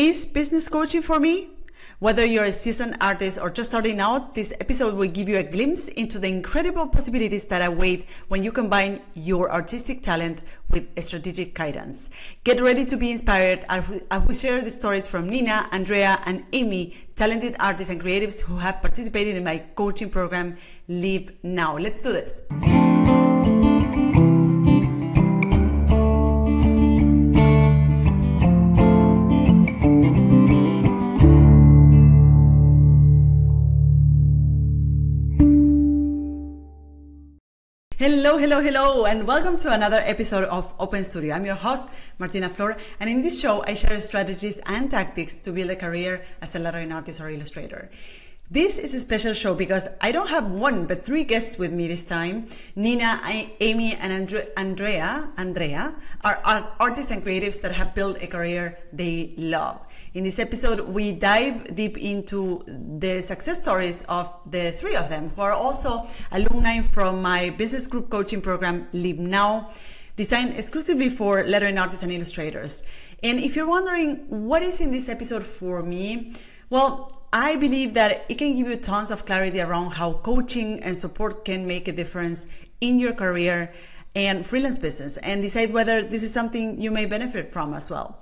Is 0.00 0.24
business 0.24 0.66
coaching 0.66 1.02
for 1.02 1.20
me? 1.20 1.50
Whether 1.98 2.24
you're 2.24 2.44
a 2.44 2.52
seasoned 2.52 2.96
artist 3.02 3.38
or 3.38 3.50
just 3.50 3.68
starting 3.68 4.00
out, 4.00 4.34
this 4.34 4.50
episode 4.58 4.94
will 4.94 5.08
give 5.08 5.28
you 5.28 5.36
a 5.36 5.42
glimpse 5.42 5.88
into 5.88 6.18
the 6.18 6.26
incredible 6.26 6.86
possibilities 6.86 7.46
that 7.48 7.60
await 7.60 8.08
when 8.28 8.42
you 8.42 8.50
combine 8.50 9.02
your 9.12 9.52
artistic 9.52 10.02
talent 10.02 10.40
with 10.70 10.88
strategic 11.04 11.54
guidance. 11.54 12.08
Get 12.44 12.62
ready 12.62 12.86
to 12.86 12.96
be 12.96 13.10
inspired 13.10 13.66
as 13.68 13.86
we 14.26 14.34
share 14.34 14.62
the 14.62 14.70
stories 14.70 15.06
from 15.06 15.28
Nina, 15.28 15.68
Andrea, 15.70 16.18
and 16.24 16.46
Amy, 16.54 16.96
talented 17.14 17.54
artists 17.60 17.90
and 17.90 18.00
creatives 18.00 18.40
who 18.40 18.56
have 18.56 18.80
participated 18.80 19.36
in 19.36 19.44
my 19.44 19.58
coaching 19.74 20.08
program, 20.08 20.56
Leap 20.88 21.38
Now. 21.42 21.76
Let's 21.76 22.00
do 22.00 22.10
this. 22.10 22.40
Hello, 38.00 38.38
hello, 38.38 38.62
hello, 38.62 39.04
and 39.04 39.26
welcome 39.26 39.58
to 39.58 39.70
another 39.70 40.00
episode 40.06 40.44
of 40.44 40.72
Open 40.80 41.04
Studio. 41.04 41.34
I'm 41.34 41.44
your 41.44 41.54
host, 41.54 41.90
Martina 42.18 42.48
Flor, 42.48 42.78
and 42.98 43.10
in 43.10 43.20
this 43.20 43.38
show, 43.38 43.62
I 43.66 43.74
share 43.74 44.00
strategies 44.00 44.58
and 44.64 44.90
tactics 44.90 45.34
to 45.40 45.52
build 45.52 45.68
a 45.68 45.76
career 45.76 46.24
as 46.40 46.56
a 46.56 46.60
lettering 46.60 46.92
artist 46.92 47.20
or 47.20 47.28
illustrator. 47.28 47.90
This 48.50 48.78
is 48.78 48.94
a 48.94 49.00
special 49.00 49.34
show 49.34 49.54
because 49.54 49.86
I 50.00 50.12
don't 50.12 50.30
have 50.30 50.50
one 50.50 50.86
but 50.86 51.04
three 51.04 51.24
guests 51.24 51.58
with 51.58 51.74
me 51.74 51.88
this 51.88 52.06
time. 52.06 52.46
Nina, 52.74 53.20
Amy, 53.60 53.94
and 53.96 54.32
Andrea, 54.56 55.28
Andrea 55.36 55.94
are 56.24 56.72
artists 56.80 57.10
and 57.10 57.22
creatives 57.22 57.60
that 57.60 57.72
have 57.72 57.94
built 57.94 58.22
a 58.22 58.26
career 58.26 58.78
they 58.94 59.34
love. 59.36 59.78
In 60.12 60.24
this 60.24 60.40
episode, 60.40 60.80
we 60.88 61.12
dive 61.12 61.76
deep 61.76 61.96
into 61.96 62.64
the 62.66 63.22
success 63.22 63.62
stories 63.62 64.02
of 64.08 64.34
the 64.50 64.72
three 64.72 64.96
of 64.96 65.08
them, 65.08 65.28
who 65.28 65.42
are 65.42 65.52
also 65.52 66.04
alumni 66.32 66.80
from 66.80 67.22
my 67.22 67.50
business 67.50 67.86
group 67.86 68.10
coaching 68.10 68.40
program, 68.40 68.88
Leap 68.92 69.20
Now, 69.20 69.70
designed 70.16 70.54
exclusively 70.58 71.10
for 71.10 71.44
lettering 71.44 71.78
artists 71.78 72.02
and 72.02 72.10
illustrators. 72.10 72.82
And 73.22 73.38
if 73.38 73.54
you're 73.54 73.68
wondering 73.68 74.26
what 74.28 74.62
is 74.64 74.80
in 74.80 74.90
this 74.90 75.08
episode 75.08 75.44
for 75.44 75.84
me, 75.84 76.34
well, 76.70 77.22
I 77.32 77.54
believe 77.54 77.94
that 77.94 78.24
it 78.28 78.34
can 78.34 78.56
give 78.56 78.66
you 78.66 78.74
tons 78.74 79.12
of 79.12 79.24
clarity 79.26 79.60
around 79.60 79.92
how 79.92 80.14
coaching 80.14 80.82
and 80.82 80.96
support 80.96 81.44
can 81.44 81.68
make 81.68 81.86
a 81.86 81.92
difference 81.92 82.48
in 82.80 82.98
your 82.98 83.12
career 83.12 83.72
and 84.16 84.44
freelance 84.44 84.76
business 84.76 85.18
and 85.18 85.40
decide 85.40 85.72
whether 85.72 86.02
this 86.02 86.24
is 86.24 86.32
something 86.32 86.80
you 86.80 86.90
may 86.90 87.06
benefit 87.06 87.52
from 87.52 87.74
as 87.74 87.92
well. 87.92 88.20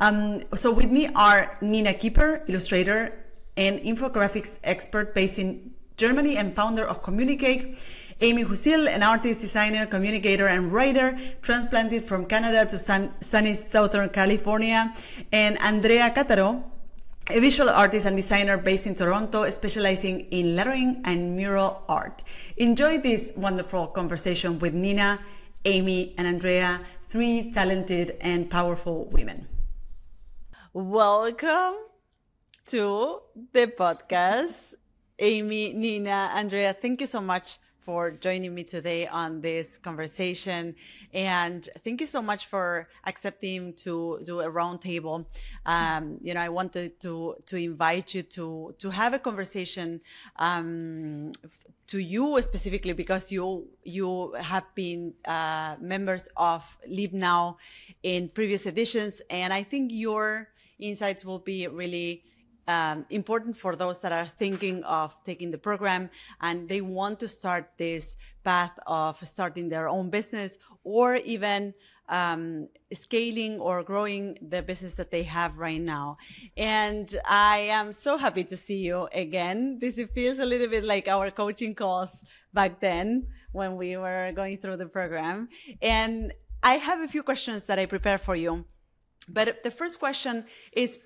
Um, 0.00 0.40
so 0.54 0.72
with 0.72 0.90
me 0.90 1.08
are 1.14 1.58
Nina 1.60 1.92
Kieper, 1.92 2.48
illustrator 2.48 3.12
and 3.56 3.78
infographics 3.80 4.58
expert 4.64 5.14
based 5.14 5.38
in 5.38 5.72
Germany 5.98 6.38
and 6.38 6.56
founder 6.56 6.88
of 6.88 7.02
Communicate. 7.02 7.78
Amy 8.22 8.44
Husil, 8.44 8.86
an 8.86 9.02
artist, 9.02 9.40
designer, 9.40 9.86
communicator, 9.86 10.46
and 10.46 10.72
writer, 10.72 11.18
transplanted 11.42 12.04
from 12.04 12.26
Canada 12.26 12.66
to 12.66 12.78
sun, 12.78 13.12
sunny 13.20 13.54
Southern 13.54 14.08
California. 14.10 14.94
And 15.32 15.60
Andrea 15.60 16.10
Cataro, 16.10 16.62
a 17.30 17.40
visual 17.40 17.70
artist 17.70 18.06
and 18.06 18.16
designer 18.16 18.58
based 18.58 18.86
in 18.86 18.94
Toronto, 18.94 19.48
specializing 19.50 20.20
in 20.30 20.56
lettering 20.56 21.00
and 21.04 21.36
mural 21.36 21.82
art. 21.88 22.22
Enjoy 22.56 22.98
this 22.98 23.32
wonderful 23.36 23.86
conversation 23.86 24.58
with 24.58 24.74
Nina, 24.74 25.18
Amy, 25.64 26.14
and 26.18 26.26
Andrea, 26.26 26.80
three 27.08 27.50
talented 27.52 28.16
and 28.20 28.50
powerful 28.50 29.06
women. 29.06 29.46
Welcome 30.72 31.74
to 32.66 33.20
the 33.52 33.66
podcast. 33.66 34.74
Amy, 35.18 35.72
Nina, 35.72 36.30
Andrea, 36.32 36.72
thank 36.72 37.00
you 37.00 37.08
so 37.08 37.20
much 37.20 37.58
for 37.80 38.12
joining 38.12 38.54
me 38.54 38.62
today 38.62 39.08
on 39.08 39.40
this 39.40 39.76
conversation. 39.76 40.76
And 41.12 41.68
thank 41.84 42.00
you 42.00 42.06
so 42.06 42.22
much 42.22 42.46
for 42.46 42.88
accepting 43.04 43.74
to 43.82 44.20
do 44.24 44.40
a 44.40 44.50
roundtable. 44.50 45.26
Um, 45.66 46.18
you 46.22 46.34
know, 46.34 46.40
I 46.40 46.50
wanted 46.50 47.00
to, 47.00 47.34
to 47.46 47.56
invite 47.56 48.14
you 48.14 48.22
to, 48.22 48.74
to 48.78 48.90
have 48.90 49.12
a 49.12 49.18
conversation, 49.18 50.00
um, 50.36 51.32
to 51.88 51.98
you 51.98 52.40
specifically 52.40 52.92
because 52.92 53.32
you 53.32 53.66
you 53.82 54.32
have 54.34 54.62
been 54.76 55.12
uh, 55.24 55.74
members 55.80 56.28
of 56.36 56.76
Leap 56.86 57.12
Now 57.12 57.56
in 58.04 58.28
previous 58.28 58.64
editions, 58.64 59.20
and 59.28 59.52
I 59.52 59.64
think 59.64 59.90
your 59.92 60.50
insights 60.80 61.24
will 61.24 61.38
be 61.38 61.66
really 61.66 62.24
um, 62.68 63.04
important 63.10 63.56
for 63.56 63.74
those 63.74 64.00
that 64.00 64.12
are 64.12 64.26
thinking 64.26 64.84
of 64.84 65.16
taking 65.24 65.50
the 65.50 65.58
program 65.58 66.10
and 66.40 66.68
they 66.68 66.80
want 66.80 67.18
to 67.20 67.28
start 67.28 67.72
this 67.78 68.16
path 68.44 68.78
of 68.86 69.18
starting 69.26 69.68
their 69.68 69.88
own 69.88 70.10
business 70.10 70.56
or 70.84 71.16
even 71.16 71.74
um, 72.08 72.68
scaling 72.92 73.60
or 73.60 73.82
growing 73.82 74.36
the 74.42 74.62
business 74.62 74.96
that 74.96 75.10
they 75.10 75.22
have 75.22 75.56
right 75.56 75.80
now. 75.80 76.18
And 76.56 77.14
I 77.28 77.58
am 77.70 77.92
so 77.92 78.18
happy 78.18 78.44
to 78.44 78.56
see 78.56 78.78
you 78.78 79.08
again. 79.12 79.78
This 79.80 80.00
feels 80.14 80.38
a 80.38 80.44
little 80.44 80.68
bit 80.68 80.84
like 80.84 81.08
our 81.08 81.30
coaching 81.30 81.74
calls 81.74 82.22
back 82.52 82.80
then 82.80 83.26
when 83.52 83.76
we 83.76 83.96
were 83.96 84.32
going 84.34 84.58
through 84.58 84.76
the 84.76 84.86
program. 84.86 85.48
And 85.80 86.32
I 86.62 86.74
have 86.74 87.00
a 87.00 87.08
few 87.08 87.22
questions 87.22 87.64
that 87.64 87.78
I 87.78 87.86
prepared 87.86 88.20
for 88.20 88.34
you. 88.34 88.64
But 89.28 89.62
the 89.62 89.70
first 89.70 89.98
question 89.98 90.44
is 90.72 90.98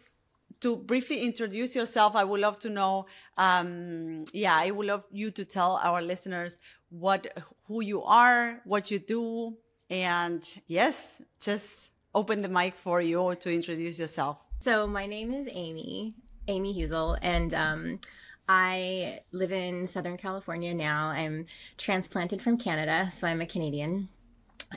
to 0.61 0.77
briefly 0.77 1.21
introduce 1.21 1.75
yourself. 1.75 2.17
I 2.17 2.25
would 2.25 2.41
love 2.41 2.59
to 2.61 2.71
know, 2.71 3.07
um, 3.37 4.25
yeah, 4.33 4.57
I 4.57 4.71
would 4.71 4.87
love 4.87 5.05
you 5.11 5.31
to 5.33 5.45
tell 5.45 5.81
our 5.83 6.01
listeners 6.01 6.59
what, 6.91 7.27
who 7.67 7.83
you 7.83 8.03
are, 8.03 8.61
what 8.65 8.91
you 8.91 8.99
do, 8.99 9.57
and 9.91 10.43
yes, 10.67 11.21
just 11.41 11.91
open 12.15 12.41
the 12.41 12.49
mic 12.49 12.77
for 12.77 13.01
you 13.01 13.35
to 13.41 13.53
introduce 13.53 13.99
yourself. 13.99 14.39
So 14.61 14.87
my 14.87 15.07
name 15.07 15.33
is 15.35 15.49
Amy, 15.51 16.15
Amy 16.49 16.73
Husel, 16.73 17.19
and 17.21 17.53
um, 17.53 18.01
I 18.49 19.21
live 19.33 19.53
in 19.53 19.87
Southern 19.87 20.17
California 20.17 20.73
now. 20.73 21.09
I'm 21.09 21.47
transplanted 21.77 22.41
from 22.41 22.57
Canada, 22.57 23.11
so 23.13 23.27
I'm 23.27 23.41
a 23.41 23.47
Canadian, 23.47 24.09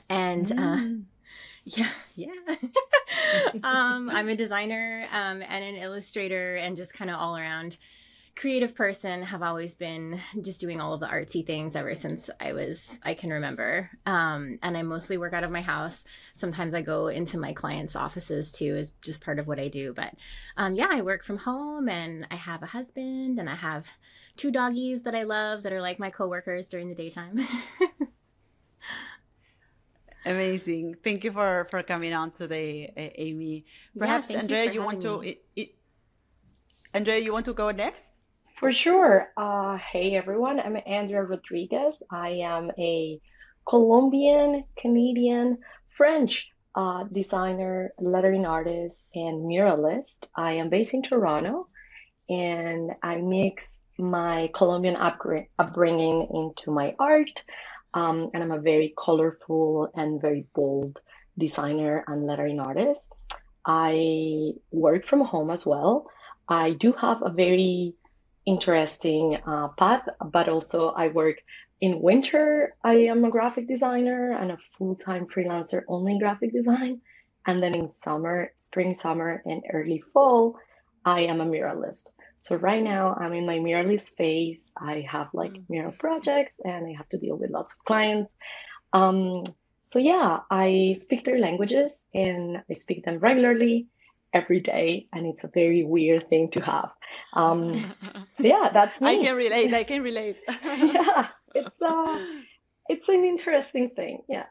and. 0.10 0.52
Uh, 0.52 0.56
mm. 0.56 1.02
Uh, 1.02 1.04
yeah, 1.68 1.90
yeah. 2.16 2.32
um, 3.64 4.10
I'm 4.10 4.30
a 4.30 4.36
designer 4.36 5.06
um, 5.12 5.42
and 5.42 5.64
an 5.64 5.76
illustrator, 5.76 6.56
and 6.56 6.78
just 6.78 6.94
kind 6.94 7.12
of 7.12 7.20
all 7.20 7.36
around 7.38 7.78
creative 8.36 8.74
person. 8.74 9.22
Have 9.24 9.44
always 9.44 9.74
been 9.74 10.20
just 10.42 10.62
doing 10.62 10.80
all 10.80 10.94
of 10.94 11.02
the 11.02 11.08
artsy 11.08 11.46
things 11.46 11.76
ever 11.76 11.94
since 11.94 12.30
I 12.40 12.54
was 12.54 12.98
I 13.04 13.16
can 13.16 13.32
remember. 13.32 13.90
Um, 14.06 14.60
and 14.64 14.78
I 14.78 14.82
mostly 14.84 15.18
work 15.18 15.34
out 15.34 15.44
of 15.44 15.52
my 15.52 15.62
house. 15.62 16.06
Sometimes 16.34 16.74
I 16.74 16.82
go 16.82 17.08
into 17.08 17.38
my 17.38 17.52
clients' 17.52 17.96
offices 17.96 18.52
too, 18.52 18.76
as 18.78 18.92
just 19.02 19.24
part 19.24 19.40
of 19.40 19.48
what 19.48 19.60
I 19.60 19.68
do. 19.68 19.94
But 19.94 20.14
um, 20.56 20.74
yeah, 20.74 20.88
I 20.90 21.02
work 21.02 21.24
from 21.24 21.38
home, 21.38 21.90
and 21.90 22.28
I 22.32 22.36
have 22.36 22.64
a 22.64 22.68
husband, 22.68 23.40
and 23.40 23.50
I 23.50 23.56
have 23.56 23.86
two 24.38 24.52
doggies 24.52 25.02
that 25.02 25.16
I 25.16 25.24
love 25.24 25.64
that 25.64 25.74
are 25.74 25.82
like 25.82 26.00
my 26.00 26.12
coworkers 26.12 26.70
during 26.70 26.88
the 26.88 26.96
daytime. 26.96 27.40
Amazing. 30.26 30.98
Thank 31.04 31.24
you 31.24 31.32
for 31.32 31.68
for 31.70 31.84
coming 31.84 32.14
on 32.14 32.32
today, 32.32 32.92
Amy. 33.18 33.66
Perhaps 33.98 34.30
yeah, 34.30 34.40
Andrea, 34.40 34.66
you, 34.66 34.74
you 34.74 34.82
want 34.84 35.02
to 35.02 35.22
it, 35.22 35.44
it, 35.56 35.76
Andrea, 36.94 37.20
you 37.20 37.32
want 37.32 37.46
to 37.46 37.54
go 37.54 37.72
next? 37.72 38.06
For 38.60 38.74
sure. 38.74 39.32
Uh, 39.38 39.78
hey 39.78 40.16
everyone, 40.16 40.60
I'm 40.60 40.78
Andrea 40.86 41.24
Rodriguez. 41.24 42.04
I 42.12 42.30
am 42.42 42.72
a 42.78 43.22
Colombian, 43.68 44.64
Canadian, 44.76 45.60
French 45.96 46.50
uh, 46.76 47.04
designer, 47.12 47.92
lettering 48.00 48.46
artist, 48.46 48.96
and 49.14 49.46
muralist. 49.46 50.28
I 50.36 50.54
am 50.54 50.70
based 50.70 50.94
in 50.94 51.02
Toronto, 51.02 51.68
and 52.30 52.92
I 53.04 53.18
mix 53.18 53.80
my 53.98 54.50
Colombian 54.54 54.96
upbringing 54.96 56.28
into 56.34 56.72
my 56.72 56.96
art. 57.00 57.44
Um, 57.98 58.30
and 58.32 58.44
I'm 58.44 58.52
a 58.52 58.60
very 58.60 58.94
colorful 58.96 59.90
and 59.96 60.22
very 60.22 60.46
bold 60.54 61.00
designer 61.36 62.04
and 62.08 62.28
lettering 62.28 62.60
artist. 62.60 63.08
I 63.66 64.52
work 64.72 65.04
from 65.04 65.22
home 65.22 65.50
as 65.50 65.66
well. 65.66 66.06
I 66.48 66.74
do 66.74 66.92
have 66.94 67.24
a 67.24 67.32
very 67.32 67.96
interesting 68.46 69.40
uh, 69.48 69.70
path, 69.70 70.08
but 70.24 70.48
also 70.48 70.90
I 70.90 71.08
work 71.08 71.38
in 71.82 72.00
winter. 72.00 72.76
I 72.84 72.96
am 73.14 73.26
a 73.26 73.32
graphic 73.32 73.68
designer 73.68 74.32
and 74.40 74.52
a 74.52 74.60
full 74.78 74.96
time 74.96 75.26
freelancer 75.26 75.82
only 75.88 76.12
in 76.12 76.20
graphic 76.20 76.54
design. 76.54 77.02
And 77.48 77.64
then 77.64 77.74
in 77.74 77.90
summer, 78.04 78.52
spring, 78.58 78.96
summer, 79.02 79.42
and 79.44 79.64
early 79.74 80.04
fall, 80.14 80.60
I 81.04 81.22
am 81.22 81.42
a 81.42 81.46
muralist. 81.46 82.12
So 82.40 82.56
right 82.56 82.84
now 82.84 83.14
I'm 83.14 83.34
in 83.34 83.46
my 83.46 83.58
muralist 83.58 84.16
phase. 84.16 84.62
I 84.78 85.06
have 85.10 85.30
like 85.34 85.54
mural 85.70 85.92
projects 85.92 86.54
and 86.64 86.86
I 86.88 86.94
have 86.98 87.10
to 87.10 87.18
deal 87.18 87.36
with 87.36 87.52
lots 87.52 87.74
of 87.74 87.80
clients. 87.86 88.32
Um, 88.94 89.44
so 89.86 90.00
yeah, 90.00 90.40
I 90.52 90.96
speak 91.00 91.26
their 91.26 91.40
languages 91.40 92.00
and 92.14 92.64
I 92.70 92.74
speak 92.74 93.06
them 93.06 93.20
regularly. 93.20 93.88
every 94.34 94.60
day, 94.60 95.08
and 95.14 95.26
it's 95.26 95.44
a 95.44 95.48
very 95.48 95.84
weird 95.84 96.30
thing 96.30 96.52
to 96.52 96.62
have. 96.62 96.92
Um, 97.34 97.74
yeah, 98.40 98.70
that's 98.74 99.00
me. 99.02 99.20
I 99.20 99.24
can 99.24 99.36
relate. 99.36 99.74
I 99.74 99.84
can 99.84 100.04
relate. 100.12 100.38
yeah, 100.48 101.28
it's 101.56 101.82
uh, 101.82 102.20
it's 102.90 103.10
an 103.10 103.24
interesting 103.24 103.92
thing. 103.96 104.24
Yeah. 104.28 104.46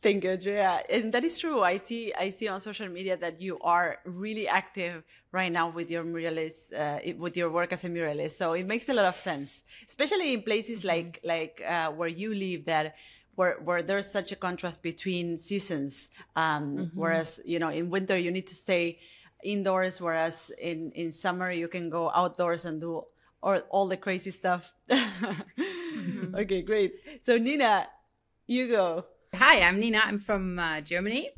Thank 0.00 0.22
you, 0.22 0.30
Andrea. 0.30 0.82
And 0.88 1.12
that 1.12 1.24
is 1.24 1.40
true. 1.40 1.62
I 1.62 1.76
see. 1.76 2.12
I 2.14 2.28
see 2.28 2.46
on 2.46 2.60
social 2.60 2.88
media 2.88 3.16
that 3.16 3.40
you 3.40 3.58
are 3.60 3.98
really 4.04 4.46
active 4.46 5.02
right 5.32 5.50
now 5.50 5.70
with 5.70 5.90
your 5.90 6.04
muralist, 6.04 6.72
uh, 6.72 7.00
with 7.18 7.36
your 7.36 7.50
work 7.50 7.72
as 7.72 7.82
a 7.82 7.88
muralist. 7.88 8.36
So 8.36 8.52
it 8.52 8.64
makes 8.64 8.88
a 8.88 8.94
lot 8.94 9.06
of 9.06 9.16
sense, 9.16 9.64
especially 9.88 10.34
in 10.34 10.42
places 10.42 10.78
mm-hmm. 10.78 10.88
like 10.88 11.20
like 11.24 11.62
uh, 11.66 11.90
where 11.90 12.08
you 12.08 12.32
live, 12.32 12.66
that 12.66 12.94
where 13.34 13.58
where 13.64 13.82
there's 13.82 14.08
such 14.08 14.30
a 14.30 14.36
contrast 14.36 14.84
between 14.84 15.36
seasons. 15.36 16.10
Um, 16.36 16.76
mm-hmm. 16.76 16.98
Whereas 16.98 17.40
you 17.44 17.58
know 17.58 17.70
in 17.70 17.90
winter 17.90 18.16
you 18.16 18.30
need 18.30 18.46
to 18.46 18.54
stay 18.54 19.00
indoors, 19.42 20.00
whereas 20.00 20.52
in 20.60 20.92
in 20.92 21.10
summer 21.10 21.50
you 21.50 21.66
can 21.66 21.90
go 21.90 22.12
outdoors 22.14 22.64
and 22.64 22.80
do 22.80 23.02
all, 23.42 23.58
all 23.70 23.88
the 23.88 23.96
crazy 23.96 24.30
stuff. 24.30 24.72
mm-hmm. 24.88 26.36
Okay, 26.36 26.62
great. 26.62 26.94
So 27.22 27.36
Nina, 27.36 27.88
you 28.46 28.68
go. 28.68 29.06
Hi, 29.34 29.60
I'm 29.60 29.78
Nina. 29.78 30.00
I'm 30.04 30.18
from 30.18 30.58
uh, 30.58 30.80
Germany. 30.80 31.30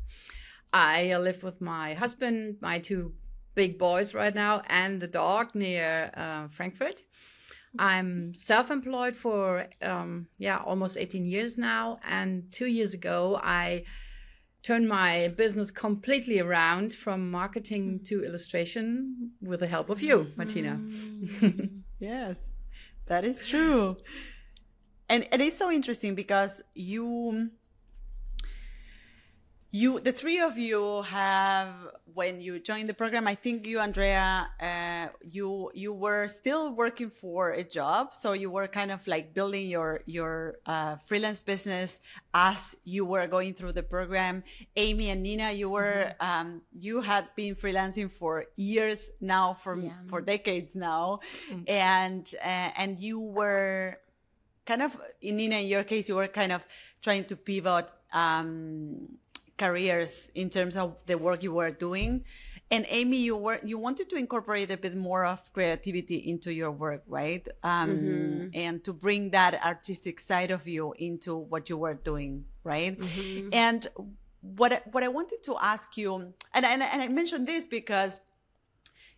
I 0.71 1.15
live 1.17 1.43
with 1.43 1.59
my 1.59 1.93
husband, 1.93 2.55
my 2.61 2.79
two 2.79 3.13
big 3.53 3.77
boys 3.77 4.13
right 4.13 4.33
now, 4.33 4.61
and 4.67 5.01
the 5.01 5.07
dog 5.07 5.53
near 5.53 6.09
uh, 6.13 6.47
Frankfurt. 6.47 7.01
I'm 7.77 8.33
self-employed 8.33 9.15
for 9.15 9.67
um, 9.81 10.27
yeah 10.37 10.59
almost 10.65 10.97
18 10.97 11.25
years 11.25 11.57
now, 11.57 11.99
and 12.07 12.51
two 12.51 12.67
years 12.67 12.93
ago 12.93 13.39
I 13.43 13.83
turned 14.63 14.87
my 14.87 15.33
business 15.35 15.69
completely 15.69 16.39
around 16.39 16.93
from 16.93 17.29
marketing 17.29 17.99
to 18.05 18.23
illustration 18.23 19.31
with 19.41 19.59
the 19.59 19.67
help 19.67 19.89
of 19.89 20.01
you, 20.01 20.31
Martina. 20.37 20.79
yes, 21.99 22.57
that 23.07 23.25
is 23.25 23.45
true, 23.45 23.97
and 25.09 25.27
and 25.31 25.41
it's 25.41 25.57
so 25.57 25.69
interesting 25.69 26.15
because 26.15 26.61
you 26.73 27.51
you 29.71 30.01
the 30.01 30.11
three 30.11 30.39
of 30.39 30.57
you 30.57 31.01
have 31.03 31.73
when 32.13 32.41
you 32.41 32.59
joined 32.59 32.89
the 32.89 32.93
program 32.93 33.25
i 33.25 33.33
think 33.33 33.65
you 33.65 33.79
andrea 33.79 34.49
uh, 34.59 35.07
you 35.23 35.71
you 35.73 35.93
were 35.93 36.27
still 36.27 36.73
working 36.75 37.09
for 37.09 37.51
a 37.51 37.63
job 37.63 38.13
so 38.13 38.33
you 38.33 38.49
were 38.49 38.67
kind 38.67 38.91
of 38.91 39.05
like 39.07 39.33
building 39.33 39.69
your 39.69 40.01
your 40.05 40.55
uh, 40.65 40.97
freelance 41.05 41.39
business 41.39 41.99
as 42.33 42.75
you 42.83 43.05
were 43.05 43.25
going 43.27 43.53
through 43.53 43.71
the 43.71 43.83
program 43.83 44.43
amy 44.75 45.09
and 45.09 45.23
nina 45.23 45.51
you 45.51 45.69
were 45.69 46.13
mm-hmm. 46.19 46.47
um, 46.47 46.61
you 46.77 46.99
had 46.99 47.25
been 47.35 47.55
freelancing 47.55 48.11
for 48.11 48.45
years 48.57 49.09
now 49.21 49.53
for 49.53 49.79
yeah. 49.79 49.91
for 50.07 50.19
decades 50.19 50.75
now 50.75 51.19
mm-hmm. 51.49 51.63
and 51.67 52.35
uh, 52.43 52.71
and 52.75 52.99
you 52.99 53.19
were 53.19 53.97
kind 54.65 54.81
of 54.81 54.99
in 55.21 55.37
nina 55.37 55.55
in 55.55 55.67
your 55.67 55.85
case 55.85 56.09
you 56.09 56.15
were 56.15 56.27
kind 56.27 56.51
of 56.51 56.61
trying 57.01 57.23
to 57.23 57.37
pivot 57.37 57.87
um, 58.11 59.07
careers 59.61 60.29
in 60.33 60.49
terms 60.49 60.75
of 60.75 60.95
the 61.05 61.17
work 61.17 61.43
you 61.43 61.53
were 61.53 61.71
doing. 61.87 62.25
And 62.73 62.85
Amy, 62.89 63.17
you 63.17 63.35
were 63.35 63.59
you 63.71 63.77
wanted 63.77 64.09
to 64.11 64.15
incorporate 64.15 64.71
a 64.71 64.77
bit 64.77 64.95
more 64.95 65.23
of 65.25 65.39
creativity 65.53 66.17
into 66.31 66.49
your 66.53 66.71
work, 66.71 67.03
right? 67.05 67.45
Um, 67.63 67.89
mm-hmm. 67.89 68.47
And 68.53 68.83
to 68.85 68.91
bring 68.93 69.31
that 69.31 69.53
artistic 69.71 70.19
side 70.19 70.51
of 70.51 70.63
you 70.67 70.93
into 70.97 71.35
what 71.35 71.69
you 71.69 71.77
were 71.77 71.97
doing, 72.11 72.45
right? 72.63 72.97
Mm-hmm. 72.97 73.49
And 73.51 73.81
what 74.41 74.71
what 74.93 75.03
I 75.03 75.09
wanted 75.09 75.43
to 75.43 75.53
ask 75.73 75.97
you, 75.97 76.11
and, 76.55 76.65
and 76.73 76.81
and 76.81 77.01
I 77.05 77.07
mentioned 77.09 77.45
this 77.45 77.67
because 77.67 78.19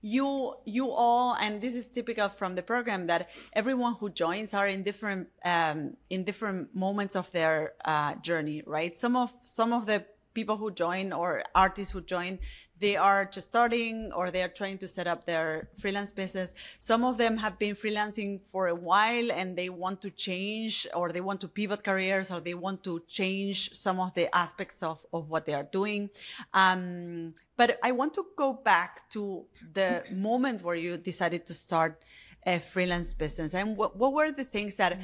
you 0.04 0.56
you 0.66 0.92
all 0.92 1.36
and 1.40 1.62
this 1.62 1.76
is 1.76 1.88
typical 1.88 2.28
from 2.28 2.56
the 2.56 2.62
program 2.62 3.08
that 3.08 3.30
everyone 3.54 3.96
who 4.00 4.10
joins 4.10 4.54
are 4.54 4.68
in 4.68 4.84
different 4.84 5.30
um, 5.46 5.96
in 6.10 6.26
different 6.26 6.76
moments 6.76 7.16
of 7.16 7.32
their 7.32 7.72
uh, 7.86 8.14
journey 8.16 8.62
right 8.68 8.98
some 8.98 9.16
of 9.16 9.34
some 9.44 9.72
of 9.72 9.86
the 9.86 10.04
people 10.34 10.58
who 10.58 10.72
join 10.72 11.14
or 11.14 11.44
artists 11.56 11.94
who 11.94 12.02
join, 12.02 12.40
they 12.80 12.96
are 12.98 13.26
just 13.26 13.48
starting 13.48 14.12
or 14.14 14.30
they 14.30 14.44
are 14.44 14.50
trying 14.50 14.78
to 14.78 14.88
set 14.88 15.08
up 15.08 15.26
their 15.26 15.70
freelance 15.80 16.12
business. 16.12 16.54
Some 16.80 17.04
of 17.04 17.18
them 17.18 17.38
have 17.38 17.58
been 17.58 17.76
freelancing 17.76 18.42
for 18.52 18.68
a 18.68 18.76
while 18.76 19.32
and 19.32 19.56
they 19.56 19.70
want 19.70 20.02
to 20.02 20.10
change 20.10 20.88
or 20.94 21.12
they 21.12 21.22
want 21.22 21.40
to 21.42 21.48
pivot 21.48 21.84
careers 21.84 22.30
or 22.32 22.40
they 22.42 22.56
want 22.56 22.84
to 22.84 23.02
change 23.08 23.74
some 23.74 24.00
of 24.00 24.14
the 24.16 24.34
aspects 24.36 24.84
of, 24.84 25.06
of 25.14 25.30
what 25.30 25.46
they 25.46 25.54
are 25.54 25.68
doing. 25.72 26.10
Um, 26.54 27.34
but 27.56 27.80
I 27.84 27.92
want 27.92 28.14
to 28.16 28.26
go 28.36 28.54
back 28.54 29.10
to 29.12 29.46
the 29.74 30.04
moment 30.12 30.64
where 30.64 30.76
you 30.76 30.98
decided 30.98 31.46
to 31.46 31.54
start 31.54 32.04
a 32.46 32.60
freelance 32.60 33.14
business 33.14 33.54
and 33.54 33.78
what, 33.78 33.96
what 33.96 34.12
were 34.14 34.32
the 34.32 34.44
things 34.44 34.76
that, 34.76 35.00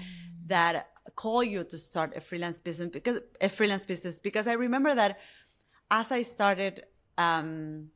that 0.48 0.90
call 1.10 1.44
you 1.44 1.64
to 1.64 1.78
start 1.78 2.16
a 2.16 2.22
freelance 2.22 2.60
business 2.60 2.90
because 2.92 3.20
a 3.42 3.50
freelance 3.50 3.86
business 3.86 4.20
because 4.20 4.48
I 4.48 4.54
remember 4.54 4.96
that 4.96 5.20
as 5.92 6.12
I 6.12 6.22
started, 6.22 6.84
um, 7.18 7.90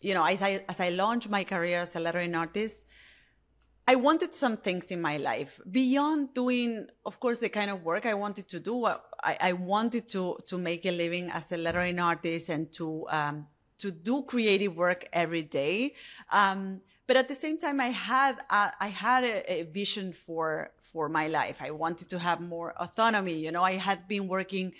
you 0.00 0.14
know, 0.14 0.24
as 0.24 0.42
I 0.42 0.64
as 0.68 0.80
I 0.80 0.90
launched 0.90 1.28
my 1.28 1.44
career 1.44 1.78
as 1.78 1.94
a 1.96 2.00
lettering 2.00 2.34
artist, 2.34 2.84
I 3.86 3.96
wanted 3.96 4.34
some 4.34 4.56
things 4.56 4.90
in 4.90 5.00
my 5.00 5.16
life 5.16 5.60
beyond 5.70 6.34
doing, 6.34 6.86
of 7.04 7.18
course, 7.18 7.38
the 7.38 7.48
kind 7.48 7.70
of 7.70 7.82
work 7.82 8.06
I 8.06 8.14
wanted 8.14 8.48
to 8.48 8.60
do. 8.60 8.86
I, 8.86 8.98
I 9.40 9.52
wanted 9.52 10.08
to 10.10 10.38
to 10.46 10.58
make 10.58 10.86
a 10.86 10.92
living 10.92 11.30
as 11.30 11.50
a 11.52 11.56
lettering 11.56 11.98
artist 11.98 12.48
and 12.48 12.72
to 12.74 13.06
um, 13.10 13.46
to 13.78 13.90
do 13.90 14.22
creative 14.22 14.76
work 14.76 15.08
every 15.12 15.42
day. 15.42 15.94
Um, 16.30 16.82
but 17.06 17.16
at 17.16 17.26
the 17.26 17.34
same 17.34 17.58
time, 17.58 17.80
I 17.80 17.88
had 17.88 18.38
uh, 18.48 18.70
I 18.78 18.88
had 18.88 19.24
a, 19.24 19.52
a, 19.52 19.62
vision 19.64 20.12
for 20.12 20.70
for 20.92 21.08
my 21.08 21.28
life. 21.28 21.58
I 21.60 21.70
wanted 21.70 22.08
to 22.10 22.18
have 22.18 22.40
more 22.40 22.74
autonomy. 22.76 23.34
You 23.34 23.52
know, 23.52 23.62
I 23.62 23.72
had 23.72 24.08
been 24.08 24.28
working 24.28 24.74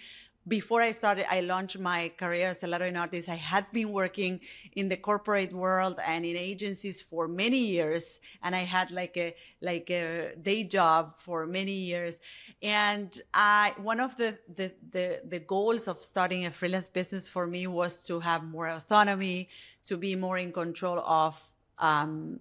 before 0.48 0.80
I 0.80 0.92
started, 0.92 1.26
I 1.30 1.40
launched 1.40 1.78
my 1.78 2.12
career 2.16 2.48
as 2.48 2.62
a 2.62 2.66
lettering 2.66 2.96
artist. 2.96 3.28
I 3.28 3.34
had 3.34 3.70
been 3.72 3.92
working 3.92 4.40
in 4.72 4.88
the 4.88 4.96
corporate 4.96 5.52
world 5.52 6.00
and 6.04 6.24
in 6.24 6.36
agencies 6.36 7.02
for 7.02 7.28
many 7.28 7.58
years, 7.58 8.20
and 8.42 8.56
I 8.56 8.60
had 8.60 8.90
like 8.90 9.16
a 9.16 9.34
like 9.60 9.90
a 9.90 10.34
day 10.40 10.64
job 10.64 11.14
for 11.18 11.46
many 11.46 11.72
years. 11.72 12.18
And 12.62 13.18
I 13.34 13.74
one 13.76 14.00
of 14.00 14.16
the 14.16 14.38
the 14.54 14.72
the, 14.90 15.20
the 15.24 15.40
goals 15.40 15.86
of 15.88 16.02
starting 16.02 16.46
a 16.46 16.50
freelance 16.50 16.88
business 16.88 17.28
for 17.28 17.46
me 17.46 17.66
was 17.66 18.02
to 18.04 18.20
have 18.20 18.42
more 18.42 18.68
autonomy, 18.68 19.50
to 19.86 19.96
be 19.96 20.16
more 20.16 20.38
in 20.38 20.52
control 20.52 21.00
of 21.00 21.38
um, 21.78 22.40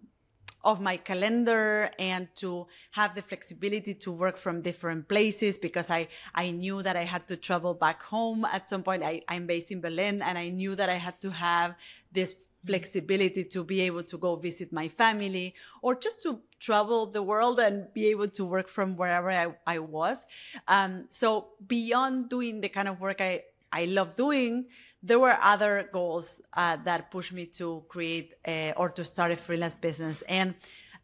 of 0.63 0.82
my 0.82 0.98
calendar 0.98 1.89
and 1.98 2.28
to 2.36 2.68
have 2.92 3.16
the 3.16 3.22
flexibility 3.22 3.94
to 3.94 4.12
work 4.12 4.38
from 4.38 4.62
different 4.62 5.08
places 5.08 5.58
because 5.58 5.89
I, 5.89 6.08
I 6.36 6.51
knew 6.51 6.84
that 6.84 6.96
I 6.96 7.04
had 7.04 7.28
to 7.30 7.38
travel 7.38 7.74
back 7.74 8.04
home 8.04 8.46
at 8.46 8.68
some 8.68 8.84
point. 8.84 9.04
I, 9.04 9.22
I'm 9.28 9.48
based 9.48 9.72
in 9.72 9.82
Berlin 9.82 10.22
and 10.22 10.38
I 10.38 10.50
knew 10.50 10.75
that 10.75 10.89
I 10.89 10.96
had 10.96 11.22
to 11.22 11.32
have 11.32 11.75
this 12.12 12.36
flexibility 12.66 13.44
to 13.46 13.63
be 13.63 13.82
able 13.82 14.04
to 14.04 14.18
go 14.18 14.36
visit 14.36 14.74
my 14.74 14.88
family 14.88 15.56
or 15.82 15.96
just 15.96 16.22
to 16.22 16.42
travel 16.60 17.06
the 17.06 17.24
world 17.24 17.60
and 17.60 17.92
be 17.94 18.08
able 18.08 18.28
to 18.28 18.44
work 18.44 18.68
from 18.68 18.98
wherever 18.98 19.32
I, 19.32 19.54
I 19.66 19.80
was. 19.80 20.25
Um, 20.68 21.08
so 21.10 21.50
beyond 21.66 22.30
doing 22.30 22.60
the 22.60 22.70
kind 22.70 22.88
of 22.88 23.00
work 23.00 23.22
I, 23.22 23.44
I 23.72 23.86
love 23.86 24.16
doing, 24.16 24.66
there 25.01 25.20
were 25.20 25.38
other 25.41 25.89
goals 25.91 26.41
uh, 26.53 26.77
that 26.84 27.12
pushed 27.12 27.34
me 27.34 27.46
to 27.46 27.84
create 27.88 28.34
a, 28.46 28.74
or 28.75 28.89
to 28.89 29.06
start 29.06 29.32
a 29.32 29.38
freelance 29.38 29.77
business. 29.77 30.22
And 30.24 30.56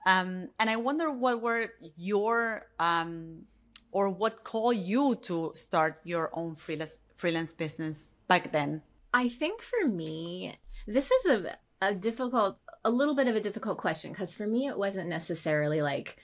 um, 0.06 0.50
and 0.60 0.70
i 0.70 0.76
wonder 0.76 1.12
what 1.12 1.42
were 1.42 1.72
your 1.98 2.68
um, 2.80 3.44
or 3.92 4.10
what 4.10 4.44
called 4.44 4.78
you 4.78 5.16
to 5.24 5.52
start 5.56 6.00
your 6.04 6.30
own 6.34 6.56
freelance 6.56 6.98
freelance 7.16 7.52
business 7.52 8.08
back 8.28 8.52
then? 8.52 8.82
I 9.14 9.30
think 9.30 9.62
for 9.62 9.88
me 9.88 10.56
this 10.86 11.10
is 11.10 11.26
a, 11.26 11.58
a 11.82 11.96
difficult 11.96 12.60
a 12.84 12.92
little 12.92 13.16
bit 13.16 13.28
of 13.28 13.36
a 13.36 13.42
difficult 13.42 13.78
question 13.80 14.12
because 14.12 14.36
for 14.36 14.46
me 14.46 14.68
it 14.68 14.78
wasn't 14.78 15.10
necessarily 15.10 15.82
like 15.82 16.18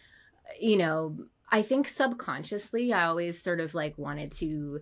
you 0.59 0.77
know 0.77 1.17
i 1.49 1.61
think 1.61 1.87
subconsciously 1.87 2.93
i 2.93 3.05
always 3.05 3.41
sort 3.41 3.59
of 3.59 3.73
like 3.73 3.97
wanted 3.97 4.31
to 4.31 4.81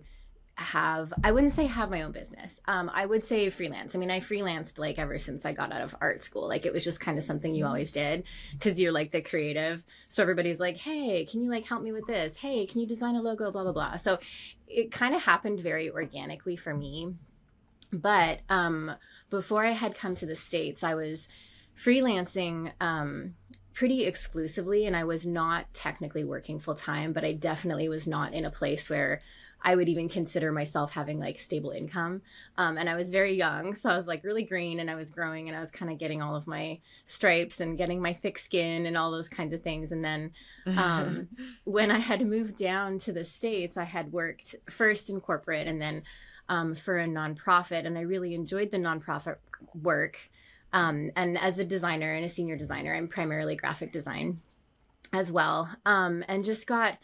have 0.56 1.12
i 1.24 1.32
wouldn't 1.32 1.52
say 1.52 1.66
have 1.66 1.90
my 1.90 2.02
own 2.02 2.12
business. 2.12 2.60
Um, 2.66 2.90
i 2.92 3.06
would 3.06 3.24
say 3.24 3.48
freelance. 3.50 3.94
I 3.94 3.98
mean 3.98 4.10
i 4.10 4.20
freelanced 4.20 4.78
like 4.78 4.98
ever 4.98 5.18
since 5.18 5.44
i 5.46 5.52
got 5.52 5.72
out 5.72 5.82
of 5.82 5.94
art 6.00 6.22
school. 6.22 6.48
Like 6.48 6.66
it 6.66 6.72
was 6.72 6.84
just 6.84 7.00
kind 7.00 7.18
of 7.18 7.24
something 7.24 7.54
you 7.54 7.66
always 7.66 7.92
did 7.92 8.24
because 8.52 8.80
you're 8.80 8.92
like 8.92 9.10
the 9.10 9.22
creative. 9.22 9.82
So 10.08 10.22
everybody's 10.22 10.60
like 10.60 10.76
hey 10.76 11.24
can 11.24 11.42
you 11.42 11.50
like 11.50 11.66
help 11.66 11.82
me 11.82 11.92
with 11.92 12.06
this? 12.06 12.36
Hey 12.36 12.66
can 12.66 12.80
you 12.80 12.86
design 12.86 13.16
a 13.16 13.22
logo? 13.22 13.50
blah 13.50 13.62
blah 13.62 13.72
blah. 13.72 13.96
So 13.96 14.18
it 14.68 14.92
kind 14.92 15.14
of 15.14 15.22
happened 15.22 15.60
very 15.60 15.90
organically 15.90 16.56
for 16.56 16.74
me. 16.74 17.14
But 17.92 18.40
um, 18.48 18.92
before 19.30 19.64
i 19.64 19.70
had 19.70 19.94
come 19.94 20.14
to 20.14 20.26
the 20.26 20.36
states 20.36 20.82
i 20.82 20.94
was 20.94 21.28
freelancing 21.76 22.72
um, 22.80 23.34
pretty 23.72 24.04
exclusively 24.04 24.84
and 24.84 24.96
i 24.96 25.04
was 25.04 25.24
not 25.24 25.72
technically 25.72 26.24
working 26.24 26.58
full 26.58 26.74
time 26.74 27.12
but 27.12 27.24
i 27.24 27.32
definitely 27.32 27.88
was 27.88 28.06
not 28.06 28.34
in 28.34 28.44
a 28.44 28.50
place 28.50 28.90
where 28.90 29.20
I 29.62 29.74
would 29.74 29.88
even 29.88 30.08
consider 30.08 30.52
myself 30.52 30.92
having 30.92 31.18
like 31.18 31.38
stable 31.38 31.70
income. 31.70 32.22
Um, 32.56 32.78
and 32.78 32.88
I 32.88 32.96
was 32.96 33.10
very 33.10 33.34
young, 33.34 33.74
so 33.74 33.90
I 33.90 33.96
was 33.96 34.06
like 34.06 34.24
really 34.24 34.42
green 34.42 34.80
and 34.80 34.90
I 34.90 34.94
was 34.94 35.10
growing 35.10 35.48
and 35.48 35.56
I 35.56 35.60
was 35.60 35.70
kind 35.70 35.90
of 35.92 35.98
getting 35.98 36.22
all 36.22 36.34
of 36.34 36.46
my 36.46 36.78
stripes 37.06 37.60
and 37.60 37.78
getting 37.78 38.00
my 38.00 38.12
thick 38.12 38.38
skin 38.38 38.86
and 38.86 38.96
all 38.96 39.10
those 39.10 39.28
kinds 39.28 39.52
of 39.52 39.62
things. 39.62 39.92
And 39.92 40.04
then 40.04 40.32
um, 40.76 41.28
when 41.64 41.90
I 41.90 41.98
had 41.98 42.26
moved 42.26 42.56
down 42.56 42.98
to 42.98 43.12
the 43.12 43.24
States, 43.24 43.76
I 43.76 43.84
had 43.84 44.12
worked 44.12 44.54
first 44.70 45.10
in 45.10 45.20
corporate 45.20 45.66
and 45.66 45.80
then 45.80 46.02
um, 46.48 46.74
for 46.74 46.98
a 46.98 47.06
nonprofit. 47.06 47.86
And 47.86 47.96
I 47.98 48.02
really 48.02 48.34
enjoyed 48.34 48.70
the 48.70 48.78
nonprofit 48.78 49.36
work. 49.74 50.18
Um, 50.72 51.10
and 51.16 51.38
as 51.38 51.58
a 51.58 51.64
designer 51.64 52.12
and 52.12 52.24
a 52.24 52.28
senior 52.28 52.56
designer, 52.56 52.94
I'm 52.94 53.08
primarily 53.08 53.56
graphic 53.56 53.92
design 53.92 54.40
as 55.12 55.32
well. 55.32 55.68
Um, 55.84 56.24
and 56.28 56.44
just 56.44 56.66
got 56.66 56.98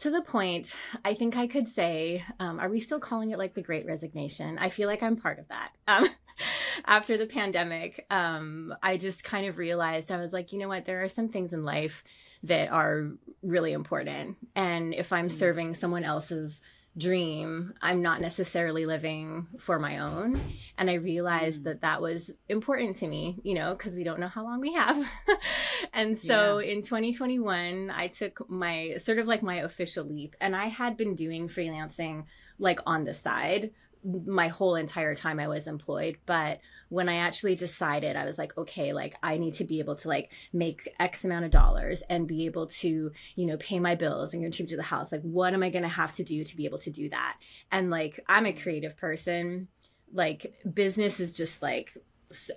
to 0.00 0.10
the 0.10 0.22
point, 0.22 0.74
I 1.04 1.12
think 1.12 1.36
I 1.36 1.46
could 1.46 1.68
say, 1.68 2.24
um, 2.38 2.58
are 2.58 2.70
we 2.70 2.80
still 2.80 3.00
calling 3.00 3.30
it 3.30 3.38
like 3.38 3.54
the 3.54 3.62
great 3.62 3.86
resignation? 3.86 4.58
I 4.58 4.70
feel 4.70 4.88
like 4.88 5.02
I'm 5.02 5.16
part 5.16 5.38
of 5.38 5.48
that. 5.48 5.72
Um, 5.86 6.08
after 6.86 7.18
the 7.18 7.26
pandemic, 7.26 8.06
um, 8.10 8.74
I 8.82 8.96
just 8.96 9.24
kind 9.24 9.46
of 9.46 9.58
realized 9.58 10.10
I 10.10 10.16
was 10.16 10.32
like, 10.32 10.52
you 10.52 10.58
know 10.58 10.68
what? 10.68 10.86
There 10.86 11.02
are 11.02 11.08
some 11.08 11.28
things 11.28 11.52
in 11.52 11.64
life 11.64 12.02
that 12.44 12.70
are 12.70 13.10
really 13.42 13.72
important. 13.72 14.38
And 14.56 14.94
if 14.94 15.12
I'm 15.12 15.28
mm. 15.28 15.32
serving 15.32 15.74
someone 15.74 16.04
else's 16.04 16.62
dream 16.98 17.72
i'm 17.80 18.02
not 18.02 18.20
necessarily 18.20 18.84
living 18.84 19.46
for 19.58 19.78
my 19.78 19.98
own 19.98 20.40
and 20.76 20.90
i 20.90 20.94
realized 20.94 21.60
mm. 21.60 21.64
that 21.64 21.82
that 21.82 22.02
was 22.02 22.32
important 22.48 22.96
to 22.96 23.06
me 23.06 23.38
you 23.44 23.54
know 23.54 23.74
because 23.74 23.94
we 23.94 24.02
don't 24.02 24.18
know 24.18 24.28
how 24.28 24.42
long 24.42 24.60
we 24.60 24.72
have 24.72 25.08
and 25.92 26.18
so 26.18 26.58
yeah. 26.58 26.72
in 26.72 26.82
2021 26.82 27.92
i 27.94 28.08
took 28.08 28.48
my 28.50 28.96
sort 28.98 29.18
of 29.18 29.26
like 29.26 29.42
my 29.42 29.56
official 29.56 30.04
leap 30.04 30.34
and 30.40 30.56
i 30.56 30.66
had 30.66 30.96
been 30.96 31.14
doing 31.14 31.48
freelancing 31.48 32.24
like 32.58 32.80
on 32.86 33.04
the 33.04 33.14
side 33.14 33.70
my 34.04 34.48
whole 34.48 34.76
entire 34.76 35.14
time 35.14 35.38
I 35.38 35.48
was 35.48 35.66
employed. 35.66 36.18
But 36.26 36.60
when 36.88 37.08
I 37.08 37.16
actually 37.16 37.54
decided, 37.54 38.16
I 38.16 38.24
was 38.24 38.38
like, 38.38 38.56
okay, 38.56 38.92
like 38.92 39.14
I 39.22 39.38
need 39.38 39.54
to 39.54 39.64
be 39.64 39.78
able 39.78 39.96
to 39.96 40.08
like 40.08 40.32
make 40.52 40.88
X 40.98 41.24
amount 41.24 41.44
of 41.44 41.50
dollars 41.50 42.02
and 42.08 42.26
be 42.26 42.46
able 42.46 42.66
to, 42.66 43.12
you 43.36 43.46
know, 43.46 43.56
pay 43.58 43.78
my 43.78 43.94
bills 43.94 44.34
and 44.34 44.42
contribute 44.42 44.70
to 44.70 44.76
the 44.76 44.82
house. 44.82 45.12
Like, 45.12 45.22
what 45.22 45.54
am 45.54 45.62
I 45.62 45.70
going 45.70 45.82
to 45.82 45.88
have 45.88 46.12
to 46.14 46.24
do 46.24 46.44
to 46.44 46.56
be 46.56 46.64
able 46.64 46.78
to 46.78 46.90
do 46.90 47.08
that? 47.10 47.36
And 47.70 47.90
like, 47.90 48.20
I'm 48.28 48.46
a 48.46 48.52
creative 48.52 48.96
person. 48.96 49.68
Like, 50.12 50.54
business 50.72 51.20
is 51.20 51.32
just 51.32 51.62
like, 51.62 51.96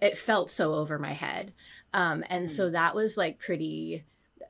it 0.02 0.18
felt 0.18 0.50
so 0.50 0.74
over 0.76 0.98
my 0.98 1.14
head. 1.14 1.54
Um, 1.94 2.24
and 2.30 2.50
so 2.50 2.68
hmm. 2.68 2.74
that 2.74 2.96
was 2.96 3.18
like 3.18 3.40
pretty 3.40 4.06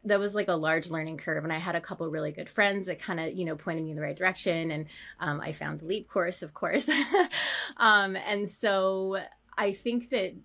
that 0.05 0.19
was 0.19 0.35
like 0.35 0.47
a 0.47 0.53
large 0.53 0.89
learning 0.89 1.17
curve 1.17 1.43
and 1.43 1.53
i 1.53 1.57
had 1.57 1.75
a 1.75 1.81
couple 1.81 2.07
really 2.09 2.31
good 2.31 2.49
friends 2.49 2.87
that 2.87 2.99
kind 2.99 3.19
of 3.19 3.33
you 3.33 3.45
know 3.45 3.55
pointed 3.55 3.83
me 3.83 3.91
in 3.91 3.95
the 3.95 4.01
right 4.01 4.15
direction 4.15 4.71
and 4.71 4.85
um, 5.19 5.39
i 5.41 5.53
found 5.53 5.79
the 5.79 5.85
leap 5.85 6.09
course 6.09 6.41
of 6.41 6.53
course. 6.53 6.89
Um, 7.77 8.15
and 8.15 8.47
so 8.47 9.17
i 9.57 9.71
think 9.71 10.09
that 10.11 10.35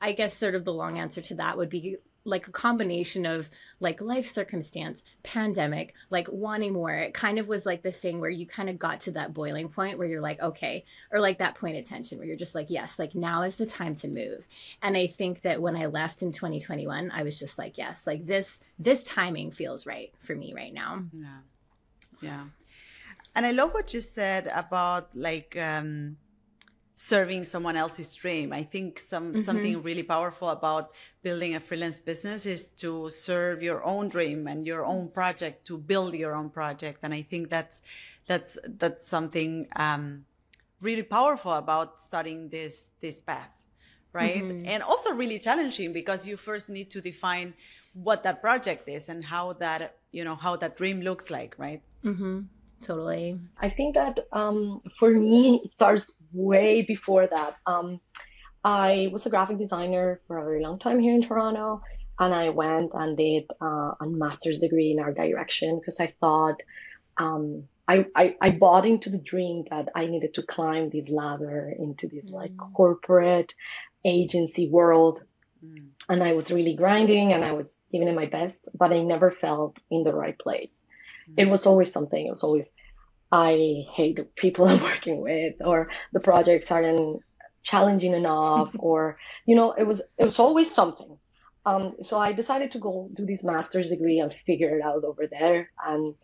i 0.00 0.12
guess 0.12 0.36
sort 0.36 0.54
of 0.54 0.64
the 0.64 0.72
long 0.72 0.98
answer 0.98 1.20
to 1.20 1.34
that 1.34 1.58
would 1.58 1.68
be 1.68 1.98
like 2.24 2.46
a 2.46 2.52
combination 2.52 3.26
of 3.26 3.50
like 3.80 4.00
life 4.00 4.26
circumstance, 4.26 5.02
pandemic, 5.22 5.94
like 6.10 6.28
wanting 6.30 6.72
more. 6.72 6.92
It 6.92 7.14
kind 7.14 7.38
of 7.38 7.48
was 7.48 7.64
like 7.64 7.82
the 7.82 7.92
thing 7.92 8.20
where 8.20 8.30
you 8.30 8.46
kind 8.46 8.68
of 8.68 8.78
got 8.78 9.00
to 9.00 9.12
that 9.12 9.32
boiling 9.32 9.68
point 9.68 9.98
where 9.98 10.06
you're 10.06 10.20
like, 10.20 10.40
okay, 10.40 10.84
or 11.10 11.20
like 11.20 11.38
that 11.38 11.54
point 11.54 11.78
of 11.78 11.84
tension 11.84 12.18
where 12.18 12.26
you're 12.26 12.36
just 12.36 12.54
like, 12.54 12.70
yes, 12.70 12.98
like 12.98 13.14
now 13.14 13.42
is 13.42 13.56
the 13.56 13.66
time 13.66 13.94
to 13.96 14.08
move. 14.08 14.46
And 14.82 14.96
I 14.96 15.06
think 15.06 15.42
that 15.42 15.62
when 15.62 15.76
I 15.76 15.86
left 15.86 16.22
in 16.22 16.32
2021, 16.32 17.10
I 17.10 17.22
was 17.22 17.38
just 17.38 17.58
like, 17.58 17.78
yes, 17.78 18.06
like 18.06 18.26
this 18.26 18.60
this 18.78 19.04
timing 19.04 19.50
feels 19.50 19.86
right 19.86 20.12
for 20.20 20.34
me 20.34 20.52
right 20.54 20.72
now. 20.72 21.04
Yeah. 21.12 21.38
Yeah. 22.20 22.44
And 23.34 23.46
I 23.46 23.52
love 23.52 23.72
what 23.72 23.94
you 23.94 24.00
said 24.00 24.48
about 24.54 25.14
like 25.14 25.56
um 25.58 26.16
serving 27.00 27.44
someone 27.44 27.76
else's 27.76 28.12
dream. 28.16 28.52
I 28.52 28.64
think 28.64 28.98
some 28.98 29.32
mm-hmm. 29.32 29.42
something 29.42 29.82
really 29.82 30.02
powerful 30.02 30.48
about 30.48 30.90
building 31.22 31.54
a 31.54 31.60
freelance 31.60 32.00
business 32.00 32.44
is 32.44 32.70
to 32.82 33.08
serve 33.08 33.62
your 33.62 33.84
own 33.84 34.08
dream 34.08 34.48
and 34.48 34.66
your 34.66 34.84
own 34.84 35.08
project, 35.08 35.64
to 35.68 35.78
build 35.78 36.14
your 36.14 36.34
own 36.34 36.50
project. 36.50 36.98
And 37.04 37.14
I 37.14 37.22
think 37.22 37.50
that's 37.50 37.80
that's 38.26 38.58
that's 38.66 39.06
something 39.06 39.68
um, 39.76 40.24
really 40.80 41.04
powerful 41.04 41.52
about 41.52 42.00
starting 42.00 42.48
this 42.48 42.90
this 43.00 43.20
path, 43.20 43.52
right? 44.12 44.42
Mm-hmm. 44.42 44.66
And 44.66 44.82
also 44.82 45.12
really 45.12 45.38
challenging 45.38 45.92
because 45.92 46.26
you 46.26 46.36
first 46.36 46.68
need 46.68 46.90
to 46.90 47.00
define 47.00 47.54
what 47.94 48.24
that 48.24 48.42
project 48.42 48.88
is 48.88 49.08
and 49.08 49.24
how 49.24 49.52
that 49.54 49.98
you 50.10 50.24
know 50.24 50.34
how 50.34 50.56
that 50.56 50.76
dream 50.76 51.00
looks 51.00 51.30
like, 51.30 51.54
right? 51.58 51.82
Mm-hmm. 52.04 52.40
Totally. 52.80 53.38
I 53.58 53.70
think 53.70 53.94
that 53.94 54.20
um, 54.32 54.80
for 54.98 55.10
me, 55.10 55.60
it 55.64 55.72
starts 55.74 56.14
way 56.32 56.82
before 56.82 57.26
that. 57.26 57.56
Um, 57.66 58.00
I 58.64 59.08
was 59.12 59.26
a 59.26 59.30
graphic 59.30 59.58
designer 59.58 60.20
for 60.26 60.38
a 60.38 60.44
very 60.44 60.62
long 60.62 60.78
time 60.78 60.98
here 60.98 61.14
in 61.14 61.22
Toronto, 61.22 61.82
and 62.18 62.34
I 62.34 62.50
went 62.50 62.92
and 62.94 63.16
did 63.16 63.44
uh, 63.60 63.92
a 64.00 64.06
master's 64.06 64.60
degree 64.60 64.90
in 64.90 65.00
art 65.00 65.16
direction 65.16 65.78
because 65.78 66.00
I 66.00 66.12
thought 66.20 66.60
um, 67.16 67.64
I, 67.86 68.06
I, 68.14 68.36
I 68.40 68.50
bought 68.50 68.84
into 68.84 69.10
the 69.10 69.18
dream 69.18 69.64
that 69.70 69.88
I 69.94 70.06
needed 70.06 70.34
to 70.34 70.42
climb 70.42 70.90
this 70.90 71.08
ladder 71.08 71.72
into 71.76 72.08
this 72.08 72.30
mm. 72.30 72.34
like 72.34 72.56
corporate 72.56 73.54
agency 74.04 74.68
world. 74.68 75.20
Mm. 75.64 75.88
And 76.08 76.22
I 76.22 76.32
was 76.32 76.50
really 76.50 76.74
grinding 76.74 77.32
and 77.32 77.44
I 77.44 77.52
was 77.52 77.74
giving 77.90 78.08
it 78.08 78.14
my 78.14 78.26
best, 78.26 78.68
but 78.74 78.92
I 78.92 79.02
never 79.02 79.30
felt 79.30 79.76
in 79.90 80.04
the 80.04 80.12
right 80.12 80.38
place 80.38 80.74
it 81.36 81.48
was 81.48 81.66
always 81.66 81.92
something. 81.92 82.26
It 82.26 82.30
was 82.30 82.42
always, 82.42 82.68
I 83.30 83.84
hate 83.92 84.16
the 84.16 84.24
people 84.24 84.64
I'm 84.68 84.82
working 84.82 85.20
with, 85.20 85.54
or 85.64 85.90
the 86.12 86.20
projects 86.20 86.70
aren't 86.70 87.22
challenging 87.62 88.14
enough, 88.14 88.70
or 88.78 89.18
you 89.46 89.56
know, 89.56 89.72
it 89.72 89.84
was 89.84 90.00
it 90.18 90.24
was 90.24 90.38
always 90.38 90.72
something. 90.72 91.18
Um, 91.66 91.96
so 92.00 92.18
I 92.18 92.32
decided 92.32 92.72
to 92.72 92.78
go 92.78 93.10
do 93.12 93.26
this 93.26 93.44
master's 93.44 93.90
degree 93.90 94.20
and 94.20 94.32
figure 94.46 94.78
it 94.78 94.82
out 94.82 95.04
over 95.04 95.26
there, 95.26 95.70
and 95.86 96.14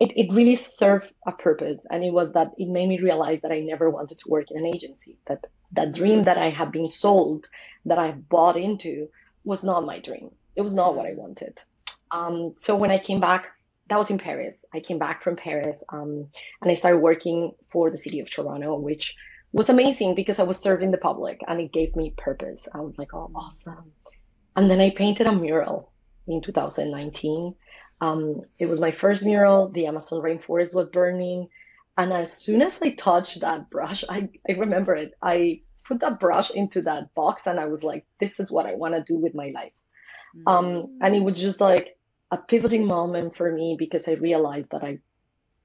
it 0.00 0.12
it 0.16 0.32
really 0.32 0.56
served 0.56 1.12
a 1.26 1.32
purpose, 1.32 1.86
and 1.90 2.04
it 2.04 2.12
was 2.12 2.32
that 2.32 2.52
it 2.58 2.68
made 2.68 2.88
me 2.88 3.00
realize 3.00 3.40
that 3.42 3.52
I 3.52 3.60
never 3.60 3.90
wanted 3.90 4.18
to 4.20 4.28
work 4.28 4.50
in 4.50 4.58
an 4.58 4.66
agency. 4.66 5.18
That 5.26 5.46
that 5.72 5.92
dream 5.92 6.22
that 6.24 6.38
I 6.38 6.50
had 6.50 6.72
been 6.72 6.88
sold, 6.88 7.48
that 7.84 7.98
I 7.98 8.12
bought 8.12 8.56
into, 8.56 9.08
was 9.44 9.62
not 9.62 9.84
my 9.84 10.00
dream. 10.00 10.30
It 10.56 10.62
was 10.62 10.74
not 10.74 10.96
what 10.96 11.06
I 11.06 11.14
wanted. 11.14 11.62
Um, 12.10 12.54
so 12.56 12.74
when 12.74 12.90
I 12.90 12.98
came 12.98 13.20
back 13.20 13.52
that 13.88 13.98
was 13.98 14.10
in 14.10 14.18
Paris. 14.18 14.64
I 14.72 14.80
came 14.80 14.98
back 14.98 15.22
from 15.22 15.36
Paris 15.36 15.82
um, 15.88 16.28
and 16.60 16.70
I 16.70 16.74
started 16.74 16.98
working 16.98 17.52
for 17.70 17.90
the 17.90 17.98
city 17.98 18.20
of 18.20 18.30
Toronto, 18.30 18.76
which 18.76 19.16
was 19.52 19.70
amazing 19.70 20.14
because 20.14 20.38
I 20.38 20.44
was 20.44 20.58
serving 20.58 20.90
the 20.90 20.98
public 20.98 21.40
and 21.46 21.60
it 21.60 21.72
gave 21.72 21.96
me 21.96 22.12
purpose. 22.16 22.68
I 22.72 22.80
was 22.80 22.96
like, 22.98 23.14
oh, 23.14 23.30
awesome. 23.34 23.92
And 24.56 24.70
then 24.70 24.80
I 24.80 24.90
painted 24.90 25.26
a 25.26 25.32
mural 25.32 25.92
in 26.26 26.42
2019. 26.42 27.54
Um, 28.00 28.42
it 28.58 28.66
was 28.66 28.78
my 28.78 28.92
first 28.92 29.24
mural. 29.24 29.68
The 29.68 29.86
Amazon 29.86 30.20
rainforest 30.20 30.74
was 30.74 30.90
burning. 30.90 31.48
And 31.96 32.12
as 32.12 32.32
soon 32.32 32.62
as 32.62 32.80
I 32.82 32.90
touched 32.90 33.40
that 33.40 33.70
brush, 33.70 34.04
I, 34.08 34.28
I 34.48 34.52
remember 34.52 34.94
it. 34.94 35.12
I 35.22 35.62
put 35.84 36.00
that 36.00 36.20
brush 36.20 36.50
into 36.50 36.82
that 36.82 37.14
box 37.14 37.46
and 37.46 37.58
I 37.58 37.66
was 37.66 37.82
like, 37.82 38.06
this 38.20 38.38
is 38.38 38.50
what 38.50 38.66
I 38.66 38.74
want 38.74 38.94
to 38.94 39.02
do 39.02 39.18
with 39.18 39.34
my 39.34 39.50
life. 39.54 39.72
Mm-hmm. 40.36 40.48
Um, 40.48 40.98
and 41.00 41.16
it 41.16 41.22
was 41.22 41.38
just 41.38 41.60
like, 41.60 41.97
a 42.30 42.36
pivoting 42.36 42.86
moment 42.86 43.36
for 43.36 43.50
me 43.50 43.76
because 43.78 44.08
I 44.08 44.12
realized 44.12 44.68
that 44.70 44.84
I 44.84 44.98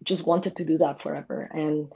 just 0.04 0.26
wanted 0.26 0.58
to 0.58 0.66
do 0.66 0.78
that 0.80 1.02
forever. 1.02 1.50
And 1.52 1.92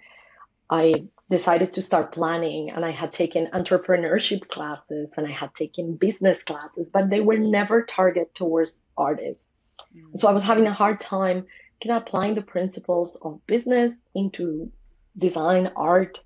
I 0.69 0.93
decided 1.29 1.73
to 1.73 1.81
start 1.81 2.11
planning 2.11 2.69
and 2.69 2.85
I 2.85 2.91
had 2.91 3.13
taken 3.13 3.47
entrepreneurship 3.53 4.47
classes 4.47 5.09
and 5.15 5.27
I 5.27 5.31
had 5.31 5.53
taken 5.53 5.95
business 5.95 6.41
classes, 6.43 6.89
but 6.89 7.09
they 7.09 7.21
were 7.21 7.37
never 7.37 7.83
targeted 7.83 8.33
towards 8.35 8.81
artists. 8.97 9.51
Mm-hmm. 9.95 10.17
So 10.17 10.27
I 10.27 10.31
was 10.31 10.43
having 10.43 10.67
a 10.67 10.73
hard 10.73 10.99
time 10.99 11.45
kind 11.83 11.95
of 11.95 12.03
applying 12.03 12.35
the 12.35 12.41
principles 12.41 13.17
of 13.21 13.45
business 13.47 13.93
into 14.15 14.71
design, 15.17 15.71
art. 15.75 16.21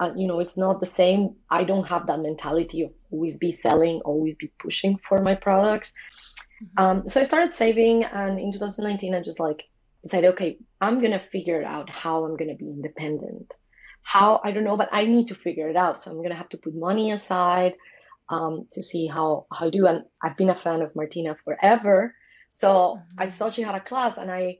Uh, 0.00 0.10
you 0.16 0.26
know, 0.26 0.40
it's 0.40 0.56
not 0.56 0.80
the 0.80 0.86
same. 0.86 1.36
I 1.50 1.64
don't 1.64 1.88
have 1.88 2.06
that 2.06 2.20
mentality 2.20 2.82
of 2.82 2.92
always 3.10 3.38
be 3.38 3.52
selling, 3.52 4.00
always 4.04 4.36
be 4.36 4.50
pushing 4.58 4.98
for 5.08 5.22
my 5.22 5.34
products. 5.34 5.94
Mm-hmm. 6.64 6.82
Um, 6.82 7.08
so 7.08 7.20
I 7.20 7.24
started 7.24 7.54
saving, 7.54 8.04
and 8.04 8.38
in 8.38 8.52
2019, 8.52 9.14
I 9.14 9.22
just 9.22 9.40
like 9.40 9.64
decided, 10.02 10.28
okay, 10.34 10.58
I'm 10.80 11.00
gonna 11.00 11.22
figure 11.32 11.62
out 11.62 11.90
how 11.90 12.24
I'm 12.24 12.36
gonna 12.36 12.54
be 12.54 12.66
independent. 12.66 13.52
How 14.02 14.40
I 14.44 14.52
don't 14.52 14.64
know, 14.64 14.76
but 14.76 14.90
I 14.92 15.06
need 15.06 15.28
to 15.28 15.34
figure 15.34 15.68
it 15.68 15.76
out. 15.76 16.02
So 16.02 16.10
I'm 16.10 16.22
gonna 16.22 16.34
have 16.34 16.50
to 16.50 16.58
put 16.58 16.74
money 16.74 17.12
aside 17.12 17.74
um, 18.28 18.66
to 18.72 18.82
see 18.82 19.06
how 19.06 19.46
how 19.52 19.66
I 19.66 19.70
do. 19.70 19.86
And 19.86 20.04
I've 20.22 20.36
been 20.36 20.50
a 20.50 20.54
fan 20.54 20.82
of 20.82 20.94
Martina 20.94 21.36
forever, 21.44 22.14
so 22.52 22.68
mm-hmm. 22.68 23.22
I 23.22 23.28
saw 23.30 23.50
she 23.50 23.62
had 23.62 23.74
a 23.74 23.80
class, 23.80 24.16
and 24.18 24.30
I 24.30 24.58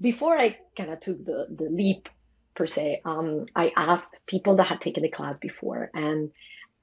before 0.00 0.36
I 0.36 0.58
kind 0.76 0.90
of 0.90 1.00
took 1.00 1.24
the 1.24 1.46
the 1.50 1.70
leap 1.70 2.08
per 2.54 2.66
se, 2.66 3.02
um, 3.04 3.46
I 3.56 3.72
asked 3.76 4.20
people 4.26 4.56
that 4.56 4.66
had 4.66 4.80
taken 4.80 5.02
the 5.02 5.08
class 5.10 5.38
before, 5.38 5.90
and 5.94 6.30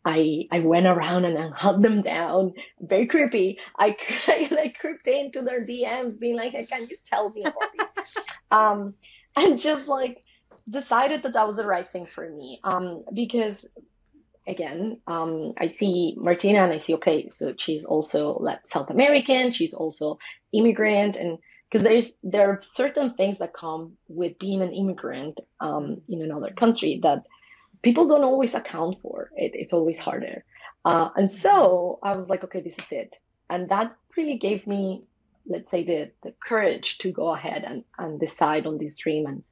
I 0.04 0.48
I 0.52 0.60
went 0.60 0.88
around 0.88 1.26
and 1.26 1.38
I 1.38 1.50
hugged 1.50 1.84
them 1.84 2.02
down, 2.02 2.54
very 2.80 3.08
creepy. 3.08 3.60
I, 3.78 3.96
I 4.28 4.48
like 4.52 4.78
creeped 4.80 5.08
into 5.08 5.42
their 5.42 5.66
DMs, 5.66 6.20
being 6.20 6.36
like, 6.36 6.54
hey, 6.54 6.66
"Can 6.66 6.88
you 6.90 6.98
tell 7.06 7.30
me 7.30 7.44
about 7.44 7.72
this?" 7.78 8.16
um, 8.52 8.96
and 9.36 9.60
just 9.60 9.88
like 9.88 10.22
decided 10.70 11.24
that 11.24 11.34
that 11.34 11.48
was 11.48 11.58
the 11.58 11.66
right 11.66 11.90
thing 11.92 12.06
for 12.06 12.28
me 12.30 12.60
um, 12.64 13.04
because 13.14 13.70
again 14.48 15.00
um, 15.08 15.54
i 15.58 15.68
see 15.68 16.16
martina 16.18 16.64
and 16.64 16.74
i 16.74 16.78
see 16.80 16.96
okay 16.96 17.30
so 17.32 17.54
she's 17.58 17.86
also 17.86 18.38
like 18.40 18.60
south 18.66 18.90
american 18.90 19.52
she's 19.52 19.74
also 19.74 20.18
immigrant 20.52 21.16
and 21.18 21.38
because 21.70 21.84
there's 21.84 22.20
there 22.24 22.50
are 22.50 22.60
certain 22.62 23.14
things 23.14 23.40
that 23.40 23.54
come 23.54 23.94
with 24.08 24.38
being 24.40 24.62
an 24.62 24.74
immigrant 24.74 25.40
um, 25.60 26.02
in 26.10 26.22
another 26.22 26.52
country 26.52 27.00
that 27.04 27.24
people 27.82 28.08
don't 28.08 28.24
always 28.24 28.56
account 28.56 29.02
for 29.02 29.32
it, 29.36 29.52
it's 29.54 29.74
always 29.74 29.98
harder 29.98 30.44
uh, 30.86 31.10
and 31.16 31.30
so 31.30 32.00
i 32.04 32.16
was 32.16 32.30
like 32.30 32.44
okay 32.44 32.62
this 32.62 32.78
is 32.78 32.92
it 32.92 33.18
and 33.50 33.70
that 33.70 33.96
really 34.18 34.38
gave 34.38 34.66
me 34.68 35.04
let's 35.48 35.72
say 35.72 35.84
the, 35.84 36.12
the 36.24 36.34
courage 36.40 37.00
to 37.00 37.12
go 37.12 37.34
ahead 37.34 37.64
and, 37.66 37.84
and 37.98 38.20
decide 38.20 38.68
on 38.68 38.78
this 38.78 38.96
dream 38.96 39.26
and, 39.26 39.44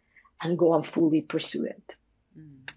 and 0.41 0.57
go 0.57 0.75
and 0.75 0.85
fully 0.87 1.21
pursue 1.21 1.63
it 1.65 1.95
mm. 2.37 2.69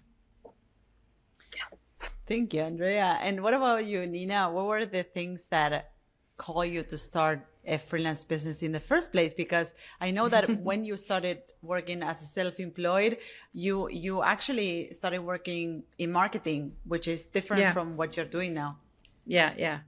Thank 2.25 2.53
you, 2.53 2.61
Andrea. 2.61 3.19
And 3.21 3.43
what 3.43 3.53
about 3.53 3.85
you, 3.85 4.07
Nina? 4.07 4.49
What 4.49 4.65
were 4.65 4.85
the 4.85 5.03
things 5.03 5.47
that 5.47 5.91
call 6.37 6.63
you 6.63 6.83
to 6.83 6.97
start 6.97 7.45
a 7.65 7.77
freelance 7.77 8.23
business 8.23 8.63
in 8.63 8.71
the 8.71 8.79
first 8.79 9.11
place? 9.11 9.33
Because 9.33 9.73
I 10.01 10.11
know 10.11 10.29
that 10.29 10.59
when 10.67 10.83
you 10.83 10.97
started 10.97 11.41
working 11.61 12.03
as 12.03 12.21
a 12.21 12.25
self-employed, 12.25 13.17
you 13.53 13.89
you 13.89 14.23
actually 14.23 14.91
started 14.93 15.19
working 15.19 15.83
in 15.97 16.11
marketing, 16.11 16.73
which 16.85 17.07
is 17.07 17.23
different 17.23 17.61
yeah. 17.61 17.73
from 17.73 17.97
what 17.97 18.15
you're 18.15 18.25
doing 18.37 18.53
now. 18.53 18.77
Yeah, 19.25 19.53
yeah 19.57 19.79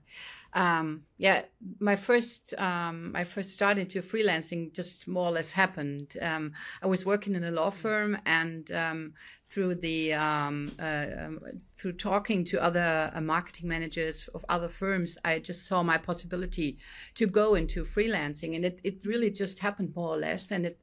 um, 0.56 1.02
yeah, 1.18 1.42
my 1.80 1.96
first 1.96 2.52
um, 2.58 3.12
I 3.14 3.24
first 3.24 3.54
started 3.54 3.88
to 3.90 4.02
freelancing 4.02 4.72
just 4.74 5.08
more 5.08 5.28
or 5.28 5.32
less 5.32 5.50
happened. 5.50 6.16
Um, 6.20 6.52
I 6.82 6.86
was 6.86 7.06
working 7.06 7.34
in 7.34 7.44
a 7.44 7.50
law 7.50 7.70
firm, 7.70 8.18
and 8.26 8.70
um, 8.70 9.14
through 9.48 9.76
the 9.76 10.12
um, 10.12 10.72
uh, 10.78 11.06
um, 11.18 11.40
through 11.78 11.92
talking 11.92 12.44
to 12.44 12.62
other 12.62 13.10
uh, 13.14 13.20
marketing 13.20 13.68
managers 13.68 14.28
of 14.34 14.44
other 14.50 14.68
firms, 14.68 15.16
I 15.24 15.38
just 15.38 15.66
saw 15.66 15.82
my 15.82 15.96
possibility 15.96 16.78
to 17.14 17.26
go 17.26 17.54
into 17.54 17.84
freelancing, 17.84 18.54
and 18.54 18.64
it, 18.64 18.80
it 18.84 19.06
really 19.06 19.30
just 19.30 19.60
happened 19.60 19.94
more 19.96 20.14
or 20.14 20.18
less. 20.18 20.50
And 20.50 20.66
it 20.66 20.78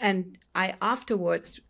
and 0.00 0.36
I 0.54 0.74
afterwards 0.82 1.60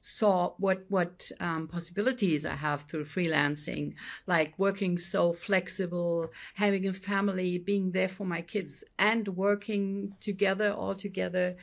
saw 0.00 0.54
what 0.58 0.84
what 0.88 1.30
possibilities 1.70 2.46
I 2.46 2.54
have 2.54 2.82
through 2.82 3.04
freelancing, 3.04 3.94
like 4.26 4.58
working 4.58 4.96
so 4.96 5.34
flexible, 5.34 6.30
having 6.54 6.86
a 6.88 6.92
family, 6.92 7.33
being 7.58 7.92
there 7.92 8.08
for 8.08 8.24
my 8.26 8.42
kids, 8.42 8.84
and 8.98 9.28
working 9.28 10.14
together 10.20 10.72
all 10.72 10.94
together. 10.94 11.56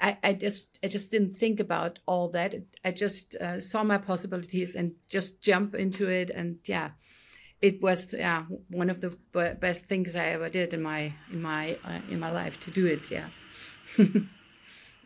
I, 0.00 0.18
I 0.22 0.32
just 0.34 0.78
I 0.82 0.88
just 0.88 1.10
didn't 1.10 1.36
think 1.36 1.60
about 1.60 1.98
all 2.06 2.28
that. 2.30 2.54
I 2.84 2.92
just 2.92 3.34
uh, 3.36 3.60
saw 3.60 3.82
my 3.82 3.98
possibilities 3.98 4.74
and 4.74 4.92
just 5.08 5.40
jump 5.40 5.74
into 5.74 6.08
it. 6.08 6.30
And 6.30 6.58
yeah, 6.66 6.90
it 7.62 7.80
was 7.80 8.12
yeah 8.12 8.44
one 8.68 8.90
of 8.90 9.00
the 9.00 9.16
best 9.60 9.84
things 9.86 10.14
I 10.16 10.26
ever 10.26 10.48
did 10.48 10.74
in 10.74 10.82
my 10.82 11.12
in 11.32 11.40
my 11.40 11.78
uh, 11.84 12.00
in 12.10 12.20
my 12.20 12.30
life 12.30 12.60
to 12.60 12.70
do 12.70 12.86
it. 12.86 13.10
Yeah. 13.10 13.28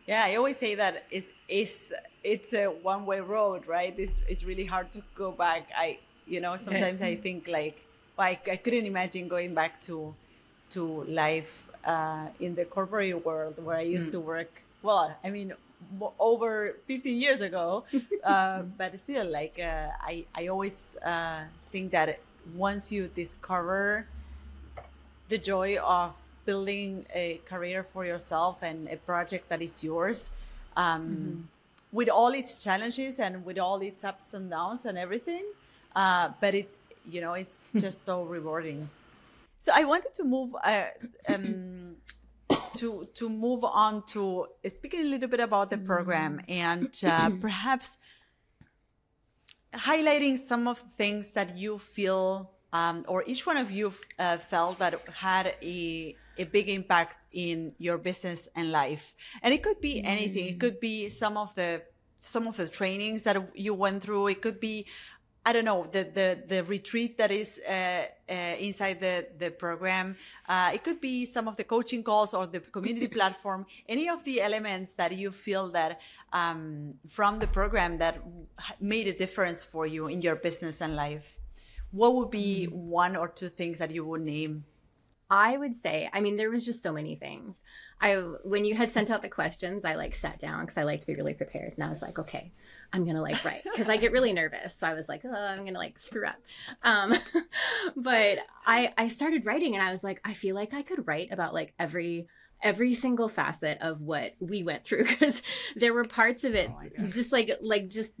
yeah, 0.07 0.23
I 0.25 0.35
always 0.35 0.57
say 0.57 0.75
that 0.75 1.05
it's 1.09 1.29
it's 1.47 1.93
it's 2.23 2.53
a 2.53 2.65
one 2.65 3.05
way 3.05 3.21
road, 3.21 3.67
right? 3.67 3.97
It's 3.97 4.19
it's 4.27 4.43
really 4.43 4.65
hard 4.65 4.91
to 4.91 5.01
go 5.15 5.31
back. 5.31 5.69
I 5.75 5.99
you 6.25 6.41
know 6.41 6.57
sometimes 6.57 7.01
I 7.01 7.15
think 7.15 7.47
like 7.47 7.77
I, 8.17 8.39
I 8.49 8.57
couldn't 8.57 8.85
imagine 8.85 9.27
going 9.27 9.53
back 9.53 9.81
to 9.83 10.13
to 10.71 11.03
life 11.03 11.67
uh, 11.85 12.27
in 12.39 12.55
the 12.55 12.65
corporate 12.65 13.25
world 13.25 13.55
where 13.63 13.77
I 13.77 13.81
used 13.81 14.09
mm. 14.09 14.11
to 14.11 14.19
work. 14.19 14.51
Well, 14.81 15.15
I 15.23 15.29
mean, 15.29 15.53
over 16.19 16.77
15 16.87 17.19
years 17.19 17.41
ago, 17.41 17.83
uh, 18.23 18.63
but 18.77 18.97
still, 18.99 19.29
like 19.31 19.59
uh, 19.59 19.89
I, 20.01 20.25
I 20.33 20.47
always 20.47 20.95
uh, 21.03 21.43
think 21.71 21.91
that 21.91 22.19
once 22.55 22.91
you 22.91 23.07
discover 23.07 24.07
the 25.29 25.37
joy 25.37 25.77
of 25.77 26.13
building 26.45 27.05
a 27.13 27.39
career 27.45 27.83
for 27.83 28.05
yourself 28.05 28.63
and 28.63 28.87
a 28.89 28.97
project 28.97 29.49
that 29.49 29.61
is 29.61 29.83
yours, 29.83 30.31
um, 30.75 31.01
mm-hmm. 31.01 31.41
with 31.91 32.09
all 32.09 32.29
its 32.29 32.63
challenges 32.63 33.19
and 33.19 33.45
with 33.45 33.59
all 33.59 33.81
its 33.81 34.03
ups 34.03 34.33
and 34.33 34.49
downs 34.49 34.85
and 34.85 34.97
everything, 34.97 35.45
uh, 35.95 36.29
but 36.39 36.55
it 36.55 36.69
you 37.05 37.21
know 37.21 37.33
it's 37.33 37.71
just 37.75 38.03
so 38.03 38.23
rewarding. 38.23 38.89
So 39.57 39.71
i 39.75 39.83
wanted 39.83 40.13
to 40.15 40.23
move 40.23 40.55
uh, 40.63 40.85
um, 41.27 41.97
to 42.75 43.07
to 43.13 43.29
move 43.29 43.63
on 43.63 44.03
to 44.07 44.47
speaking 44.67 45.01
a 45.01 45.09
little 45.09 45.29
bit 45.29 45.39
about 45.39 45.69
the 45.69 45.77
program 45.77 46.41
and 46.47 46.89
uh, 47.05 47.29
perhaps 47.41 47.97
highlighting 49.73 50.37
some 50.37 50.67
of 50.67 50.83
the 50.83 50.95
things 50.95 51.33
that 51.33 51.57
you 51.57 51.77
feel 51.77 52.51
um, 52.73 53.05
or 53.07 53.23
each 53.25 53.45
one 53.45 53.57
of 53.57 53.69
you 53.71 53.93
uh, 54.19 54.37
felt 54.37 54.79
that 54.79 54.95
had 55.09 55.55
a 55.61 56.15
a 56.37 56.45
big 56.45 56.69
impact 56.69 57.17
in 57.31 57.73
your 57.77 57.97
business 57.97 58.47
and 58.55 58.71
life. 58.71 59.13
And 59.43 59.53
it 59.53 59.61
could 59.61 59.81
be 59.81 60.03
anything. 60.03 60.47
It 60.47 60.59
could 60.59 60.79
be 60.79 61.09
some 61.09 61.37
of 61.37 61.53
the 61.55 61.83
some 62.21 62.47
of 62.47 62.55
the 62.57 62.67
trainings 62.67 63.23
that 63.23 63.37
you 63.55 63.73
went 63.73 64.03
through. 64.03 64.27
It 64.27 64.41
could 64.41 64.59
be 64.59 64.85
I 65.43 65.53
don't 65.53 65.65
know 65.65 65.87
the 65.91 66.03
the 66.03 66.43
the 66.47 66.63
retreat 66.63 67.17
that 67.17 67.31
is 67.31 67.59
uh, 67.67 68.05
uh, 68.29 68.33
inside 68.59 68.99
the 68.99 69.27
the 69.39 69.49
program. 69.49 70.15
Uh, 70.47 70.71
it 70.73 70.83
could 70.83 71.01
be 71.01 71.25
some 71.25 71.47
of 71.47 71.57
the 71.57 71.63
coaching 71.63 72.03
calls 72.03 72.35
or 72.35 72.45
the 72.45 72.59
community 72.59 73.07
platform. 73.19 73.65
Any 73.89 74.07
of 74.07 74.23
the 74.23 74.39
elements 74.41 74.91
that 74.97 75.17
you 75.17 75.31
feel 75.31 75.69
that 75.71 75.99
um, 76.31 76.93
from 77.09 77.39
the 77.39 77.47
program 77.47 77.97
that 77.97 78.21
made 78.79 79.07
a 79.07 79.13
difference 79.13 79.63
for 79.65 79.87
you 79.87 80.07
in 80.07 80.21
your 80.21 80.35
business 80.35 80.79
and 80.79 80.95
life. 80.95 81.37
What 81.91 82.15
would 82.15 82.29
be 82.29 82.67
mm-hmm. 82.67 82.89
one 82.89 83.15
or 83.15 83.27
two 83.27 83.49
things 83.49 83.79
that 83.79 83.91
you 83.91 84.05
would 84.05 84.21
name? 84.21 84.63
I 85.31 85.55
would 85.55 85.77
say, 85.77 86.09
I 86.11 86.19
mean, 86.19 86.35
there 86.35 86.49
was 86.49 86.65
just 86.65 86.83
so 86.83 86.91
many 86.91 87.15
things. 87.15 87.63
I 88.01 88.15
when 88.43 88.65
you 88.65 88.75
had 88.75 88.91
sent 88.91 89.09
out 89.09 89.21
the 89.21 89.29
questions, 89.29 89.85
I 89.85 89.95
like 89.95 90.13
sat 90.13 90.39
down 90.39 90.65
because 90.65 90.77
I 90.77 90.83
like 90.83 90.99
to 90.99 91.07
be 91.07 91.15
really 91.15 91.33
prepared, 91.33 91.71
and 91.73 91.83
I 91.85 91.87
was 91.87 92.01
like, 92.01 92.19
okay, 92.19 92.51
I'm 92.91 93.05
gonna 93.05 93.21
like 93.21 93.43
write 93.45 93.63
because 93.63 93.87
I 93.87 93.95
get 93.95 94.11
really 94.11 94.33
nervous. 94.41 94.75
So 94.75 94.85
I 94.85 94.93
was 94.93 95.07
like, 95.07 95.21
oh, 95.23 95.33
I'm 95.33 95.63
gonna 95.63 95.79
like 95.79 95.97
screw 95.97 96.27
up. 96.27 96.35
Um, 96.83 97.13
but 97.95 98.39
I 98.65 98.93
I 98.97 99.07
started 99.07 99.45
writing, 99.45 99.73
and 99.73 99.81
I 99.81 99.91
was 99.91 100.03
like, 100.03 100.19
I 100.25 100.33
feel 100.33 100.53
like 100.53 100.73
I 100.73 100.81
could 100.81 101.07
write 101.07 101.31
about 101.31 101.53
like 101.53 101.73
every 101.79 102.27
every 102.61 102.93
single 102.93 103.29
facet 103.29 103.77
of 103.81 104.01
what 104.01 104.33
we 104.39 104.63
went 104.63 104.83
through 104.83 105.03
because 105.07 105.41
there 105.75 105.93
were 105.93 106.03
parts 106.03 106.43
of 106.43 106.53
it 106.53 106.69
oh 106.69 107.05
just 107.07 107.31
like 107.31 107.49
like 107.61 107.87
just 107.87 108.11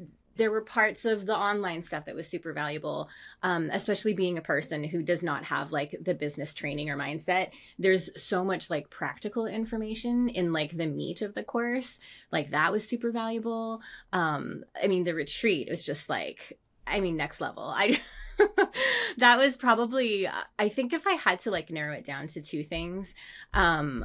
there 0.41 0.49
were 0.49 0.61
parts 0.61 1.05
of 1.05 1.27
the 1.27 1.37
online 1.37 1.83
stuff 1.83 2.05
that 2.05 2.15
was 2.15 2.27
super 2.27 2.51
valuable 2.51 3.07
um, 3.43 3.69
especially 3.71 4.15
being 4.15 4.39
a 4.39 4.41
person 4.41 4.83
who 4.83 5.03
does 5.03 5.21
not 5.21 5.43
have 5.43 5.71
like 5.71 5.95
the 6.01 6.15
business 6.15 6.55
training 6.55 6.89
or 6.89 6.97
mindset. 6.97 7.51
There's 7.77 8.09
so 8.19 8.43
much 8.43 8.71
like 8.71 8.89
practical 8.89 9.45
information 9.45 10.29
in 10.29 10.51
like 10.51 10.75
the 10.75 10.87
meat 10.87 11.21
of 11.21 11.35
the 11.35 11.43
course. 11.43 11.99
Like 12.31 12.49
that 12.51 12.71
was 12.71 12.87
super 12.87 13.11
valuable. 13.11 13.83
Um, 14.13 14.63
i 14.81 14.87
mean 14.87 15.03
the 15.03 15.13
retreat 15.13 15.69
was 15.69 15.85
just 15.85 16.09
like 16.09 16.57
i 16.87 16.99
mean 16.99 17.17
next 17.17 17.39
level. 17.39 17.63
I 17.63 17.99
that 19.17 19.37
was 19.37 19.55
probably 19.57 20.27
i 20.57 20.69
think 20.69 20.93
if 20.93 21.05
i 21.05 21.13
had 21.13 21.39
to 21.41 21.51
like 21.51 21.69
narrow 21.69 21.93
it 21.93 22.03
down 22.03 22.25
to 22.25 22.41
two 22.41 22.63
things 22.63 23.13
um 23.53 24.03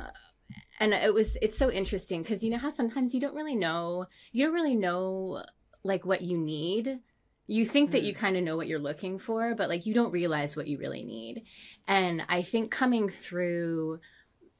and 0.79 0.93
it 0.93 1.15
was 1.15 1.39
it's 1.41 1.57
so 1.57 1.71
interesting 1.71 2.23
because 2.23 2.45
you 2.45 2.51
know 2.51 2.59
how 2.59 2.69
sometimes 2.69 3.15
you 3.15 3.21
don't 3.21 3.35
really 3.35 3.57
know 3.57 4.05
you 4.33 4.45
don't 4.45 4.55
really 4.55 4.75
know 4.75 5.43
like 5.87 6.05
what 6.05 6.23
you 6.23 6.39
need 6.39 7.01
you 7.49 7.65
think 7.65 7.93
that 7.93 8.03
you 8.03 8.13
mm. 8.13 8.17
kind 8.17 8.37
of 8.37 8.43
know 8.43 8.57
what 8.57 8.67
you're 8.67 8.79
looking 8.79 9.19
for 9.19 9.55
but 9.55 9.69
like 9.69 9.87
you 9.87 9.95
don't 9.95 10.13
realize 10.13 10.57
what 10.57 10.67
you 10.67 10.79
really 10.79 11.05
need 11.05 11.45
and 11.87 12.23
i 12.29 12.43
think 12.43 12.71
coming 12.71 13.09
through 13.09 14.01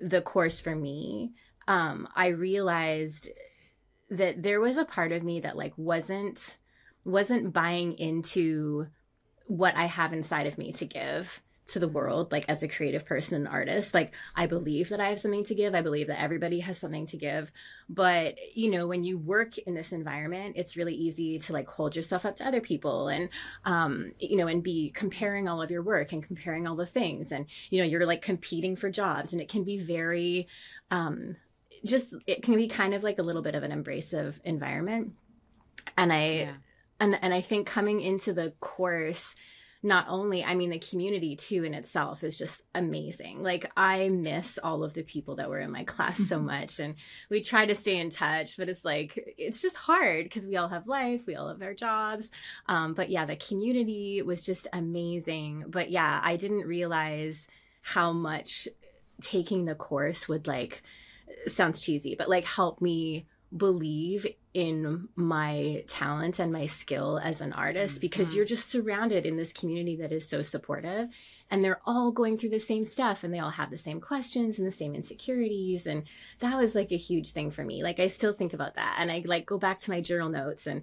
the 0.01 0.23
course 0.23 0.61
for 0.61 0.75
me 0.75 1.33
um 1.69 2.09
i 2.15 2.29
realized 2.29 3.29
that 4.11 4.43
there 4.43 4.61
was 4.61 4.77
a 4.77 4.85
part 4.85 5.13
of 5.13 5.23
me 5.23 5.41
that 5.41 5.57
like 5.57 5.73
wasn't 5.77 6.59
wasn't 7.05 7.53
buying 7.53 7.93
into 7.95 8.87
what 9.47 9.75
i 9.75 9.87
have 9.87 10.13
inside 10.13 10.47
of 10.47 10.59
me 10.59 10.73
to 10.73 10.85
give 10.85 11.43
to 11.67 11.79
the 11.81 11.89
world 11.89 12.31
like 12.31 12.45
as 12.49 12.63
a 12.63 12.69
creative 12.69 13.05
person 13.05 13.35
and 13.37 13.49
artist 13.49 13.93
like 13.93 14.15
i 14.37 14.47
believe 14.47 14.89
that 14.89 15.01
i 15.01 15.09
have 15.09 15.19
something 15.19 15.45
to 15.45 15.55
give. 15.55 15.75
I 15.75 15.83
believe 15.83 16.09
that 16.09 16.21
everybody 16.21 16.61
has 16.61 16.79
something 16.79 17.07
to 17.07 17.17
give. 17.17 17.51
But 17.89 18.37
you 18.55 18.71
know 18.71 18.87
when 18.87 19.05
you 19.05 19.19
work 19.19 19.59
in 19.59 19.75
this 19.75 19.93
environment 19.93 20.57
it's 20.57 20.77
really 20.77 20.95
easy 20.95 21.39
to 21.39 21.53
like 21.53 21.69
hold 21.69 21.97
yourself 21.97 22.25
up 22.25 22.37
to 22.37 22.47
other 22.47 22.61
people 22.61 23.09
and 23.09 23.29
um 23.65 24.13
you 24.19 24.37
know 24.37 24.47
and 24.47 24.63
be 24.63 24.91
comparing 24.91 25.49
all 25.49 25.63
of 25.63 25.71
your 25.71 25.83
work 25.83 26.13
and 26.13 26.23
comparing 26.23 26.67
all 26.67 26.77
the 26.77 26.87
things. 26.87 27.33
And 27.33 27.47
you 27.71 27.81
know 27.81 27.87
you're 27.87 28.07
like 28.07 28.23
competing 28.23 28.77
for 28.77 28.91
jobs. 28.91 29.33
And 29.33 29.41
it 29.41 29.49
can 29.49 29.65
be 29.65 29.79
very 29.79 30.49
um 30.91 31.37
just 31.85 32.15
it 32.27 32.43
can 32.43 32.57
be 32.57 32.69
kind 32.69 32.95
of 32.95 33.03
like 33.03 33.19
a 33.19 33.23
little 33.23 33.43
bit 33.43 33.55
of 33.55 33.63
an 33.63 33.73
abrasive 33.73 34.41
environment. 34.45 35.13
And 35.97 36.13
i 36.13 36.31
yeah. 36.31 36.53
and 37.01 37.19
and 37.23 37.33
i 37.35 37.41
think 37.41 37.67
coming 37.67 38.01
into 38.01 38.33
the 38.33 38.53
course 38.61 39.35
not 39.83 40.07
only, 40.09 40.43
I 40.43 40.55
mean, 40.55 40.71
the 40.71 40.79
community 40.79 41.37
too 41.37 41.65
in 41.65 41.75
itself 41.75 42.25
is 42.25 42.39
just 42.39 42.63
amazing. 42.75 43.43
Like, 43.43 43.71
I 43.77 44.09
miss 44.09 44.59
all 44.63 44.83
of 44.83 44.95
the 44.95 45.03
people 45.03 45.37
that 45.37 45.49
were 45.49 45.61
in 45.61 45.71
my 45.71 45.85
class 45.85 46.19
so 46.19 46.39
much. 46.39 46.81
And 46.81 46.95
we 47.31 47.43
try 47.43 47.67
to 47.67 47.75
stay 47.75 47.99
in 47.99 48.11
touch, 48.11 48.57
but 48.57 48.69
it's 48.69 48.85
like, 48.85 49.35
it's 49.39 49.63
just 49.63 49.77
hard 49.77 50.25
because 50.25 50.47
we 50.47 50.57
all 50.57 50.69
have 50.69 50.87
life, 50.87 51.27
we 51.27 51.37
all 51.37 51.49
have 51.49 51.63
our 51.63 51.75
jobs. 51.75 52.31
Um, 52.67 52.95
but 52.95 53.11
yeah, 53.11 53.27
the 53.27 53.37
community 53.37 54.23
was 54.23 54.45
just 54.45 54.67
amazing. 54.73 55.65
But 55.69 55.91
yeah, 55.91 56.21
I 56.23 56.37
didn't 56.37 56.67
realize 56.67 57.47
how 57.83 58.13
much 58.13 58.67
taking 59.23 59.65
the 59.65 59.75
course 59.75 60.29
would 60.29 60.47
like, 60.47 60.83
sounds 61.47 61.81
cheesy, 61.81 62.17
but 62.17 62.29
like 62.29 62.45
help 62.45 62.81
me 62.81 63.27
believe 63.57 64.27
in 64.57 65.07
my 65.17 65.85
talent 65.87 66.39
and 66.39 66.51
my 66.51 66.65
skill 66.65 67.21
as 67.23 67.43
an 67.43 67.53
artist 67.53 68.01
because 68.01 68.29
Mm-hmm. 68.29 68.37
you're 68.39 68.47
just 68.47 68.71
surrounded 68.71 69.27
in 69.27 69.37
this 69.37 69.53
community 69.53 69.97
that 69.97 70.13
is 70.13 70.27
so 70.27 70.41
supportive 70.41 71.11
and 71.51 71.63
they're 71.63 71.83
all 71.85 72.11
going 72.11 72.39
through 72.39 72.49
the 72.49 72.59
same 72.59 72.87
stuff 72.87 73.23
and 73.23 73.35
they 73.35 73.39
all 73.39 73.51
have 73.51 73.71
the 73.71 73.77
same 73.77 74.01
questions 74.01 74.59
and 74.59 74.67
the 74.67 74.73
same 74.73 74.95
insecurities 74.95 75.87
and 75.87 76.05
that 76.41 76.57
was 76.57 76.75
like 76.75 76.91
a 76.91 76.97
huge 76.97 77.33
thing 77.33 77.51
for 77.51 77.63
me 77.65 77.83
like 77.83 78.01
i 78.01 78.09
still 78.09 78.33
think 78.33 78.55
about 78.55 78.77
that 78.77 78.97
and 78.99 79.13
i 79.13 79.23
like 79.27 79.45
go 79.45 79.59
back 79.59 79.79
to 79.79 79.91
my 79.91 80.01
journal 80.01 80.31
notes 80.31 80.67
and 80.67 80.81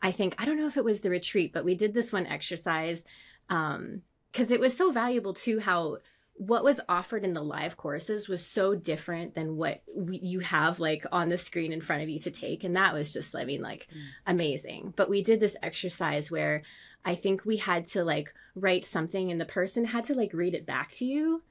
i 0.00 0.10
think 0.10 0.34
i 0.38 0.46
don't 0.46 0.56
know 0.56 0.66
if 0.66 0.78
it 0.78 0.84
was 0.84 1.02
the 1.02 1.10
retreat 1.10 1.52
but 1.52 1.62
we 1.62 1.74
did 1.74 1.92
this 1.92 2.14
one 2.14 2.26
exercise 2.26 3.04
um 3.50 4.00
because 4.32 4.50
it 4.50 4.60
was 4.60 4.74
so 4.74 4.90
valuable 4.90 5.34
too 5.34 5.58
how 5.60 5.98
what 6.34 6.64
was 6.64 6.80
offered 6.88 7.22
in 7.24 7.34
the 7.34 7.42
live 7.42 7.76
courses 7.76 8.28
was 8.28 8.44
so 8.46 8.74
different 8.74 9.34
than 9.34 9.56
what 9.56 9.82
we, 9.94 10.18
you 10.18 10.40
have 10.40 10.80
like 10.80 11.04
on 11.12 11.28
the 11.28 11.36
screen 11.36 11.72
in 11.72 11.82
front 11.82 12.02
of 12.02 12.08
you 12.08 12.18
to 12.20 12.30
take. 12.30 12.64
And 12.64 12.76
that 12.76 12.94
was 12.94 13.12
just 13.12 13.36
i 13.36 13.44
mean 13.44 13.60
like 13.62 13.88
Mm. 13.94 14.00
amazing. 14.26 14.94
But 14.96 15.10
we 15.10 15.22
did 15.22 15.40
this 15.40 15.56
exercise 15.62 16.30
where 16.30 16.62
i 17.04 17.14
think 17.14 17.44
we 17.44 17.56
had 17.58 17.86
to 17.86 18.04
like 18.04 18.32
write 18.54 18.84
something 18.84 19.30
and 19.30 19.40
the 19.40 19.44
person 19.46 19.84
had 19.86 20.04
to 20.04 20.14
like 20.14 20.32
read 20.32 20.54
it 20.54 20.64
back 20.66 20.90
to 20.92 21.04
you. 21.04 21.42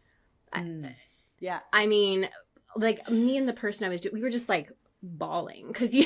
I- 0.51 0.61
Mm. 0.61 0.93
Yeah. 1.39 1.59
i 1.71 1.85
mean 1.85 2.27
like 2.75 3.09
me 3.09 3.37
and 3.37 3.47
the 3.47 3.53
person 3.53 3.85
i 3.85 3.89
was 3.89 4.01
doing 4.01 4.13
we 4.15 4.21
were 4.21 4.29
just 4.29 4.49
like 4.49 4.71
bawling. 5.03 5.67
Because 5.67 5.93
you 5.93 6.05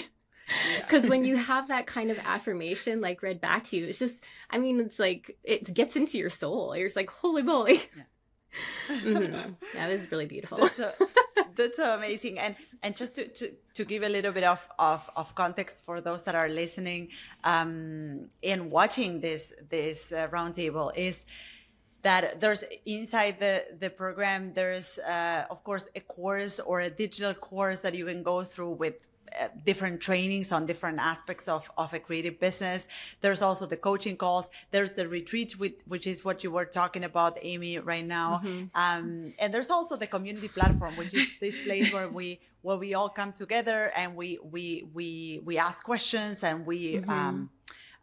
because 0.79 1.07
when 1.07 1.23
you 1.23 1.37
have 1.51 1.69
that 1.69 1.87
kind 1.87 2.11
of 2.11 2.19
affirmation 2.25 2.99
like 2.99 3.23
read 3.23 3.39
back 3.39 3.63
to 3.63 3.77
you 3.77 3.85
it's 3.87 3.99
just 3.99 4.21
i 4.49 4.57
mean 4.57 4.79
it's 4.81 4.99
like 4.99 5.37
it 5.43 5.73
gets 5.73 5.95
into 5.95 6.17
your 6.17 6.29
soul. 6.29 6.75
You're 6.75 6.87
just 6.87 6.97
like 6.97 7.09
holy 7.09 7.43
moly 7.43 7.79
Mhm. 8.89 9.55
that 9.73 9.89
was 9.89 10.11
really 10.11 10.25
beautiful 10.25 10.57
That's 10.57 10.75
so, 10.75 10.91
that's 11.55 11.77
so 11.77 11.95
amazing. 11.95 12.39
And 12.39 12.55
and 12.81 12.95
just 12.95 13.15
to, 13.15 13.27
to, 13.27 13.51
to 13.73 13.85
give 13.85 14.03
a 14.03 14.09
little 14.09 14.31
bit 14.31 14.43
of, 14.43 14.67
of, 14.77 15.09
of 15.15 15.33
context 15.35 15.83
for 15.85 16.01
those 16.01 16.23
that 16.23 16.35
are 16.35 16.49
listening 16.49 17.09
um, 17.43 18.29
and 18.43 18.69
watching 18.71 19.21
this 19.21 19.53
this 19.69 20.11
uh, 20.11 20.27
roundtable 20.29 20.91
is 20.95 21.25
that 22.01 22.41
there's 22.41 22.63
inside 22.85 23.39
the 23.39 23.65
the 23.79 23.89
program 23.89 24.53
there's 24.53 24.99
uh, 24.99 25.45
of 25.49 25.63
course 25.63 25.87
a 25.95 26.01
course 26.01 26.59
or 26.59 26.81
a 26.81 26.89
digital 26.89 27.33
course 27.33 27.79
that 27.79 27.93
you 27.95 28.05
can 28.05 28.23
go 28.23 28.43
through 28.43 28.71
with 28.71 28.95
uh, 29.41 29.47
different 29.65 30.01
trainings 30.01 30.51
on 30.51 30.65
different 30.65 30.99
aspects 30.99 31.47
of, 31.47 31.69
of 31.77 31.93
a 31.93 31.99
creative 31.99 32.39
business. 32.39 32.87
There's 33.21 33.41
also 33.41 33.65
the 33.65 33.77
coaching 33.77 34.17
calls. 34.17 34.49
There's 34.71 34.91
the 34.91 35.07
retreat, 35.07 35.59
which, 35.59 35.79
which 35.85 36.07
is 36.07 36.23
what 36.23 36.43
you 36.43 36.51
were 36.51 36.65
talking 36.65 37.03
about, 37.03 37.37
Amy, 37.41 37.79
right 37.79 38.05
now. 38.05 38.41
Um, 38.75 39.33
and 39.39 39.53
there's 39.53 39.69
also 39.69 39.95
the 39.95 40.07
community 40.07 40.47
platform, 40.47 40.95
which 40.97 41.13
is 41.13 41.27
this 41.39 41.57
place 41.63 41.91
where 41.93 42.09
we 42.09 42.39
where 42.61 42.77
we 42.77 42.93
all 42.93 43.09
come 43.09 43.33
together 43.33 43.91
and 43.95 44.15
we 44.15 44.39
we 44.41 44.85
we 44.93 45.41
we 45.43 45.57
ask 45.57 45.83
questions 45.83 46.43
and 46.43 46.65
we 46.65 46.99
um, 47.09 47.49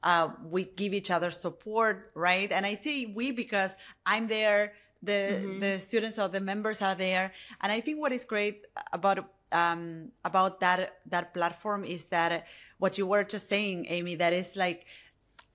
uh, 0.02 0.28
we 0.48 0.64
give 0.64 0.94
each 0.94 1.10
other 1.10 1.30
support, 1.30 2.12
right? 2.14 2.50
And 2.52 2.64
I 2.64 2.74
say 2.74 3.06
we 3.06 3.32
because 3.32 3.74
I'm 4.06 4.28
there, 4.28 4.74
the 5.02 5.56
the 5.60 5.78
students 5.80 6.18
or 6.18 6.28
the 6.28 6.40
members 6.40 6.82
are 6.82 6.94
there, 6.94 7.32
and 7.60 7.72
I 7.72 7.80
think 7.80 8.00
what 8.00 8.12
is 8.12 8.24
great 8.24 8.66
about 8.92 9.18
um, 9.52 10.12
about 10.24 10.60
that 10.60 10.98
that 11.06 11.34
platform 11.34 11.84
is 11.84 12.06
that 12.06 12.46
what 12.78 12.98
you 12.98 13.06
were 13.06 13.24
just 13.24 13.48
saying, 13.48 13.86
Amy, 13.88 14.14
that 14.16 14.32
is 14.32 14.56
like 14.56 14.86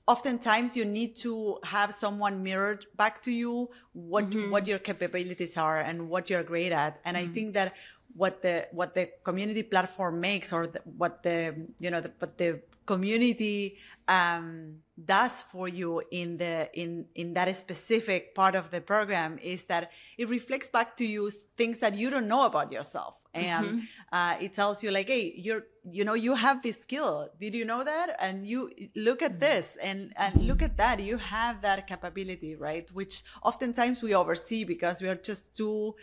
oftentimes 0.08 0.78
you 0.78 0.86
need 0.86 1.16
to 1.16 1.58
have 1.64 1.94
someone 1.94 2.44
mirrored 2.44 2.86
back 2.96 3.22
to 3.24 3.32
you 3.32 3.70
what 3.94 4.26
what 4.50 4.68
your 4.68 4.80
capabilities 4.80 5.58
are 5.58 5.80
and 5.80 6.10
what 6.10 6.30
you're 6.30 6.44
great 6.44 6.72
at. 6.72 7.00
And 7.06 7.18
i 7.18 7.26
think 7.26 7.54
that 7.54 7.74
what 8.16 8.42
the 8.42 8.68
what 8.72 8.94
the 8.94 9.10
community 9.24 9.64
platform 9.64 10.20
makes 10.20 10.54
or 10.54 10.68
the, 10.68 10.82
what 10.98 11.24
the 11.24 11.56
you 11.80 11.92
know 11.92 12.02
the, 12.02 12.12
what 12.20 12.38
the 12.38 12.62
community 12.86 13.78
um, 14.08 14.78
does 15.04 15.42
for 15.42 15.68
you 15.68 16.02
in 16.12 16.38
the 16.38 16.70
in 16.74 17.06
in 17.16 17.34
that 17.34 17.54
specific 17.56 18.34
part 18.34 18.56
of 18.56 18.72
the 18.72 18.80
program 18.80 19.38
is 19.42 19.64
that 19.64 19.92
it 20.18 20.30
reflects 20.30 20.70
back 20.70 20.96
to 20.98 21.06
you 21.06 21.30
things 21.58 21.80
that 21.80 21.96
you 21.96 22.10
don't 22.10 22.28
know 22.28 22.46
about 22.46 22.72
yourself. 22.72 23.16
And 23.34 23.82
uh, 24.14 24.38
it 24.40 24.54
tells 24.54 24.82
you 24.82 24.92
like 24.92 25.08
hey 25.08 25.34
you're 25.36 25.64
you 25.84 26.06
know 26.06 26.14
you 26.14 26.36
have 26.36 26.62
this 26.64 26.80
skill. 26.80 27.30
Did 27.40 27.54
you 27.54 27.66
know 27.66 27.84
that? 27.84 28.16
And 28.22 28.48
you 28.48 28.72
look 28.96 29.22
at 29.22 29.40
this. 29.42 29.78
And 29.82 30.14
and 30.16 30.48
look 30.48 30.62
at 30.62 30.78
that. 30.78 31.02
You 31.02 31.18
have 31.18 31.62
that 31.62 31.86
capability 31.88 32.56
right? 32.56 32.90
Which 32.94 33.24
oftentimes 33.44 34.02
we 34.02 34.16
oversee 34.16 34.64
because 34.64 35.02
we 35.02 35.10
are 35.10 35.16
just 35.16 35.56
too 35.58 35.96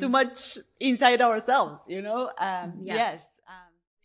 too 0.00 0.08
much 0.08 0.58
inside 0.80 1.20
ourselves 1.20 1.82
you 1.86 2.02
know? 2.02 2.30
Um, 2.38 2.72
Yeah. 2.80 2.94
yes 2.94 3.26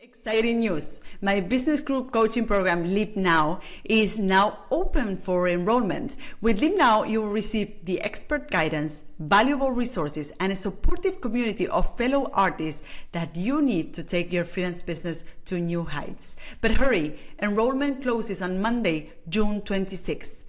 Exciting 0.04 0.58
news. 0.58 1.00
My 1.20 1.38
business 1.38 1.80
group 1.80 2.10
coaching 2.10 2.44
program, 2.44 2.92
Leap 2.92 3.16
Now, 3.16 3.60
is 3.84 4.18
now 4.18 4.58
open 4.72 5.16
for 5.16 5.46
enrollment. 5.46 6.16
With 6.40 6.60
Leap 6.60 6.76
Now, 6.76 7.04
you 7.04 7.20
will 7.20 7.28
receive 7.28 7.84
the 7.84 8.00
expert 8.00 8.50
guidance, 8.50 9.04
valuable 9.20 9.70
resources, 9.70 10.32
and 10.40 10.50
a 10.50 10.56
supportive 10.56 11.20
community 11.20 11.68
of 11.68 11.96
fellow 11.96 12.28
artists 12.32 12.82
that 13.12 13.36
you 13.36 13.62
need 13.62 13.94
to 13.94 14.02
take 14.02 14.32
your 14.32 14.44
freelance 14.44 14.82
business 14.82 15.22
to 15.44 15.60
new 15.60 15.84
heights. 15.84 16.34
But 16.60 16.72
hurry, 16.72 17.20
enrollment 17.40 18.02
closes 18.02 18.42
on 18.42 18.60
Monday, 18.60 19.12
June 19.28 19.60
26th. 19.60 20.42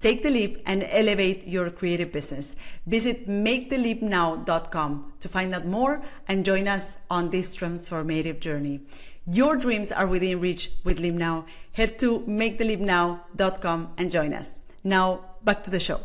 Take 0.00 0.22
the 0.22 0.30
leap 0.30 0.62
and 0.64 0.84
elevate 0.84 1.46
your 1.46 1.70
creative 1.70 2.12
business. 2.12 2.54
Visit 2.86 3.28
maketheleapnow.com 3.28 5.12
to 5.18 5.28
find 5.28 5.54
out 5.54 5.66
more 5.66 6.02
and 6.28 6.44
join 6.44 6.68
us 6.68 6.96
on 7.10 7.30
this 7.30 7.56
transformative 7.56 8.38
journey. 8.38 8.80
Your 9.26 9.56
dreams 9.56 9.90
are 9.90 10.06
within 10.06 10.40
reach 10.40 10.70
with 10.84 11.00
Leap 11.00 11.14
Now. 11.14 11.46
Head 11.72 11.98
to 11.98 12.20
maketheleapnow.com 12.20 13.94
and 13.98 14.10
join 14.10 14.32
us. 14.34 14.60
Now, 14.84 15.24
back 15.44 15.64
to 15.64 15.70
the 15.70 15.80
show. 15.80 16.00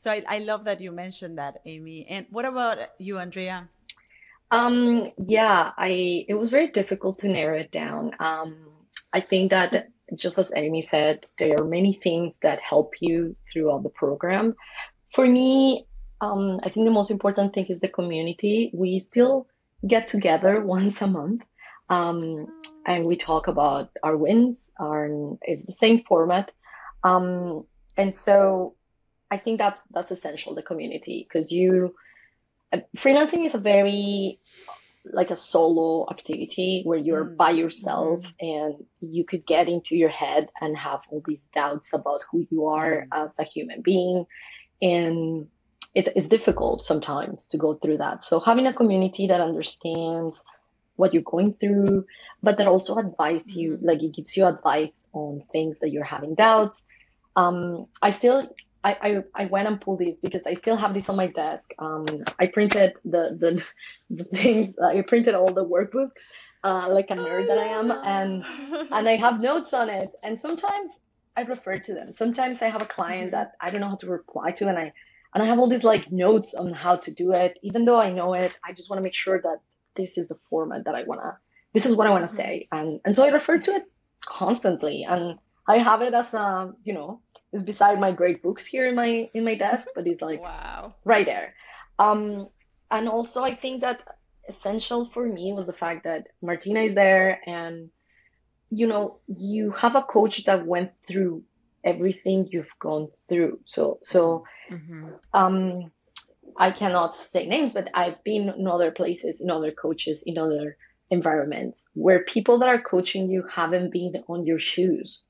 So 0.00 0.10
I, 0.10 0.24
I 0.26 0.38
love 0.38 0.64
that 0.64 0.80
you 0.80 0.90
mentioned 0.90 1.38
that, 1.38 1.60
Amy. 1.66 2.06
And 2.08 2.26
what 2.30 2.44
about 2.44 2.78
you, 2.98 3.18
Andrea? 3.18 3.68
Um, 4.50 5.12
yeah, 5.18 5.72
I 5.76 6.24
it 6.28 6.34
was 6.34 6.50
very 6.50 6.68
difficult 6.68 7.18
to 7.20 7.28
narrow 7.28 7.58
it 7.58 7.70
down. 7.70 8.12
Um, 8.18 8.56
I 9.12 9.20
think 9.20 9.50
that 9.50 9.88
just 10.14 10.38
as 10.38 10.52
Amy 10.54 10.82
said, 10.82 11.26
there 11.38 11.56
are 11.60 11.64
many 11.64 11.92
things 11.92 12.34
that 12.42 12.60
help 12.60 12.94
you 13.00 13.36
throughout 13.52 13.82
the 13.82 13.88
program. 13.88 14.54
For 15.14 15.26
me, 15.26 15.86
um, 16.20 16.60
I 16.62 16.70
think 16.70 16.86
the 16.86 16.92
most 16.92 17.10
important 17.10 17.54
thing 17.54 17.66
is 17.66 17.80
the 17.80 17.88
community. 17.88 18.70
We 18.72 19.00
still 19.00 19.46
get 19.86 20.08
together 20.08 20.60
once 20.64 21.00
a 21.02 21.06
month, 21.06 21.42
um, 21.88 22.46
and 22.86 23.04
we 23.04 23.16
talk 23.16 23.48
about 23.48 23.90
our 24.02 24.16
wins. 24.16 24.58
Our 24.78 25.36
it's 25.42 25.66
the 25.66 25.72
same 25.72 26.00
format, 26.04 26.52
um, 27.02 27.64
and 27.96 28.16
so 28.16 28.74
I 29.30 29.38
think 29.38 29.58
that's 29.58 29.82
that's 29.90 30.10
essential. 30.10 30.54
The 30.54 30.62
community, 30.62 31.26
because 31.28 31.50
you 31.50 31.94
uh, 32.72 32.78
freelancing 32.96 33.46
is 33.46 33.54
a 33.54 33.58
very 33.58 34.38
like 35.12 35.30
a 35.30 35.36
solo 35.36 36.06
activity 36.10 36.82
where 36.84 36.98
you're 36.98 37.24
Mm. 37.24 37.36
by 37.36 37.50
yourself 37.50 38.24
and 38.40 38.84
you 39.00 39.24
could 39.24 39.46
get 39.46 39.68
into 39.68 39.96
your 39.96 40.08
head 40.08 40.48
and 40.60 40.76
have 40.76 41.00
all 41.10 41.22
these 41.26 41.44
doubts 41.52 41.92
about 41.92 42.22
who 42.30 42.46
you 42.50 42.66
are 42.66 43.06
as 43.12 43.38
a 43.38 43.44
human 43.44 43.82
being. 43.82 44.26
And 44.80 45.48
it, 45.94 46.08
it's 46.16 46.28
difficult 46.28 46.82
sometimes 46.82 47.48
to 47.48 47.58
go 47.58 47.74
through 47.74 47.98
that. 47.98 48.22
So 48.22 48.40
having 48.40 48.66
a 48.66 48.72
community 48.72 49.28
that 49.28 49.40
understands 49.40 50.40
what 50.96 51.14
you're 51.14 51.22
going 51.22 51.54
through 51.54 52.04
but 52.42 52.58
that 52.58 52.66
also 52.66 52.96
advise 52.96 53.56
you 53.56 53.78
like 53.80 54.02
it 54.02 54.14
gives 54.14 54.36
you 54.36 54.44
advice 54.46 55.06
on 55.12 55.40
things 55.40 55.80
that 55.80 55.90
you're 55.90 56.04
having 56.04 56.34
doubts. 56.34 56.82
Um, 57.36 57.86
I 58.02 58.10
still 58.10 58.48
I, 58.84 58.96
I, 59.02 59.42
I 59.42 59.44
went 59.46 59.66
and 59.68 59.80
pulled 59.80 59.98
these 59.98 60.18
because 60.18 60.46
I 60.46 60.54
still 60.54 60.76
have 60.76 60.94
this 60.94 61.08
on 61.08 61.16
my 61.16 61.26
desk. 61.26 61.64
Um, 61.78 62.06
I 62.38 62.46
printed 62.46 62.96
the 63.04 63.36
the, 63.38 63.64
the 64.10 64.24
things. 64.24 64.74
I 64.78 65.02
printed 65.02 65.34
all 65.34 65.52
the 65.52 65.64
workbooks, 65.64 66.22
uh, 66.62 66.88
like 66.90 67.06
a 67.10 67.16
nerd 67.16 67.48
that 67.48 67.58
I 67.58 67.66
am, 67.66 67.90
and 67.90 68.44
and 68.92 69.08
I 69.08 69.16
have 69.16 69.40
notes 69.40 69.74
on 69.74 69.90
it. 69.90 70.10
And 70.22 70.38
sometimes 70.38 70.90
I 71.36 71.42
refer 71.42 71.78
to 71.78 71.94
them. 71.94 72.14
Sometimes 72.14 72.62
I 72.62 72.68
have 72.68 72.82
a 72.82 72.86
client 72.86 73.32
that 73.32 73.52
I 73.60 73.70
don't 73.70 73.80
know 73.80 73.88
how 73.88 73.96
to 73.96 74.06
reply 74.06 74.52
to, 74.52 74.68
and 74.68 74.78
I 74.78 74.92
and 75.34 75.42
I 75.42 75.46
have 75.46 75.58
all 75.58 75.68
these 75.68 75.84
like 75.84 76.10
notes 76.12 76.54
on 76.54 76.72
how 76.72 76.96
to 76.96 77.10
do 77.10 77.32
it. 77.32 77.58
Even 77.62 77.84
though 77.84 78.00
I 78.00 78.12
know 78.12 78.34
it, 78.34 78.56
I 78.64 78.72
just 78.72 78.88
want 78.88 78.98
to 78.98 79.04
make 79.04 79.14
sure 79.14 79.40
that 79.40 79.58
this 79.96 80.16
is 80.18 80.28
the 80.28 80.38
format 80.50 80.84
that 80.84 80.94
I 80.94 81.02
wanna. 81.04 81.38
This 81.74 81.84
is 81.84 81.94
what 81.94 82.06
I 82.06 82.10
want 82.10 82.28
to 82.28 82.34
say, 82.34 82.68
and 82.70 83.00
and 83.04 83.14
so 83.14 83.24
I 83.24 83.28
refer 83.28 83.58
to 83.58 83.72
it 83.72 83.82
constantly, 84.24 85.04
and 85.08 85.38
I 85.68 85.78
have 85.78 86.02
it 86.02 86.14
as 86.14 86.32
a 86.32 86.72
you 86.84 86.94
know 86.94 87.22
it's 87.52 87.62
beside 87.62 88.00
my 88.00 88.12
great 88.12 88.42
books 88.42 88.66
here 88.66 88.88
in 88.88 88.94
my 88.94 89.30
in 89.34 89.44
my 89.44 89.54
desk, 89.54 89.88
but 89.94 90.06
it's 90.06 90.20
like 90.22 90.40
wow. 90.42 90.94
right 91.04 91.26
there. 91.26 91.54
Um, 91.98 92.48
and 92.90 93.08
also 93.08 93.42
I 93.42 93.54
think 93.54 93.82
that 93.82 94.02
essential 94.48 95.10
for 95.12 95.26
me 95.26 95.52
was 95.52 95.66
the 95.66 95.72
fact 95.72 96.04
that 96.04 96.28
Martina 96.42 96.80
is 96.80 96.94
there 96.94 97.40
and 97.46 97.90
you 98.70 98.86
know 98.86 99.18
you 99.26 99.70
have 99.72 99.94
a 99.96 100.02
coach 100.02 100.44
that 100.44 100.66
went 100.66 100.92
through 101.06 101.44
everything 101.84 102.48
you've 102.50 102.74
gone 102.80 103.08
through. 103.28 103.60
So 103.66 103.98
so 104.02 104.44
Mm-hmm. 104.70 105.08
um 105.32 105.90
I 106.56 106.70
cannot 106.72 107.14
say 107.14 107.46
names, 107.46 107.72
but 107.74 107.90
I've 107.94 108.22
been 108.24 108.48
in 108.48 108.66
other 108.66 108.90
places, 108.90 109.40
in 109.40 109.50
other 109.50 109.70
coaches, 109.70 110.22
in 110.26 110.38
other 110.38 110.76
environments 111.10 111.86
where 111.94 112.24
people 112.24 112.58
that 112.58 112.68
are 112.68 112.80
coaching 112.80 113.30
you 113.30 113.44
haven't 113.50 113.92
been 113.92 114.12
on 114.28 114.44
your 114.46 114.58
shoes. 114.58 115.22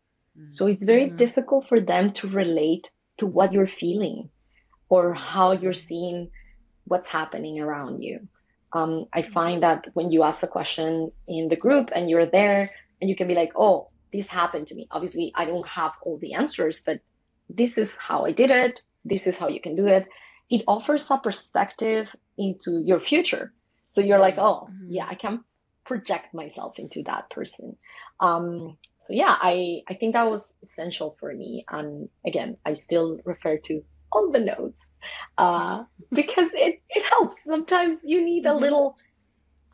So 0.48 0.66
it's 0.66 0.84
very 0.84 1.10
Mhm. 1.10 1.16
difficult 1.16 1.68
for 1.68 1.80
them 1.80 2.12
to 2.14 2.28
relate 2.28 2.90
to 3.18 3.26
what 3.26 3.52
you're 3.52 3.68
feeling 3.68 4.30
or 4.88 5.14
how 5.14 5.52
you're 5.52 5.74
seeing 5.74 6.30
what's 6.84 7.08
happening 7.08 7.60
around 7.60 8.02
you. 8.02 8.28
Um, 8.72 9.06
I 9.12 9.22
find 9.22 9.62
that 9.62 9.86
when 9.94 10.10
you 10.12 10.22
ask 10.22 10.42
a 10.42 10.48
question 10.48 11.10
in 11.26 11.48
the 11.48 11.56
group 11.56 11.90
and 11.94 12.08
you're 12.10 12.26
there 12.26 12.70
and 13.00 13.08
you 13.10 13.16
can 13.16 13.28
be 13.28 13.34
like, 13.34 13.52
oh, 13.56 13.90
this 14.12 14.28
happened 14.28 14.68
to 14.68 14.74
me. 14.74 14.86
Obviously, 14.90 15.32
I 15.34 15.44
don't 15.44 15.66
have 15.68 15.92
all 16.02 16.18
the 16.18 16.34
answers, 16.34 16.82
but 16.84 17.00
this 17.48 17.78
is 17.78 17.96
how 17.96 18.24
I 18.26 18.32
did 18.32 18.50
it. 18.50 18.80
This 19.04 19.26
is 19.26 19.38
how 19.38 19.48
you 19.48 19.60
can 19.60 19.76
do 19.76 19.86
it. 19.86 20.06
It 20.50 20.64
offers 20.66 21.10
a 21.10 21.18
perspective 21.18 22.14
into 22.36 22.82
your 22.84 23.00
future. 23.00 23.52
So 23.90 24.00
you're 24.00 24.18
like, 24.18 24.38
oh, 24.38 24.68
Mhm. 24.70 24.86
yeah, 24.90 25.06
I 25.08 25.14
can 25.14 25.44
project 25.88 26.34
myself 26.34 26.78
into 26.78 27.02
that 27.04 27.24
person. 27.30 27.76
Um, 28.20 28.76
so 29.04 29.12
yeah, 29.22 29.34
I, 29.50 29.80
I 29.90 29.94
think 29.94 30.10
that 30.14 30.28
was 30.30 30.54
essential 30.62 31.16
for 31.18 31.32
me. 31.34 31.64
And 31.70 32.08
again, 32.26 32.58
I 32.64 32.74
still 32.74 33.18
refer 33.24 33.56
to 33.68 33.82
all 34.12 34.30
the 34.30 34.40
notes, 34.40 34.80
uh, 35.38 35.84
because 36.20 36.50
it, 36.52 36.74
it 36.90 37.04
helps. 37.12 37.36
Sometimes 37.46 38.00
you 38.04 38.20
need 38.24 38.44
a 38.46 38.50
Mhm. 38.54 38.60
little 38.60 38.96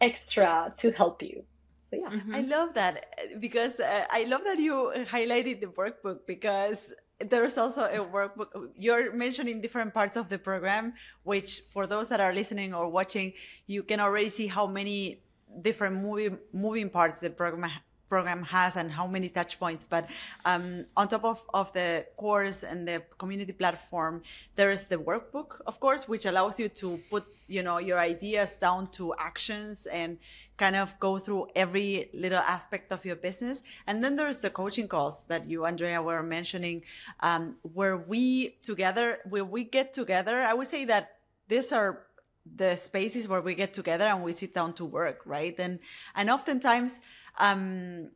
extra 0.01 0.75
to 0.79 0.91
help 0.93 1.23
you. 1.23 1.45
So 1.91 1.97
yeah. 2.03 2.11
Mm-hmm. 2.11 2.35
I 2.35 2.41
love 2.43 2.75
that 2.75 2.95
because 3.41 3.81
uh, 3.81 4.05
I 4.11 4.25
love 4.25 4.43
that 4.45 4.59
you 4.59 4.93
highlighted 5.17 5.61
the 5.61 5.69
workbook 5.69 6.27
because 6.27 6.93
there's 7.21 7.57
also 7.59 7.83
a 7.85 8.01
workbook. 8.05 8.51
You're 8.77 9.13
mentioning 9.15 9.61
different 9.61 9.95
parts 9.95 10.17
of 10.17 10.29
the 10.29 10.39
program, 10.39 10.95
which 11.23 11.63
for 11.73 11.87
those 11.87 12.09
that 12.09 12.21
are 12.21 12.35
listening 12.35 12.75
or 12.75 12.89
watching, 12.89 13.33
you 13.67 13.83
can 13.83 14.01
already 14.01 14.29
see 14.29 14.47
how 14.49 14.67
many 14.67 15.24
different 15.63 15.97
moving 15.97 16.39
moving 16.53 16.91
parts 16.91 17.21
the 17.21 17.31
program 17.31 17.71
program 18.09 18.43
has 18.45 18.77
and 18.77 18.91
how 18.93 19.07
many 19.07 19.29
touch 19.29 19.59
points. 19.59 19.85
But 19.85 20.05
um, 20.45 20.85
on 20.97 21.09
top 21.09 21.25
of, 21.25 21.43
of 21.53 21.73
the 21.73 22.07
course 22.17 22.63
and 22.63 22.87
the 22.87 23.03
community 23.19 23.53
platform, 23.53 24.23
there 24.55 24.71
is 24.71 24.85
the 24.93 24.97
workbook, 24.97 25.61
of 25.67 25.81
course, 25.81 26.07
which 26.07 26.27
allows 26.27 26.61
you 26.61 26.69
to 26.83 27.01
put, 27.11 27.25
you 27.49 27.63
know, 27.63 27.79
your 27.79 27.99
ideas 27.99 28.55
down 28.61 28.91
to 28.93 29.15
actions 29.19 29.87
and 29.87 30.19
kind 30.57 30.77
of 30.77 30.99
go 31.01 31.19
through 31.19 31.49
every 31.57 32.11
little 32.15 32.45
aspect 32.57 32.93
of 32.93 33.05
your 33.05 33.17
business. 33.17 33.63
And 33.87 34.05
then 34.05 34.15
there's 34.17 34.41
the 34.41 34.51
coaching 34.51 34.87
calls 34.87 35.25
that 35.31 35.51
you, 35.51 35.67
Andrea, 35.67 36.01
were 36.01 36.23
mentioning, 36.23 36.85
um, 37.21 37.57
where 37.63 37.97
we 37.97 38.51
together, 38.63 39.19
where 39.29 39.45
we 39.45 39.65
get 39.65 39.93
together. 39.93 40.37
I 40.43 40.55
would 40.55 40.69
say 40.69 40.85
that 40.85 41.05
these 41.49 41.73
are 41.73 42.07
the 42.45 42.77
spaces 42.77 43.27
where 43.27 43.41
we 43.41 43.55
get 43.55 43.73
together 43.73 44.05
and 44.05 44.23
we 44.23 44.33
sit 44.33 44.55
down 44.55 44.75
to 44.75 44.85
work, 44.85 45.23
right? 45.25 45.55
And 45.59 45.79
and 46.15 46.31
oftentimes, 46.31 47.01
um, 47.39 48.11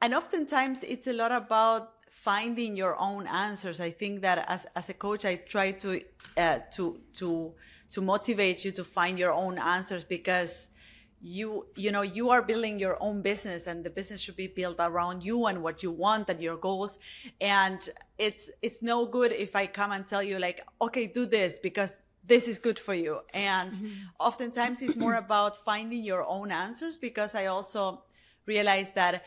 and 0.00 0.14
oftentimes 0.14 0.82
it's 0.84 1.06
a 1.06 1.12
lot 1.12 1.32
about 1.32 1.92
finding 2.10 2.76
your 2.76 2.96
own 2.98 3.26
answers. 3.26 3.80
I 3.80 3.90
think 3.90 4.22
that 4.22 4.44
as 4.48 4.66
as 4.74 4.88
a 4.88 4.94
coach, 4.94 5.24
I 5.24 5.36
try 5.36 5.72
to 5.72 6.00
uh, 6.36 6.58
to 6.72 7.00
to 7.14 7.54
to 7.90 8.00
motivate 8.00 8.64
you 8.64 8.72
to 8.72 8.84
find 8.84 9.18
your 9.18 9.32
own 9.32 9.58
answers 9.58 10.04
because 10.04 10.68
you 11.20 11.66
you 11.74 11.90
know 11.90 12.02
you 12.02 12.30
are 12.30 12.42
building 12.42 12.78
your 12.78 12.96
own 13.02 13.22
business 13.22 13.66
and 13.66 13.84
the 13.84 13.90
business 13.90 14.20
should 14.20 14.36
be 14.36 14.46
built 14.46 14.76
around 14.78 15.22
you 15.22 15.46
and 15.46 15.60
what 15.60 15.82
you 15.82 15.90
want 15.90 16.30
and 16.30 16.40
your 16.40 16.56
goals 16.56 16.98
and 17.40 17.90
it's 18.18 18.50
it's 18.62 18.82
no 18.82 19.04
good 19.04 19.32
if 19.32 19.56
i 19.56 19.66
come 19.66 19.90
and 19.90 20.06
tell 20.06 20.22
you 20.22 20.38
like 20.38 20.64
okay 20.80 21.08
do 21.08 21.26
this 21.26 21.58
because 21.58 22.02
this 22.28 22.46
is 22.48 22.58
good 22.58 22.78
for 22.78 22.94
you 22.94 23.20
and 23.34 23.72
Mm-hmm. 23.74 24.04
oftentimes 24.20 24.82
it's 24.82 24.96
more 24.96 25.14
about 25.26 25.64
finding 25.64 26.02
your 26.04 26.24
own 26.26 26.50
answers 26.50 26.96
because 26.96 27.34
i 27.34 27.46
also 27.46 28.02
realize 28.46 28.92
that 28.92 29.24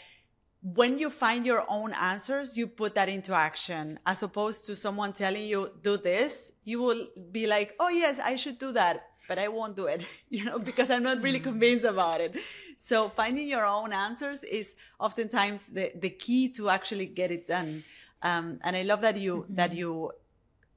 when 0.64 0.98
you 1.00 1.10
find 1.10 1.46
your 1.46 1.64
own 1.70 1.92
answers 1.94 2.56
you 2.56 2.68
put 2.68 2.94
that 2.96 3.10
into 3.10 3.34
action 3.34 4.00
as 4.06 4.22
opposed 4.22 4.66
to 4.66 4.76
someone 4.76 5.12
telling 5.14 5.46
you 5.48 5.72
do 5.82 5.98
this 5.98 6.52
you 6.64 6.80
will 6.82 7.08
be 7.32 7.48
like 7.48 7.76
oh 7.80 7.90
yes 7.90 8.20
i 8.20 8.36
should 8.36 8.58
do 8.60 8.72
that 8.72 9.04
but 9.28 9.40
I 9.40 9.48
won't 9.48 9.78
do 9.78 9.86
it, 9.86 10.04
you 10.30 10.44
know, 10.44 10.60
because 10.60 10.90
I'm 10.90 11.04
not 11.04 11.22
really 11.22 11.40
convinced 11.40 11.86
about 11.86 12.20
it. 12.20 12.36
So 12.78 13.08
finding 13.08 13.48
your 13.48 13.66
own 13.66 13.94
answers 13.94 14.44
is 14.44 14.76
oftentimes 15.00 15.68
the, 15.68 15.94
the 15.96 16.10
key 16.10 16.50
to 16.54 16.70
actually 16.70 17.06
get 17.06 17.32
it 17.32 17.48
done. 17.48 17.86
Um, 18.22 18.60
and 18.62 18.76
I 18.76 18.82
love 18.84 19.00
that 19.02 19.16
you, 19.18 19.46
Mm-hmm. 19.50 19.56
that 19.56 19.74
you, 19.74 20.12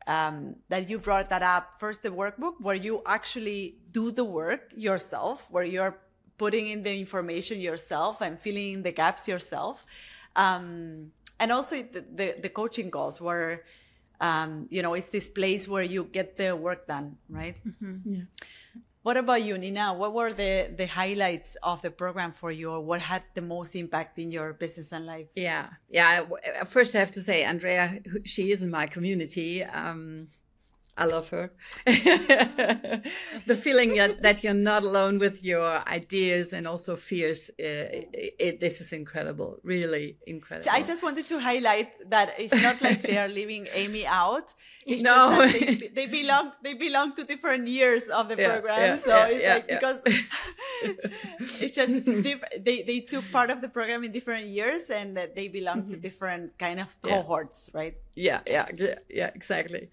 um, 0.07 0.57
that 0.69 0.89
you 0.91 0.99
brought 0.99 1.29
that 1.31 1.43
up. 1.43 1.75
First, 1.79 2.03
the 2.03 2.11
workbook 2.11 2.55
where 2.61 2.75
you 2.75 3.03
actually 3.07 3.77
do 3.91 4.11
the 4.11 4.25
work 4.25 4.73
yourself, 4.77 5.47
where 5.51 5.65
you're 5.65 5.99
putting 6.39 6.69
in 6.69 6.83
the 6.83 6.99
information 6.99 7.61
yourself 7.61 8.21
and 8.21 8.41
filling 8.41 8.73
in 8.75 8.83
the 8.83 8.93
gaps 8.93 9.29
yourself. 9.29 9.85
Um, 10.37 11.13
and 11.39 11.53
also 11.53 11.77
the, 11.83 12.01
the, 12.01 12.37
the 12.43 12.49
coaching 12.49 12.91
calls 12.91 13.21
where, 13.21 13.65
um, 14.21 14.67
you 14.71 14.83
know, 14.83 14.95
it's 14.95 15.09
this 15.09 15.29
place 15.29 15.69
where 15.69 15.83
you 15.83 16.05
get 16.05 16.37
the 16.37 16.57
work 16.57 16.87
done, 16.87 17.17
right? 17.29 17.57
Mm-hmm. 17.67 18.23
What 19.05 19.19
about 19.19 19.43
you, 19.45 19.59
Nina? 19.59 19.93
What 19.93 20.15
were 20.15 20.33
the, 20.33 20.71
the 20.75 20.87
highlights 20.87 21.59
of 21.63 21.83
the 21.83 21.91
program 21.91 22.33
for 22.33 22.51
you, 22.51 22.71
or 22.71 22.81
what 22.81 23.03
had 23.03 23.23
the 23.35 23.43
most 23.43 23.77
impact 23.77 24.19
in 24.19 24.31
your 24.31 24.55
business 24.55 24.93
and 24.93 25.05
life? 25.05 25.27
Yeah, 25.35 25.67
yeah. 25.91 26.25
First, 26.65 26.95
I 26.97 27.01
have 27.01 27.11
to 27.11 27.21
say, 27.21 27.45
Andrea, 27.45 28.01
she 28.25 28.51
is 28.51 28.63
in 28.63 28.71
my 28.71 28.87
community. 28.87 29.63
Um, 29.63 30.29
I 30.97 31.07
love 31.07 31.29
her. 31.31 31.51
the 31.87 33.57
feeling 33.61 33.95
that, 33.97 34.23
that 34.23 34.45
you're 34.45 34.55
not 34.55 34.83
alone 34.85 35.19
with 35.19 35.43
your 35.45 35.67
ideas 35.89 36.53
and 36.53 36.67
also 36.67 36.97
fears. 36.97 37.51
Uh, 37.59 37.63
it, 37.63 38.35
it, 38.39 38.61
this 38.61 38.81
is 38.81 38.93
incredible, 38.93 39.59
really 39.65 40.17
incredible. 40.27 40.71
I 40.73 40.83
just 40.83 41.03
wanted 41.03 41.27
to 41.29 41.41
highlight 41.41 41.91
that 42.11 42.35
it's 42.39 42.55
not 42.63 42.81
like 42.81 43.03
they 43.03 43.19
are 43.19 43.29
leaving 43.29 43.67
Amy 43.75 44.07
out. 44.07 44.55
It's 44.87 45.03
No. 45.03 45.47
they, 45.47 45.75
they 45.93 46.07
belong 46.07 46.53
they 46.63 46.75
belong 46.75 47.15
to 47.17 47.25
different 47.25 47.67
years 47.67 48.05
of 48.09 48.29
the 48.29 48.37
Yeah, 48.37 48.53
program. 48.53 48.79
yeah, 48.81 48.97
so 48.99 49.17
yeah, 49.17 49.27
it's 49.27 49.47
like 49.49 49.67
because 49.67 50.01
it's 51.61 51.75
just 51.77 51.93
diff- 52.23 52.45
they 52.61 52.83
they 52.83 53.01
took 53.01 53.25
part 53.33 53.51
of 53.51 53.61
the 53.61 53.69
program 53.69 54.05
in 54.05 54.13
different 54.13 54.47
years 54.47 54.91
and 54.91 55.17
that 55.17 55.35
they 55.35 55.49
belong 55.49 55.87
to 55.89 55.97
different 55.97 56.57
kind 56.59 56.81
of 56.81 56.85
Mm-hmm. 57.05 57.09
Cohorts, 57.15 57.71
right? 57.75 57.97
Yeah 58.17 58.41
yeah 58.47 58.67
yeah, 59.09 59.31
exactly. 59.35 59.91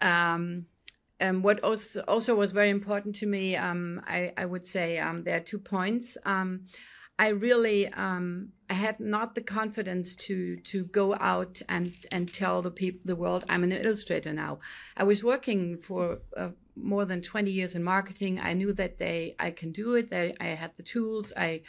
Um 0.00 0.66
and 1.18 1.44
what 1.44 1.60
also 1.60 2.00
also 2.08 2.34
was 2.34 2.52
very 2.52 2.70
important 2.70 3.14
to 3.14 3.26
me 3.26 3.54
um 3.54 4.00
i 4.06 4.32
i 4.36 4.44
would 4.44 4.64
say 4.66 4.98
um 4.98 5.22
there 5.24 5.36
are 5.36 5.40
two 5.40 5.58
points. 5.58 6.16
Um 6.24 6.66
i 7.18 7.28
really 7.28 7.88
um 7.88 8.48
i 8.70 8.74
had 8.74 8.98
not 8.98 9.34
the 9.34 9.42
confidence 9.42 10.14
to 10.14 10.56
to 10.56 10.84
go 10.86 11.14
out 11.16 11.60
and 11.68 11.92
and 12.10 12.32
tell 12.32 12.62
the 12.62 12.70
people 12.70 13.00
the 13.04 13.16
world 13.16 13.44
i'm 13.48 13.64
an 13.64 13.72
illustrator 13.72 14.32
now. 14.32 14.58
I 14.96 15.04
was 15.04 15.22
working 15.22 15.76
for 15.78 16.20
uh, 16.36 16.50
more 16.76 17.04
than 17.04 17.20
20 17.20 17.50
years 17.50 17.74
in 17.74 17.84
marketing. 17.84 18.40
I 18.40 18.54
knew 18.54 18.72
that 18.72 18.98
they 18.98 19.34
i 19.38 19.50
can 19.50 19.72
do 19.72 19.94
it. 19.94 20.10
They, 20.10 20.34
i 20.40 20.46
had 20.46 20.76
the 20.76 20.82
tools. 20.82 21.32
I 21.36 21.62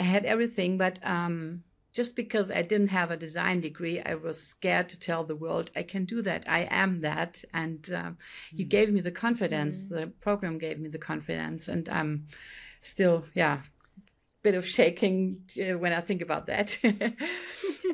I 0.00 0.04
had 0.04 0.24
everything, 0.24 0.78
but 0.78 0.98
um, 1.04 1.62
just 1.92 2.16
because 2.16 2.50
I 2.50 2.62
didn't 2.62 2.88
have 2.88 3.10
a 3.10 3.16
design 3.16 3.60
degree, 3.60 4.00
I 4.00 4.14
was 4.14 4.42
scared 4.42 4.88
to 4.90 4.98
tell 4.98 5.24
the 5.24 5.36
world 5.36 5.70
I 5.76 5.82
can 5.82 6.04
do 6.06 6.22
that. 6.22 6.44
I 6.48 6.66
am 6.70 7.00
that, 7.02 7.44
and 7.52 7.90
um, 7.94 8.18
you 8.50 8.64
gave 8.64 8.90
me 8.90 9.00
the 9.00 9.10
confidence. 9.10 9.82
The 9.82 10.06
program 10.20 10.58
gave 10.58 10.78
me 10.78 10.88
the 10.88 10.98
confidence, 10.98 11.68
and 11.68 11.88
I'm 11.88 12.28
still, 12.80 13.26
yeah, 13.34 13.60
bit 14.42 14.54
of 14.54 14.66
shaking 14.66 15.42
uh, 15.60 15.78
when 15.78 15.92
I 15.92 16.00
think 16.00 16.22
about 16.22 16.46
that. 16.46 16.78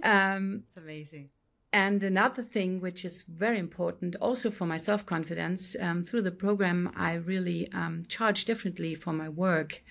um, 0.03 0.63
It's 0.69 0.77
amazing. 0.77 1.31
and 1.73 2.03
another 2.03 2.43
thing, 2.43 2.81
which 2.81 3.05
is 3.05 3.25
very 3.25 3.59
important 3.59 4.17
also 4.21 4.51
for 4.51 4.65
my 4.67 4.77
self 4.77 5.05
confidence, 5.05 5.77
um, 5.81 6.05
through 6.05 6.23
the 6.23 6.31
program, 6.31 6.93
I 6.97 7.15
really 7.15 7.69
um, 7.73 8.05
charge 8.09 8.45
differently 8.45 8.95
for 8.95 9.13
my 9.13 9.29
work. 9.29 9.83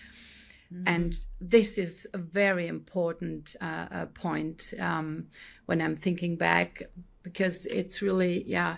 And 0.85 1.15
this 1.39 1.77
is 1.77 2.07
a 2.13 2.17
very 2.17 2.67
important 2.67 3.55
uh, 3.61 3.87
uh, 3.91 4.05
point 4.07 4.73
um, 4.79 5.27
when 5.65 5.81
I'm 5.81 5.95
thinking 5.95 6.35
back, 6.35 6.83
because 7.23 7.65
it's 7.67 8.01
really, 8.01 8.43
yeah, 8.47 8.77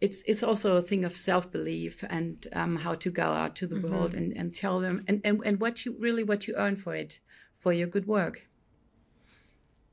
it's 0.00 0.22
it's 0.26 0.42
also 0.42 0.76
a 0.76 0.82
thing 0.82 1.04
of 1.04 1.16
self 1.16 1.50
belief 1.50 2.04
and 2.08 2.46
um, 2.52 2.76
how 2.76 2.94
to 2.94 3.10
go 3.10 3.22
out 3.22 3.56
to 3.56 3.66
the 3.66 3.80
world 3.80 4.14
and, 4.14 4.36
and 4.36 4.54
tell 4.54 4.80
them 4.80 5.04
and, 5.08 5.20
and, 5.24 5.42
and 5.44 5.60
what 5.60 5.84
you 5.84 5.96
really 5.98 6.24
what 6.24 6.46
you 6.46 6.54
earn 6.56 6.76
for 6.76 6.94
it 6.94 7.20
for 7.56 7.72
your 7.72 7.86
good 7.86 8.06
work. 8.06 8.48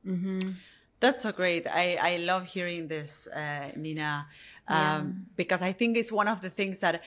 Mm-hmm. 0.06 0.52
That's 1.00 1.24
so 1.24 1.32
great. 1.32 1.68
I, 1.68 1.98
I 2.02 2.18
love 2.18 2.46
hearing 2.46 2.88
this, 2.88 3.28
uh, 3.28 3.72
Nina, 3.76 4.26
um, 4.68 4.78
Yeah. 4.78 5.04
because 5.36 5.62
I 5.62 5.72
think 5.72 5.96
it's 5.98 6.12
one 6.12 6.28
of 6.28 6.42
the 6.42 6.50
things 6.50 6.80
that 6.80 7.04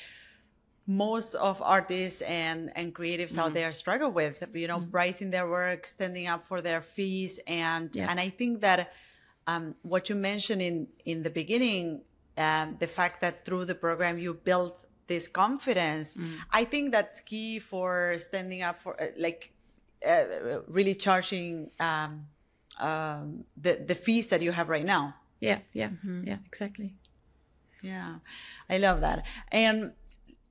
most 0.87 1.35
of 1.35 1.61
artists 1.63 2.23
and, 2.23 2.71
and 2.77 2.95
creatives 2.95 3.33
Mm-hmm. 3.33 3.41
out 3.41 3.55
there 3.55 3.73
struggle 3.73 4.11
with, 4.11 4.43
you 4.55 4.67
know, 4.67 4.81
pricing 4.91 5.31
their 5.31 5.49
work, 5.49 5.87
standing 5.87 6.27
up 6.27 6.47
for 6.47 6.61
their 6.63 6.83
fees. 6.83 7.39
And, 7.47 7.91
Yeah. 7.95 8.09
and 8.11 8.19
I 8.19 8.29
think 8.31 8.61
that 8.63 8.93
um, 9.47 9.75
what 9.83 10.09
you 10.09 10.17
mentioned 10.17 10.63
in, 10.63 10.89
in 11.05 11.23
the 11.23 11.31
beginning, 11.31 12.03
um, 12.37 12.77
the 12.79 12.87
fact 12.87 13.21
that 13.21 13.45
through 13.45 13.65
the 13.67 13.75
program 13.75 14.19
you 14.19 14.35
built 14.35 14.85
this 15.07 15.29
confidence, 15.29 16.17
Mm. 16.17 16.37
I 16.53 16.65
think 16.65 16.93
that's 16.93 17.21
key 17.21 17.59
for 17.59 18.17
standing 18.19 18.63
up 18.63 18.77
for, 18.83 19.01
uh, 19.01 19.07
like, 19.19 19.53
uh, 20.07 20.61
really 20.67 20.95
charging 20.95 21.71
um, 21.79 22.27
um, 22.79 23.45
the 23.61 23.73
the 23.87 23.95
fees 23.95 24.29
that 24.29 24.41
you 24.41 24.53
have 24.53 24.69
right 24.71 24.85
now. 24.87 25.15
Yeah, 25.41 25.59
yeah, 25.75 25.91
yeah, 26.25 26.39
exactly. 26.47 26.95
Yeah, 27.83 28.17
I 28.69 28.79
love 28.79 29.01
that. 29.03 29.27
And 29.53 29.93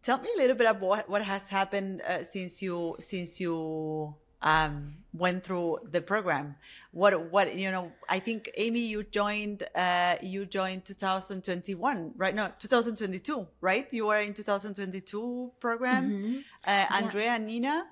tell 0.01 0.19
me 0.19 0.29
a 0.35 0.37
little 0.37 0.55
bit 0.55 0.67
about 0.67 0.81
what, 0.81 1.09
what 1.09 1.23
has 1.23 1.49
happened 1.49 2.01
uh, 2.01 2.23
since 2.23 2.61
you 2.61 2.95
since 2.99 3.39
you 3.39 4.15
um, 4.41 4.95
went 5.13 5.43
through 5.43 5.79
the 5.91 6.01
program. 6.01 6.55
What 6.91 7.31
what 7.31 7.55
you 7.55 7.71
know? 7.71 7.91
I 8.07 8.19
think 8.19 8.49
Amy, 8.55 8.81
you 8.81 9.03
joined 9.03 9.63
uh, 9.75 10.15
you 10.21 10.45
joined 10.45 10.85
2021, 10.85 12.13
right? 12.15 12.33
No, 12.33 12.51
2022, 12.59 13.47
right? 13.61 13.87
You 13.91 14.07
were 14.07 14.19
in 14.19 14.33
2022 14.33 15.51
program. 15.59 16.43
Uh, 16.65 16.85
Andrea 16.91 17.31
and 17.31 17.45
Nina, 17.45 17.85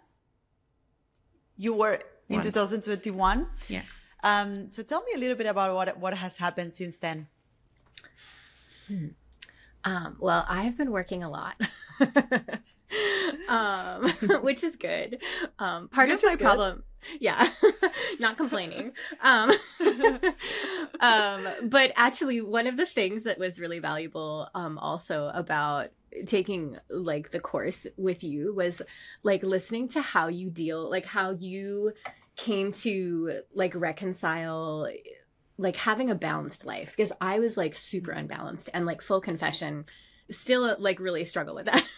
you 1.58 1.74
were 1.74 2.00
in 2.30 2.36
One. 2.36 2.44
2021. 2.44 3.48
Yeah. 3.68 3.82
Um, 4.24 4.70
so 4.72 4.84
tell 4.84 5.02
me 5.04 5.12
a 5.16 5.18
little 5.20 5.36
bit 5.36 5.48
about 5.48 5.76
what 5.76 5.98
what 6.00 6.14
has 6.16 6.38
happened 6.38 6.74
since 6.74 6.98
then. 6.98 7.28
Um, 9.88 10.18
well, 10.20 10.46
I've 10.50 10.78
been 10.78 10.92
working 10.92 11.24
a 11.24 11.30
lot, 11.30 11.56
um, 13.48 14.10
which 14.42 14.62
is 14.62 14.76
good. 14.76 15.24
Um, 15.60 15.88
part 15.88 16.10
Which 16.10 16.24
of 16.24 16.30
my 16.30 16.36
good. 16.36 16.44
problem, 16.44 16.84
yeah, 17.22 17.48
not 18.20 18.36
complaining. 18.36 18.92
Um, 19.22 19.54
um, 21.00 21.48
but 21.64 21.94
actually, 21.96 22.42
one 22.42 22.68
of 22.68 22.76
the 22.76 22.86
things 22.86 23.24
that 23.24 23.40
was 23.40 23.62
really 23.62 23.80
valuable, 23.80 24.50
um, 24.54 24.78
also 24.78 25.32
about 25.34 25.88
taking 26.26 26.78
like 26.90 27.32
the 27.32 27.40
course 27.40 27.88
with 27.96 28.26
you 28.26 28.54
was 28.54 28.82
like 29.24 29.42
listening 29.42 29.88
to 29.90 30.02
how 30.02 30.28
you 30.28 30.50
deal, 30.50 30.90
like 30.90 31.06
how 31.06 31.32
you 31.32 31.94
came 32.36 32.74
to 32.74 33.40
like 33.54 33.74
reconcile 33.74 34.90
like 35.58 35.76
having 35.76 36.10
a 36.10 36.16
balanced 36.16 36.66
life 36.66 36.92
because 36.96 37.12
I 37.20 37.40
was 37.40 37.58
like 37.58 37.76
super 37.76 38.12
unbalanced 38.12 38.70
and 38.74 38.86
like 38.86 39.02
full 39.02 39.22
confession 39.22 39.86
still 40.30 40.76
like 40.80 41.00
really 41.00 41.24
struggle 41.24 41.56
with 41.56 41.66
that. 41.66 41.88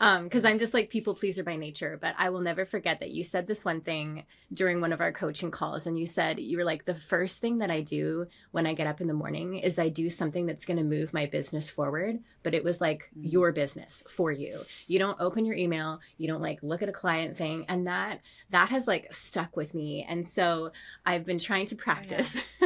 Um 0.00 0.24
because 0.24 0.44
i'm 0.44 0.58
just 0.58 0.74
like 0.74 0.90
people 0.90 1.14
pleaser 1.14 1.44
by 1.44 1.54
nature 1.54 1.98
but 2.00 2.14
i 2.18 2.30
will 2.30 2.40
never 2.40 2.64
forget 2.64 3.00
that 3.00 3.10
you 3.10 3.22
said 3.22 3.46
this 3.46 3.64
one 3.64 3.80
thing 3.80 4.24
during 4.52 4.80
one 4.80 4.92
of 4.92 5.00
our 5.00 5.12
coaching 5.12 5.50
calls 5.50 5.86
and 5.86 5.98
you 5.98 6.06
said 6.06 6.40
you 6.40 6.56
were 6.56 6.64
like 6.64 6.84
the 6.84 6.94
first 6.94 7.40
thing 7.40 7.58
that 7.58 7.70
i 7.70 7.80
do 7.80 8.26
when 8.50 8.66
i 8.66 8.72
get 8.74 8.86
up 8.86 9.00
in 9.00 9.06
the 9.06 9.14
morning 9.14 9.58
is 9.58 9.78
i 9.78 9.88
do 9.88 10.10
something 10.10 10.46
that's 10.46 10.64
going 10.64 10.76
to 10.76 10.82
move 10.82 11.12
my 11.12 11.26
business 11.26 11.68
forward 11.68 12.18
but 12.42 12.54
it 12.54 12.64
was 12.64 12.80
like 12.80 13.10
your 13.20 13.52
business 13.52 14.02
for 14.08 14.32
you. 14.32 14.62
You 14.88 14.98
don't 14.98 15.20
open 15.20 15.44
your 15.44 15.54
email 15.54 16.00
you 16.18 16.26
don't 16.26 16.42
like 16.42 16.60
look 16.62 16.82
at 16.82 16.88
a 16.88 16.92
client 16.92 17.36
thing 17.36 17.64
and 17.68 17.86
that 17.86 18.20
that 18.50 18.70
has 18.70 18.88
like 18.88 19.12
stuck 19.12 19.56
with 19.56 19.72
me 19.74 20.04
and 20.08 20.26
so 20.26 20.72
i've 21.06 21.24
been 21.24 21.38
trying 21.38 21.66
to 21.66 21.76
practice 21.76 22.42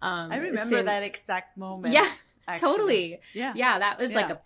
um 0.00 0.32
I 0.32 0.38
remember 0.38 0.76
since- 0.76 0.86
that 0.86 1.02
exact 1.02 1.58
moment. 1.58 1.92
yeah 1.92 2.10
actually. 2.48 2.68
totally 2.68 3.20
Yeah. 3.34 3.52
yeah 3.56 3.78
that 3.78 3.98
was 3.98 4.12
like 4.12 4.30
a 4.30 4.40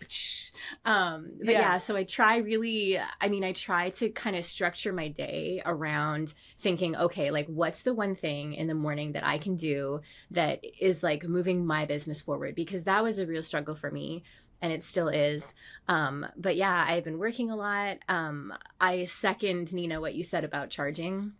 um 0.85 1.31
but 1.39 1.47
Yeah. 1.53 1.59
yeah. 1.59 1.77
so 1.77 1.95
i 1.95 2.03
try 2.03 2.37
really 2.37 2.99
i 3.21 3.29
mean 3.29 3.43
i 3.43 3.51
try 3.51 3.89
to 3.91 4.09
kind 4.09 4.35
of 4.35 4.45
structure 4.45 4.93
my 4.93 5.07
day 5.09 5.61
around 5.65 6.33
thinking 6.57 6.95
okay 6.95 7.31
like 7.31 7.47
what's 7.47 7.81
the 7.83 7.93
one 7.93 8.15
thing 8.15 8.53
in 8.53 8.67
the 8.67 8.73
morning 8.73 9.13
that 9.13 9.25
i 9.25 9.37
can 9.37 9.55
do 9.55 10.01
that 10.31 10.63
is 10.79 11.03
like 11.03 11.23
moving 11.23 11.65
my 11.65 11.85
business 11.85 12.21
forward 12.21 12.55
because 12.55 12.83
that 12.85 13.03
was 13.03 13.19
a 13.19 13.25
real 13.27 13.41
struggle 13.41 13.75
for 13.75 13.89
me 13.91 14.23
and 14.61 14.71
it 14.71 14.83
still 14.83 15.07
is 15.09 15.53
um 15.87 16.25
but 16.37 16.55
yeah 16.55 16.85
i've 16.87 17.03
been 17.03 17.19
working 17.19 17.49
a 17.51 17.55
lot 17.55 17.97
um 18.09 18.53
i 18.79 19.05
second 19.05 19.73
nina 19.73 19.99
what 19.99 20.15
you 20.15 20.23
said 20.23 20.43
about 20.43 20.69
charging 20.69 21.33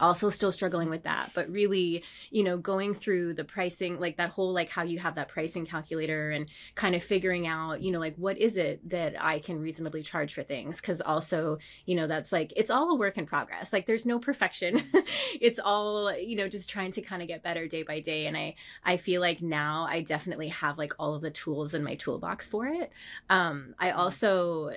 also 0.00 0.30
still 0.30 0.52
struggling 0.52 0.90
with 0.90 1.04
that. 1.04 1.30
But 1.34 1.50
really 1.50 2.04
you 2.30 2.42
know 2.42 2.56
going 2.58 2.94
through 2.94 3.34
the 3.34 3.44
pricing 3.44 4.00
like 4.00 4.16
that 4.16 4.30
whole 4.30 4.52
like 4.52 4.70
how 4.70 4.82
you 4.82 4.98
have 4.98 5.14
that 5.16 5.28
pricing 5.28 5.66
calculator 5.66 6.30
and 6.30 6.46
kind 6.74 6.94
of 6.94 7.02
figuring 7.02 7.46
out 7.46 7.82
you 7.82 7.90
know 7.90 7.98
like 7.98 8.16
what 8.16 8.38
is 8.38 8.56
it 8.56 8.88
that 8.88 9.14
i 9.22 9.38
can 9.38 9.60
reasonably 9.60 10.02
charge 10.02 10.34
for 10.34 10.42
things? 10.42 10.80
Because 10.80 11.00
also 11.00 11.58
you 11.86 11.94
know 11.94 12.06
that's 12.06 12.32
like 12.32 12.52
it's 12.56 12.70
all 12.70 12.90
a 12.90 12.96
work 12.96 13.18
in 13.18 13.26
progress. 13.26 13.72
Like 13.72 13.86
there's 13.86 14.06
no 14.06 14.18
perfection. 14.18 14.82
It's 15.40 15.58
all 15.58 16.14
you 16.16 16.36
know 16.36 16.48
just 16.48 16.68
trying 16.70 16.92
to 16.92 17.02
kind 17.02 17.22
of 17.22 17.28
get 17.28 17.42
better 17.42 17.66
day 17.66 17.82
by 17.82 18.00
day. 18.00 18.26
And 18.26 18.36
i 18.36 18.54
i 18.84 18.96
feel 18.96 19.20
like 19.20 19.42
now 19.42 19.86
i 19.88 20.00
definitely 20.02 20.48
have 20.48 20.78
like 20.78 20.92
all 20.98 21.14
of 21.14 21.22
the 21.22 21.30
tools 21.30 21.74
in 21.74 21.82
my 21.82 21.94
toolbox 21.94 22.46
for 22.48 22.66
it. 22.66 22.92
Um 23.30 23.74
i 23.78 23.90
also 23.90 24.70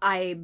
i 0.00 0.38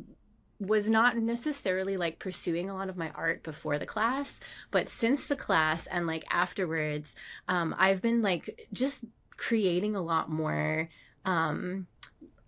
was 0.61 0.89
not 0.89 1.17
necessarily 1.17 1.97
like 1.97 2.19
pursuing 2.19 2.69
a 2.69 2.75
lot 2.75 2.89
of 2.89 2.97
my 2.97 3.11
art 3.15 3.43
before 3.43 3.79
the 3.79 3.87
class 3.87 4.41
but 4.71 4.89
since 4.89 5.27
the 5.27 5.37
class 5.37 5.87
and 5.87 6.07
like 6.07 6.25
afterwards 6.31 7.15
um 7.49 7.75
i've 7.79 8.03
been 8.03 8.23
like 8.23 8.67
just 8.73 9.05
creating 9.37 9.95
a 9.95 10.03
lot 10.03 10.29
more 10.29 10.89
um 11.25 11.87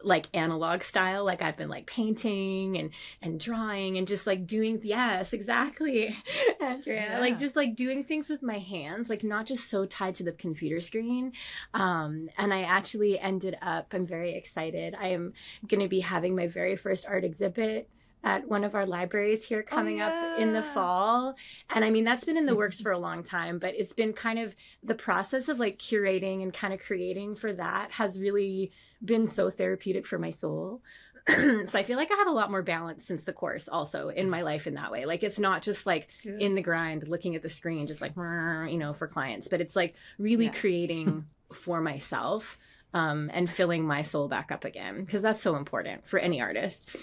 like 0.02 0.26
analog 0.34 0.82
style. 0.82 1.24
Like 1.24 1.42
i've 1.42 1.56
been 1.56 1.68
like 1.68 1.86
painting 1.86 2.76
and 2.76 2.90
and 3.22 3.38
drawing 3.38 3.98
and 3.98 4.06
just 4.06 4.26
like 4.26 4.46
doing 4.46 4.80
yes 4.82 5.32
exactly 5.32 6.14
andrea. 6.60 7.12
Yeah. 7.12 7.20
like 7.20 7.38
just 7.38 7.56
like 7.56 7.76
doing 7.76 8.04
things 8.04 8.28
with 8.28 8.42
my 8.42 8.58
hands 8.58 9.10
like 9.10 9.22
not 9.22 9.46
just 9.46 9.70
so 9.70 9.84
tied 9.86 10.14
to 10.16 10.24
the 10.24 10.32
computer 10.32 10.80
screen. 10.80 11.32
Um 11.74 12.28
and 12.38 12.52
i 12.52 12.62
actually 12.62 13.18
ended 13.18 13.56
up 13.60 13.88
i'm 13.92 14.06
very 14.06 14.34
excited. 14.34 14.94
I 14.98 15.08
am 15.08 15.32
going 15.66 15.80
to 15.80 15.88
be 15.88 16.00
having 16.00 16.34
my 16.34 16.46
very 16.46 16.76
first 16.76 17.06
art 17.06 17.24
exhibit 17.24 17.88
at 18.22 18.46
one 18.48 18.64
of 18.64 18.74
our 18.74 18.84
libraries 18.86 19.44
here 19.46 19.62
coming 19.62 20.00
up 20.00 20.12
in 20.38 20.52
the 20.52 20.62
fall. 20.62 21.34
And 21.74 21.84
i 21.84 21.90
mean 21.90 22.04
that's 22.04 22.24
been 22.24 22.36
in 22.36 22.46
the 22.46 22.54
works 22.54 22.80
for 22.80 22.92
a 22.92 22.98
long 22.98 23.22
time 23.22 23.58
but 23.58 23.74
it's 23.74 23.92
been 23.92 24.12
kind 24.12 24.38
of 24.38 24.54
the 24.82 24.94
process 24.94 25.48
of 25.48 25.58
like 25.58 25.78
curating 25.78 26.42
and 26.42 26.52
kind 26.52 26.74
of 26.74 26.80
creating 26.80 27.34
for 27.34 27.52
that 27.52 27.92
has 27.92 28.18
really 28.20 28.70
been 29.04 29.26
so 29.26 29.48
therapeutic 29.50 30.06
for 30.06 30.18
my 30.18 30.30
soul. 30.30 30.82
So 31.28 31.78
i 31.78 31.82
feel 31.82 31.96
like 31.96 32.10
i 32.10 32.16
have 32.16 32.26
a 32.26 32.32
lot 32.32 32.50
more 32.50 32.62
balance 32.62 33.04
since 33.04 33.24
the 33.24 33.32
course 33.32 33.68
also 33.68 34.08
in 34.08 34.28
my 34.30 34.42
life 34.42 34.66
in 34.66 34.74
that 34.74 34.90
way. 34.90 35.04
Like 35.06 35.22
it's 35.22 35.38
not 35.38 35.62
just 35.62 35.86
like 35.86 36.08
in 36.24 36.54
the 36.54 36.62
grind 36.62 37.06
looking 37.08 37.36
at 37.36 37.42
the 37.42 37.48
screen 37.48 37.86
just 37.86 38.00
like 38.00 38.14
you 38.16 38.78
know 38.78 38.92
for 38.92 39.06
clients 39.06 39.46
but 39.48 39.60
it's 39.60 39.76
like 39.76 39.94
really 40.18 40.46
Yeah. 40.46 40.52
creating 40.52 41.26
for 41.52 41.80
myself 41.80 42.58
um, 42.94 43.30
and 43.32 43.48
filling 43.50 43.84
my 43.86 44.02
soul 44.02 44.28
back 44.28 44.50
up 44.50 44.64
again 44.64 45.04
because 45.04 45.22
that's 45.22 45.40
so 45.40 45.56
important 45.56 46.06
for 46.08 46.18
any 46.18 46.40
artist 46.40 46.96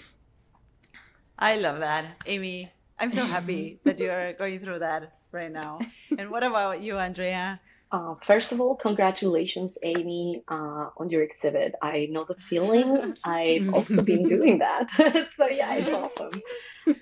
I 1.38 1.56
love 1.56 1.78
that, 1.78 2.04
Amy. 2.26 2.70
I'm 2.98 3.12
so 3.12 3.24
happy 3.24 3.78
that 3.84 4.00
you 4.00 4.10
are 4.10 4.32
going 4.32 4.58
through 4.58 4.80
that 4.80 5.12
right 5.30 5.52
now. 5.52 5.78
And 6.18 6.30
what 6.30 6.42
about 6.42 6.82
you, 6.82 6.98
Andrea? 6.98 7.60
Uh, 7.92 8.16
first 8.26 8.50
of 8.50 8.60
all, 8.60 8.74
congratulations, 8.74 9.78
Amy, 9.82 10.42
uh, 10.48 10.90
on 10.96 11.10
your 11.10 11.22
exhibit. 11.22 11.74
I 11.80 12.08
know 12.10 12.24
the 12.24 12.34
feeling. 12.34 13.16
I've 13.24 13.72
also 13.72 14.02
been 14.02 14.24
doing 14.24 14.58
that. 14.58 14.88
so 15.36 15.48
yeah, 15.48 15.74
it's 15.74 15.90
awesome. 15.90 16.42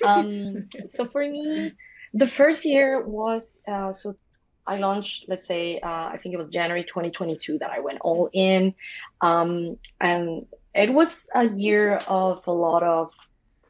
Um, 0.04 0.68
so 0.86 1.06
for 1.06 1.26
me, 1.26 1.72
the 2.12 2.26
first 2.26 2.66
year 2.66 3.02
was 3.02 3.56
uh, 3.66 3.92
so 3.92 4.16
I 4.66 4.78
launched, 4.78 5.24
let's 5.28 5.48
say, 5.48 5.80
uh, 5.80 5.88
I 5.88 6.18
think 6.22 6.34
it 6.34 6.38
was 6.38 6.50
January 6.50 6.84
2022 6.84 7.58
that 7.58 7.70
I 7.70 7.80
went 7.80 8.00
all 8.02 8.28
in, 8.32 8.74
um, 9.20 9.78
and 10.00 10.46
it 10.74 10.92
was 10.92 11.28
a 11.34 11.48
year 11.48 11.96
of 11.96 12.46
a 12.46 12.52
lot 12.52 12.82
of 12.82 13.12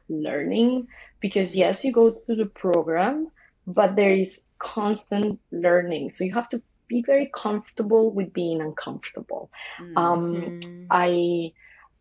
learning 0.09 0.87
because 1.21 1.55
yes, 1.55 1.83
you 1.83 1.91
go 1.91 2.11
through 2.11 2.37
the 2.37 2.45
program, 2.45 3.27
but 3.65 3.95
there 3.95 4.13
is 4.13 4.45
constant 4.59 5.39
learning. 5.51 6.11
So 6.11 6.23
you 6.23 6.33
have 6.33 6.49
to 6.49 6.61
be 6.87 7.03
very 7.05 7.29
comfortable 7.33 8.13
with 8.13 8.33
being 8.33 8.61
uncomfortable. 8.61 9.49
Um, 9.95 10.53
Mm. 10.53 10.85
I, 10.89 11.51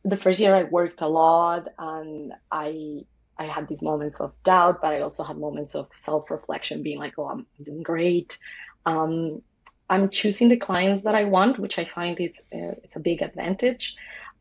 the 0.04 0.16
first 0.16 0.38
year 0.40 0.54
I 0.54 0.64
worked 0.64 1.00
a 1.00 1.08
lot 1.08 1.66
and 1.78 2.32
I, 2.50 3.00
I 3.38 3.44
had 3.46 3.68
these 3.68 3.82
moments 3.82 4.20
of 4.20 4.32
doubt, 4.44 4.80
but 4.80 4.98
I 4.98 5.02
also 5.02 5.24
had 5.24 5.36
moments 5.38 5.74
of 5.74 5.88
self-reflection 5.94 6.82
being 6.82 6.98
like, 6.98 7.14
oh, 7.18 7.28
I'm 7.28 7.46
doing 7.64 7.82
great. 7.82 8.38
Um, 8.86 9.42
I'm 9.88 10.10
choosing 10.10 10.48
the 10.48 10.56
clients 10.56 11.04
that 11.04 11.14
I 11.14 11.24
want, 11.24 11.58
which 11.58 11.78
I 11.78 11.84
find 11.84 12.18
is, 12.20 12.40
uh, 12.54 12.74
is 12.82 12.96
a 12.96 13.00
big 13.00 13.22
advantage. 13.22 13.94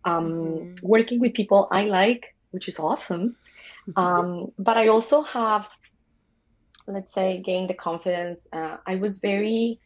Um, 0.03 0.65
Mhm. 0.65 0.79
working 0.81 1.19
with 1.19 1.33
people 1.33 1.67
I 1.71 1.83
like, 1.85 2.35
which 2.51 2.67
is 2.67 2.79
awesome. 2.79 3.37
Um, 3.95 4.51
but 4.57 4.77
I 4.77 4.87
also 4.87 5.21
have, 5.23 5.67
let's 6.87 7.13
say, 7.13 7.41
gained 7.41 7.69
the 7.69 7.73
confidence. 7.73 8.47
Uh, 8.51 8.77
I 8.85 8.95
was 8.95 9.19
very 9.19 9.79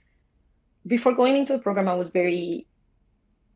before 0.85 1.13
going 1.13 1.37
into 1.37 1.53
the 1.53 1.59
program, 1.59 1.87
I 1.87 1.95
was 1.95 2.09
very, 2.09 2.65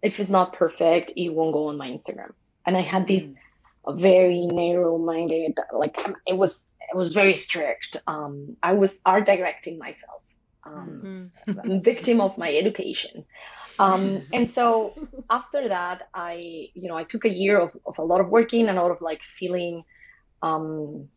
if 0.02 0.20
it's 0.20 0.30
not 0.30 0.54
perfect, 0.54 1.12
it 1.16 1.30
won't 1.30 1.54
go 1.54 1.68
on 1.68 1.78
my 1.78 1.89
Instagram. 1.89 2.32
And 2.66 2.78
I 2.78 2.82
had 2.82 3.08
this 3.08 3.24
mm. 3.24 4.02
very 4.02 4.46
narrow-minded, 4.46 5.58
like 5.72 5.98
it 6.26 6.38
was, 6.38 6.60
it 6.91 6.96
was 6.96 7.14
very 7.14 7.36
strict. 7.36 7.98
Um, 8.08 8.58
I 8.62 8.74
was 8.74 9.00
art 9.06 9.26
directing 9.26 9.78
myself. 9.78 10.22
Um, 10.66 11.30
mm. 11.48 11.60
I'm 11.64 11.82
victim 11.91 12.22
of 12.22 12.38
my 12.38 12.54
education. 12.56 13.26
Um, 13.80 14.22
and 14.32 14.50
so 14.50 14.94
after 15.30 15.68
that, 15.68 16.08
I, 16.14 16.70
you 16.74 16.88
know, 16.88 16.96
I 16.96 17.04
took 17.04 17.26
a 17.26 17.30
year 17.30 17.60
of, 17.60 17.72
of 17.86 17.98
a 17.98 18.04
lot 18.04 18.22
of 18.22 18.30
working 18.30 18.70
and 18.70 18.78
a 18.78 18.82
lot 18.82 18.91
of 18.91 19.02
like 19.02 19.22
feeling, 19.39 19.84
um, 20.44 21.08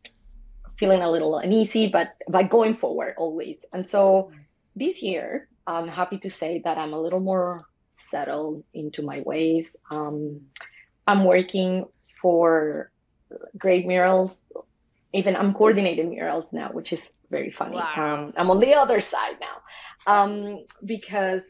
feeling 0.79 1.01
a 1.01 1.11
little 1.11 1.37
uneasy, 1.37 1.87
but 1.87 2.15
by 2.29 2.43
going 2.43 2.77
forward 2.77 3.15
always. 3.17 3.63
And 3.73 3.87
so 3.87 4.31
this 4.75 5.03
year, 5.03 5.49
I'm 5.67 5.87
happy 5.87 6.17
to 6.19 6.29
say 6.29 6.61
that 6.63 6.77
I'm 6.77 6.93
a 6.93 6.99
little 6.99 7.19
more 7.19 7.59
settled 7.93 8.63
into 8.73 9.01
my 9.03 9.21
ways. 9.21 9.75
Um, 9.91 10.41
I'm 11.05 11.25
working 11.25 11.85
for 12.21 12.91
great 13.57 13.85
murals. 13.85 14.43
Even 15.13 15.35
I'm 15.35 15.53
coordinating 15.53 16.09
murals 16.09 16.45
now, 16.51 16.69
which 16.71 16.93
is 16.93 17.11
very 17.29 17.51
funny. 17.51 17.75
Wow. 17.75 17.93
Um, 17.97 18.33
I'm 18.37 18.49
on 18.49 18.59
the 18.59 18.75
other 18.75 19.01
side 19.01 19.37
now 19.41 19.57
um, 20.05 20.65
because 20.85 21.43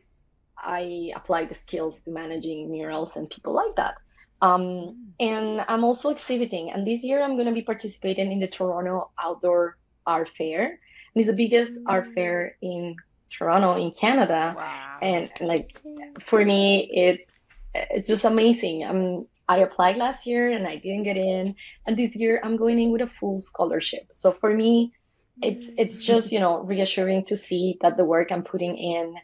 I 0.57 1.11
apply 1.15 1.45
the 1.45 1.55
skills 1.55 2.03
to 2.03 2.11
managing 2.11 2.71
murals 2.71 3.15
and 3.15 3.29
people 3.29 3.53
like 3.53 3.75
that. 3.75 3.95
Um, 4.41 5.13
and 5.19 5.63
I'm 5.67 5.83
also 5.83 6.09
exhibiting. 6.09 6.71
And 6.71 6.85
this 6.85 7.03
year 7.03 7.21
I'm 7.21 7.35
going 7.35 7.47
to 7.47 7.53
be 7.53 7.63
participating 7.63 8.31
in 8.31 8.39
the 8.39 8.47
Toronto 8.47 9.09
Outdoor 9.19 9.77
Art 10.05 10.29
Fair. 10.37 10.65
And 10.65 11.21
it's 11.21 11.27
the 11.27 11.35
biggest 11.35 11.73
mm. 11.73 11.83
art 11.87 12.13
fair 12.13 12.57
in 12.61 12.95
Toronto, 13.31 13.75
in 13.75 13.91
Canada. 13.91 14.53
Wow. 14.55 14.99
And 15.01 15.31
like 15.41 15.79
for 16.27 16.43
me, 16.43 16.89
it's 16.93 17.29
it's 17.73 18.07
just 18.07 18.25
amazing. 18.25 18.83
I'm 18.83 19.27
I 19.49 19.59
applied 19.59 19.97
last 19.97 20.27
year 20.27 20.51
and 20.51 20.67
I 20.67 20.75
didn't 20.75 21.03
get 21.03 21.17
in, 21.17 21.55
and 21.85 21.97
this 21.97 22.15
year 22.15 22.39
I'm 22.43 22.57
going 22.57 22.79
in 22.79 22.91
with 22.91 23.01
a 23.01 23.07
full 23.19 23.41
scholarship. 23.41 24.07
So 24.11 24.31
for 24.31 24.53
me, 24.53 24.93
it's 25.41 25.65
it's 25.77 26.03
just 26.03 26.31
you 26.31 26.39
know 26.39 26.59
reassuring 26.59 27.25
to 27.25 27.37
see 27.37 27.77
that 27.81 27.97
the 27.97 28.05
work 28.05 28.31
I'm 28.31 28.43
putting 28.43 28.77
in 28.77 29.15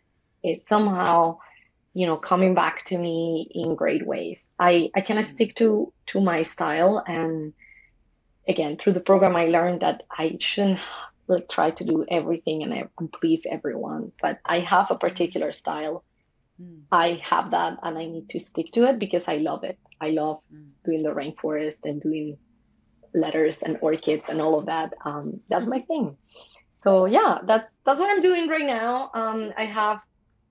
is 0.44 0.64
somehow 0.68 1.40
you 1.94 2.08
know 2.08 2.18
coming 2.18 2.54
back 2.54 2.86
to 2.86 2.98
me 2.98 3.48
in 3.52 3.76
great 3.76 4.06
ways. 4.06 4.46
I 4.60 4.90
I 4.96 5.02
kind 5.02 5.20
of 5.20 5.26
stick 5.26 5.56
to 5.58 5.94
to 6.08 6.22
my 6.22 6.44
style 6.44 7.04
and 7.06 7.54
again 8.48 8.78
through 8.78 8.94
the 8.94 9.00
program 9.00 9.36
I 9.36 9.46
learned 9.46 9.82
that 9.82 10.04
I 10.12 10.38
shouldn't 10.40 10.80
like 11.28 11.48
try 11.50 11.72
to 11.72 11.84
do 11.84 12.06
everything 12.10 12.64
and, 12.64 12.90
and 13.00 13.12
please 13.12 13.42
everyone, 13.50 14.12
but 14.22 14.40
I 14.46 14.60
have 14.60 14.88
a 14.90 14.96
particular 14.96 15.52
style. 15.52 16.04
Mm. 16.62 16.82
I 16.92 17.22
have 17.24 17.52
that 17.52 17.80
and 17.82 17.98
I 17.98 18.06
need 18.06 18.30
to 18.30 18.40
stick 18.40 18.72
to 18.74 18.90
it 18.90 19.00
because 19.00 19.28
I 19.28 19.38
love 19.38 19.64
it. 19.64 19.80
I 20.02 20.10
love 20.10 20.42
mm. 20.54 20.68
doing 20.84 21.02
the 21.02 21.10
rainforest 21.10 21.86
and 21.86 22.02
doing 22.02 22.38
letters 23.14 23.62
and 23.62 23.78
orchids 23.82 24.28
and 24.30 24.42
all 24.42 24.60
of 24.60 24.66
that. 24.66 24.94
Um, 25.06 25.42
that's 25.48 25.68
my 25.68 25.80
thing. 25.80 26.18
So 26.78 27.06
yeah, 27.06 27.38
that's 27.46 27.70
that's 27.86 28.00
what 28.00 28.10
I'm 28.10 28.22
doing 28.22 28.50
right 28.50 28.66
now. 28.66 29.10
Um, 29.14 29.54
I 29.58 29.66
have 29.66 30.02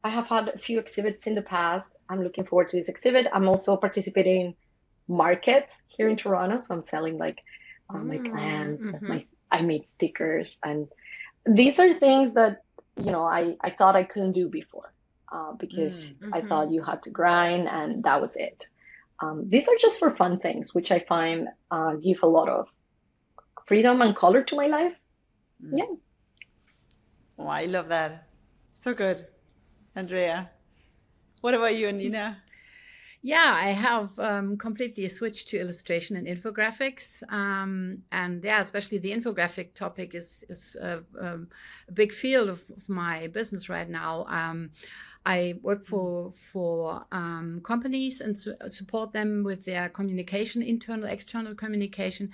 I 0.05 0.11
have 0.11 0.26
had 0.26 0.48
a 0.48 0.59
few 0.59 0.78
exhibits 0.78 1.26
in 1.26 1.34
the 1.34 1.42
past. 1.42 1.92
I'm 2.09 2.22
looking 2.22 2.44
forward 2.44 2.68
to 2.70 2.76
this 2.76 2.88
exhibit. 2.88 3.26
I'm 3.32 3.48
also 3.48 3.76
participating 3.76 4.40
in 4.40 4.55
markets 5.09 5.72
here 5.86 6.09
in 6.09 6.16
Toronto, 6.16 6.59
so 6.59 6.74
I'm 6.74 6.82
selling 6.82 7.18
like 7.18 7.38
uh, 7.88 7.98
my 7.98 8.18
mm, 8.18 8.30
plants. 8.30 8.82
Mm-hmm. 8.82 9.09
My 9.09 9.24
I 9.50 9.62
made 9.62 9.88
stickers, 9.88 10.59
and 10.64 10.88
these 11.46 11.78
are 11.78 11.92
things 11.94 12.34
that 12.34 12.62
you 12.96 13.12
know 13.12 13.22
I 13.22 13.57
I 13.61 13.70
thought 13.70 13.96
I 13.96 14.05
couldn't 14.05 14.32
do 14.32 14.48
before 14.48 14.92
uh, 15.32 15.53
because 15.53 16.14
mm-hmm. 16.14 16.34
I 16.34 16.42
thought 16.42 16.70
you 16.70 16.82
had 16.82 17.03
to 17.05 17.11
grind 17.11 17.68
and 17.68 18.03
that 18.05 18.20
was 18.20 18.36
it. 18.36 18.66
Um, 19.20 19.48
these 19.48 19.68
are 19.68 19.76
just 19.80 19.98
for 19.98 20.14
fun 20.16 20.38
things, 20.40 20.74
which 20.74 20.90
I 20.90 20.98
find 21.00 21.48
uh, 21.70 21.94
give 21.94 22.22
a 22.22 22.26
lot 22.26 22.48
of 22.48 22.68
freedom 23.66 24.03
and 24.03 24.16
color 24.16 24.42
to 24.42 24.57
my 24.57 24.66
life. 24.66 24.94
Mm. 25.64 25.70
Yeah. 25.74 25.84
Oh, 27.38 27.46
I 27.46 27.66
love 27.66 27.88
that. 27.88 28.26
So 28.72 28.94
good, 28.94 29.26
Andrea. 29.95 30.49
What 31.40 31.55
about 31.55 31.76
you, 31.76 31.88
and 31.88 31.99
Nina? 31.99 32.38
Yeah, 33.24 33.55
I 33.55 33.68
have 33.68 34.18
um, 34.18 34.57
completely 34.57 35.09
switched 35.09 35.47
to 35.49 35.61
illustration 35.61 36.16
and 36.16 36.26
infographics, 36.26 37.22
um, 37.32 38.03
and 38.11 38.43
yeah, 38.45 38.61
especially 38.61 38.99
the 38.99 39.12
infographic 39.12 39.74
topic 39.74 40.12
is 40.14 40.45
is 40.49 40.76
a, 40.80 41.05
um, 41.20 41.49
a 41.88 41.93
big 41.93 42.12
field 42.12 42.49
of, 42.49 42.64
of, 42.76 42.88
my 42.88 43.28
business 43.28 43.68
right 43.68 43.88
now. 43.88 44.26
Um, 44.28 44.70
I 45.24 45.55
work 45.62 45.84
for 45.84 46.32
for 46.32 47.07
um, 47.12 47.61
companies 47.62 48.20
and 48.20 48.36
su 48.36 48.57
support 48.66 49.12
them 49.12 49.45
with 49.45 49.64
their 49.64 49.88
communication, 49.88 50.61
internal, 50.61 51.09
external 51.09 51.55
communication, 51.55 52.30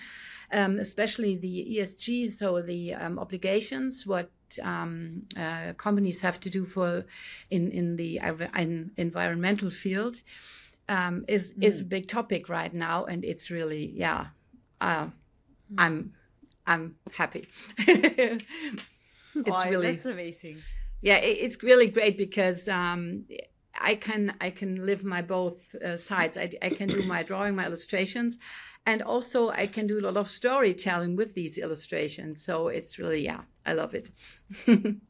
um, 0.53 0.79
especially 0.79 1.37
the 1.37 1.77
ESG, 1.77 2.31
so 2.31 2.63
the 2.63 2.95
obligations, 2.95 4.07
what 4.07 4.31
um, 4.63 5.23
uh, 5.37 5.73
companies 5.75 6.21
have 6.21 6.39
to 6.41 6.51
do 6.51 6.65
for 6.65 7.05
in 7.51 7.71
in 7.71 7.97
the 7.97 8.21
in 8.57 8.91
environmental 8.97 9.71
field 9.71 10.23
um, 10.89 11.25
is 11.29 11.53
mm. 11.53 11.65
is 11.65 11.81
a 11.81 11.85
big 11.85 12.09
topic 12.09 12.49
right 12.49 12.73
now, 12.73 13.05
and 13.05 13.25
it's 13.25 13.51
really 13.51 13.93
yeah. 13.95 14.27
Uh, 14.81 15.07
mm. 15.07 15.13
I'm 15.77 16.13
I'm 16.67 16.97
happy. 17.13 17.49
it's 17.79 18.45
oh, 19.47 19.71
really 19.71 19.97
that's 19.97 20.07
amazing. 20.07 20.59
Yeah, 21.01 21.17
it, 21.17 21.39
it's 21.39 21.63
really 21.63 21.89
great 21.89 22.17
because 22.17 22.69
um, 22.69 23.25
I 23.79 23.95
can 23.95 24.35
I 24.41 24.51
can 24.51 24.87
live 24.87 25.05
my 25.05 25.23
both 25.23 25.75
uh, 25.75 25.97
sides. 25.97 26.37
I, 26.37 26.51
I 26.63 26.71
can 26.71 26.89
do 26.89 27.03
my 27.03 27.23
drawing, 27.23 27.55
my 27.55 27.67
illustrations, 27.67 28.39
and 28.89 29.03
also 29.03 29.51
I 29.51 29.66
can 29.66 29.86
do 29.86 30.01
a 30.01 30.05
lot 30.09 30.16
of 30.16 30.30
storytelling 30.30 31.14
with 31.14 31.34
these 31.34 31.59
illustrations. 31.59 32.43
So 32.43 32.68
it's 32.68 32.99
really 32.99 33.22
yeah, 33.22 33.43
I 33.66 33.74
love 33.74 33.95
it. 33.95 34.09
and 34.66 35.01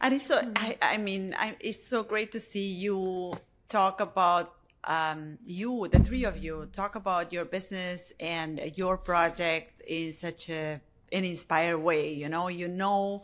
it's 0.00 0.26
so 0.26 0.42
I, 0.56 0.76
I 0.82 0.96
mean 0.98 1.36
I, 1.38 1.54
it's 1.60 1.86
so 1.86 2.02
great 2.02 2.32
to 2.32 2.40
see 2.40 2.72
you 2.72 3.32
talk 3.68 4.00
about 4.00 4.52
um, 4.82 5.38
you, 5.46 5.88
the 5.90 6.00
three 6.00 6.24
of 6.24 6.36
you, 6.36 6.68
talk 6.72 6.96
about 6.96 7.32
your 7.32 7.44
business 7.44 8.12
and 8.18 8.60
your 8.74 8.98
project 8.98 9.80
in 9.86 10.12
such 10.12 10.50
a 10.50 10.80
an 11.12 11.24
inspired 11.24 11.78
way. 11.78 12.12
You 12.12 12.28
know, 12.28 12.48
you 12.48 12.66
know 12.66 13.22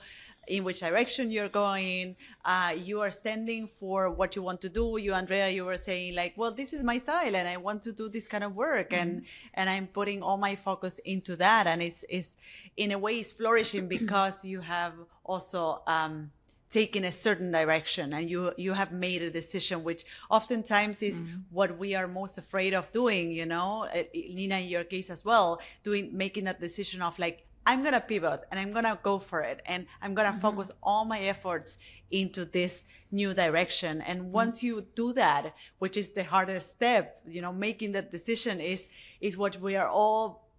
in 0.50 0.64
which 0.64 0.80
direction 0.80 1.30
you're 1.30 1.48
going. 1.48 2.16
Uh, 2.44 2.74
you 2.76 3.00
are 3.00 3.10
standing 3.10 3.68
for 3.78 4.10
what 4.10 4.34
you 4.36 4.42
want 4.42 4.60
to 4.60 4.68
do. 4.68 4.96
You, 4.98 5.14
Andrea, 5.14 5.48
you 5.48 5.64
were 5.64 5.76
saying 5.76 6.14
like, 6.14 6.34
well, 6.36 6.52
this 6.52 6.72
is 6.72 6.82
my 6.82 6.98
style, 6.98 7.34
and 7.34 7.48
I 7.48 7.56
want 7.56 7.82
to 7.84 7.92
do 7.92 8.08
this 8.08 8.26
kind 8.26 8.44
of 8.44 8.54
work, 8.54 8.90
mm-hmm. 8.90 9.02
and 9.02 9.22
and 9.54 9.70
I'm 9.70 9.86
putting 9.86 10.22
all 10.22 10.36
my 10.36 10.56
focus 10.56 11.00
into 11.04 11.36
that, 11.36 11.66
and 11.66 11.80
it's 11.82 12.04
it's 12.08 12.36
in 12.76 12.92
a 12.92 12.98
way 12.98 13.14
it's 13.20 13.32
flourishing 13.32 13.88
because 13.98 14.44
you 14.44 14.60
have 14.60 14.94
also. 15.24 15.82
Um, 15.86 16.32
taken 16.70 17.02
a 17.04 17.10
certain 17.10 17.50
direction 17.50 18.12
and 18.12 18.30
you 18.30 18.52
you 18.56 18.72
have 18.74 18.92
made 18.92 19.22
a 19.22 19.30
decision 19.30 19.82
which 19.82 20.04
oftentimes 20.30 21.02
is 21.02 21.20
mm-hmm. 21.20 21.40
what 21.50 21.76
we 21.78 21.96
are 21.96 22.06
most 22.06 22.38
afraid 22.38 22.72
of 22.74 22.92
doing 22.92 23.32
you 23.32 23.44
know 23.44 23.88
uh, 23.92 24.04
nina 24.14 24.56
in 24.58 24.68
your 24.68 24.84
case 24.84 25.10
as 25.10 25.24
well 25.24 25.60
doing 25.82 26.16
making 26.16 26.44
that 26.44 26.60
decision 26.60 27.02
of 27.02 27.18
like 27.18 27.44
i'm 27.66 27.82
gonna 27.82 28.00
pivot 28.00 28.42
and 28.50 28.58
i'm 28.60 28.72
gonna 28.72 28.98
go 29.02 29.18
for 29.18 29.42
it 29.42 29.62
and 29.66 29.86
i'm 30.02 30.14
gonna 30.14 30.30
mm-hmm. 30.30 30.40
focus 30.40 30.70
all 30.82 31.04
my 31.04 31.20
efforts 31.20 31.76
into 32.10 32.44
this 32.44 32.82
new 33.10 33.32
direction 33.34 34.00
and 34.02 34.20
mm-hmm. 34.20 34.32
once 34.32 34.62
you 34.62 34.86
do 34.94 35.12
that 35.12 35.54
which 35.78 35.96
is 35.96 36.10
the 36.10 36.24
hardest 36.24 36.70
step 36.70 37.20
you 37.28 37.40
know 37.42 37.52
making 37.52 37.92
that 37.92 38.10
decision 38.10 38.60
is 38.60 38.88
is 39.20 39.36
what 39.36 39.60
we 39.60 39.76
are 39.76 39.88
all 39.88 40.50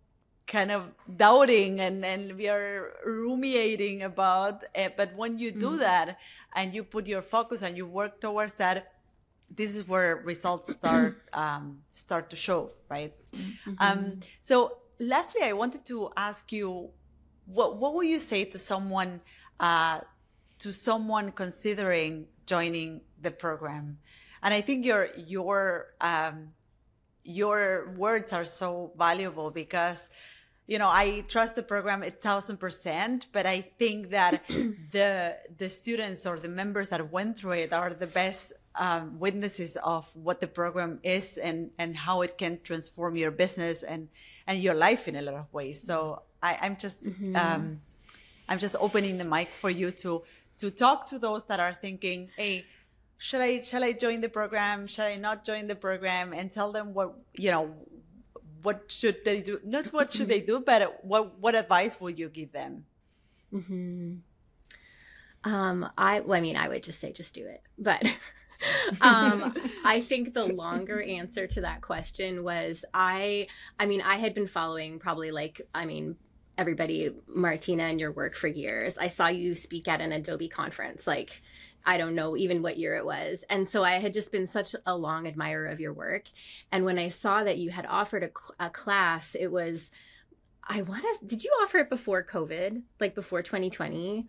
kind 0.52 0.72
of 0.72 0.92
doubting 1.16 1.80
and, 1.80 2.04
and 2.04 2.36
we 2.36 2.50
are 2.50 2.94
ruminating 3.06 4.04
about 4.04 4.64
it. 4.76 4.98
But 4.98 5.16
when 5.16 5.38
you 5.38 5.52
do 5.52 5.72
mm. 5.72 5.80
that 5.80 6.20
and 6.54 6.74
you 6.74 6.84
put 6.84 7.08
your 7.08 7.22
focus 7.22 7.62
and 7.62 7.78
you 7.78 7.86
work 7.86 8.20
towards 8.20 8.56
that, 8.56 8.92
this 9.50 9.76
is 9.76 9.88
where 9.88 10.18
results 10.18 10.74
start 10.74 11.22
um, 11.34 11.80
start 11.94 12.30
to 12.32 12.36
show, 12.36 12.72
right? 12.90 13.14
Mm-hmm. 13.34 13.74
Um, 13.80 14.20
so, 14.42 14.78
lastly, 15.02 15.42
I 15.44 15.54
wanted 15.54 15.86
to 15.88 16.12
ask 16.16 16.52
you, 16.52 16.90
what 17.46 17.78
what 17.78 17.94
would 17.96 18.08
you 18.08 18.20
say 18.20 18.46
to 18.46 18.58
someone 18.58 19.22
uh, 19.60 20.02
to 20.60 20.72
someone 20.72 21.32
considering 21.32 22.28
joining 22.46 23.02
the 23.22 23.32
program? 23.32 23.98
And 24.44 24.54
I 24.54 24.62
think 24.62 24.86
your 24.86 25.10
your 25.18 25.88
um, 26.00 26.54
your 27.24 27.94
words 27.98 28.32
are 28.34 28.46
so 28.46 28.92
valuable 28.98 29.52
because 29.52 30.10
you 30.68 30.78
know 30.78 30.90
i 30.90 31.24
trust 31.28 31.56
the 31.56 31.64
program 31.64 32.02
a 32.02 32.10
thousand 32.10 32.58
percent 32.58 33.28
but 33.32 33.46
i 33.46 33.62
think 33.62 34.10
that 34.10 34.44
the 34.48 35.38
the 35.58 35.70
students 35.70 36.26
or 36.26 36.40
the 36.40 36.50
members 36.50 36.90
that 36.90 37.12
went 37.12 37.38
through 37.38 37.52
it 37.52 37.74
are 37.74 37.94
the 37.94 38.08
best 38.08 38.54
um, 38.76 39.20
witnesses 39.20 39.76
of 39.84 40.10
what 40.16 40.40
the 40.40 40.48
program 40.48 41.00
is 41.04 41.38
and 41.38 41.72
and 41.78 41.96
how 41.96 42.22
it 42.22 42.38
can 42.38 42.60
transform 42.64 43.16
your 43.16 43.32
business 43.32 43.84
and 43.84 44.08
and 44.48 44.60
your 44.62 44.74
life 44.74 45.08
in 45.08 45.16
a 45.16 45.22
lot 45.22 45.36
of 45.36 45.52
ways 45.54 45.82
so 45.82 46.22
I, 46.42 46.58
i'm 46.62 46.78
just 46.78 47.06
mm-hmm. 47.06 47.36
um, 47.36 47.82
i'm 48.50 48.60
just 48.60 48.76
opening 48.80 49.18
the 49.18 49.26
mic 49.26 49.50
for 49.50 49.70
you 49.70 49.92
to 50.04 50.24
to 50.62 50.70
talk 50.70 51.08
to 51.08 51.18
those 51.18 51.44
that 51.46 51.60
are 51.60 51.74
thinking, 51.74 52.30
hey, 52.38 52.66
should 53.18 53.42
I 53.42 53.62
shall 53.62 53.84
I 53.84 53.94
join 53.94 54.22
the 54.22 54.30
program? 54.30 54.86
Shall 54.86 55.08
I 55.08 55.16
not 55.16 55.44
join 55.44 55.66
the 55.66 55.76
program? 55.76 56.34
And 56.34 56.52
tell 56.52 56.72
them 56.72 56.94
what 56.94 57.16
you 57.34 57.50
know, 57.50 57.74
what 58.62 58.86
should 58.88 59.26
they 59.26 59.42
do? 59.42 59.60
Not 59.64 59.92
what 59.92 60.12
should 60.12 60.30
they 60.30 60.42
do, 60.42 60.60
but 60.60 61.04
what 61.04 61.40
what 61.40 61.56
advice 61.56 62.00
would 62.00 62.18
you 62.20 62.30
give 62.30 62.52
them? 62.52 62.86
Mm-hmm. 63.52 64.22
Um, 65.52 65.90
I 65.98 66.20
well, 66.22 66.38
I 66.38 66.42
mean, 66.42 66.58
I 66.58 66.70
would 66.70 66.84
just 66.84 67.00
say 67.00 67.12
just 67.12 67.34
do 67.34 67.46
it, 67.46 67.62
but. 67.78 68.06
um, 69.02 69.54
I 69.84 70.02
think 70.02 70.34
the 70.34 70.46
longer 70.46 71.02
answer 71.02 71.48
to 71.48 71.62
that 71.62 71.82
question 71.82 72.44
was 72.44 72.86
I 72.94 73.48
I 73.80 73.86
mean 73.86 74.02
I 74.02 74.16
had 74.16 74.34
been 74.34 74.48
following 74.48 75.00
probably 75.00 75.32
like 75.32 75.62
I 75.74 75.86
mean 75.86 76.16
everybody 76.58 77.12
Martina 77.28 77.84
and 77.84 78.00
your 78.00 78.12
work 78.12 78.36
for 78.36 78.48
years. 78.48 78.98
I 78.98 79.08
saw 79.08 79.28
you 79.28 79.56
speak 79.56 79.88
at 79.88 80.02
an 80.02 80.12
Adobe 80.12 80.50
conference 80.50 81.08
like 81.08 81.42
I 81.86 81.98
don't 81.98 82.16
know 82.16 82.38
even 82.38 82.62
what 82.62 82.78
year 82.78 82.96
it 82.96 83.06
was. 83.06 83.44
And 83.50 83.68
so 83.68 83.84
I 83.84 83.94
had 83.94 84.14
just 84.14 84.32
been 84.32 84.48
such 84.48 84.76
a 84.86 84.96
long 84.96 85.28
admirer 85.28 85.68
of 85.68 85.80
your 85.80 85.94
work. 85.94 86.26
And 86.72 86.86
when 86.86 87.00
I 87.00 87.08
saw 87.08 87.44
that 87.44 87.58
you 87.58 87.72
had 87.72 87.86
offered 87.88 88.24
a, 88.24 88.66
a 88.66 88.70
class, 88.70 89.36
it 89.36 89.48
was, 89.48 89.92
I 90.68 90.84
want 90.84 91.04
to, 91.04 91.26
did 91.26 91.44
you 91.44 91.52
offer 91.62 91.80
it 91.80 91.90
before 91.90 92.24
COVID, 92.24 92.84
like 93.00 93.16
before 93.16 93.42
2020? 93.42 94.28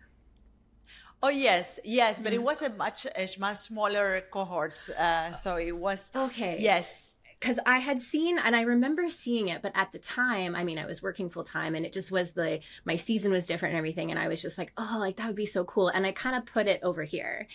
Oh 1.25 1.29
yes, 1.29 1.79
yes, 1.85 2.19
but 2.19 2.33
it 2.33 2.41
mm. 2.41 2.43
was 2.43 2.61
a 2.61 2.69
much 2.69 3.05
a 3.05 3.29
much 3.39 3.57
smaller 3.57 4.23
cohort, 4.29 4.77
uh, 4.99 5.31
so 5.31 5.55
it 5.55 5.71
was 5.71 6.11
okay. 6.13 6.57
Yes, 6.59 7.13
because 7.39 7.59
I 7.65 7.77
had 7.77 8.01
seen 8.01 8.37
and 8.37 8.53
I 8.53 8.63
remember 8.63 9.07
seeing 9.07 9.47
it, 9.47 9.61
but 9.61 9.71
at 9.73 9.93
the 9.93 9.99
time, 9.99 10.53
I 10.53 10.65
mean, 10.65 10.77
I 10.77 10.85
was 10.85 11.01
working 11.01 11.29
full 11.29 11.45
time, 11.45 11.75
and 11.75 11.85
it 11.85 11.93
just 11.93 12.11
was 12.11 12.31
the 12.31 12.59
my 12.83 12.97
season 12.97 13.31
was 13.31 13.45
different 13.45 13.71
and 13.71 13.77
everything, 13.77 14.11
and 14.11 14.19
I 14.19 14.27
was 14.27 14.41
just 14.41 14.57
like, 14.57 14.73
oh, 14.77 14.97
like 14.99 15.15
that 15.15 15.27
would 15.27 15.37
be 15.37 15.45
so 15.45 15.63
cool, 15.63 15.87
and 15.87 16.05
I 16.05 16.11
kind 16.11 16.35
of 16.35 16.45
put 16.45 16.67
it 16.67 16.81
over 16.83 17.03
here, 17.03 17.47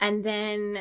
and 0.00 0.24
then 0.24 0.78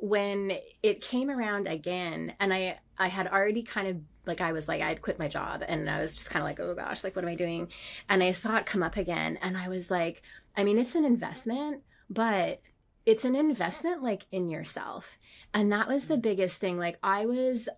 when 0.00 0.58
it 0.82 1.00
came 1.00 1.30
around 1.30 1.68
again, 1.68 2.34
and 2.40 2.52
I 2.52 2.80
I 2.98 3.06
had 3.06 3.28
already 3.28 3.62
kind 3.62 3.86
of 3.86 3.96
like 4.26 4.40
I 4.40 4.50
was 4.50 4.66
like 4.68 4.82
I 4.82 4.88
had 4.88 5.00
quit 5.00 5.18
my 5.18 5.28
job, 5.28 5.62
and 5.66 5.88
I 5.88 6.00
was 6.00 6.14
just 6.14 6.30
kind 6.30 6.42
of 6.42 6.48
like, 6.48 6.58
oh 6.58 6.74
gosh, 6.74 7.04
like 7.04 7.14
what 7.14 7.24
am 7.24 7.30
I 7.30 7.34
doing? 7.34 7.68
And 8.08 8.22
I 8.22 8.32
saw 8.32 8.56
it 8.56 8.66
come 8.66 8.82
up 8.82 8.96
again, 8.96 9.38
and 9.42 9.56
I 9.56 9.68
was 9.68 9.90
like 9.90 10.22
I 10.56 10.64
mean, 10.64 10.78
it's 10.78 10.94
an 10.94 11.04
investment, 11.04 11.82
but 12.10 12.60
it's 13.06 13.24
an 13.24 13.34
investment 13.34 14.02
like 14.02 14.26
in 14.30 14.48
yourself. 14.48 15.18
And 15.54 15.72
that 15.72 15.88
was 15.88 16.06
the 16.06 16.16
mm. 16.16 16.22
biggest 16.22 16.58
thing. 16.58 16.78
Like 16.78 16.98
I 17.02 17.26
was 17.26 17.68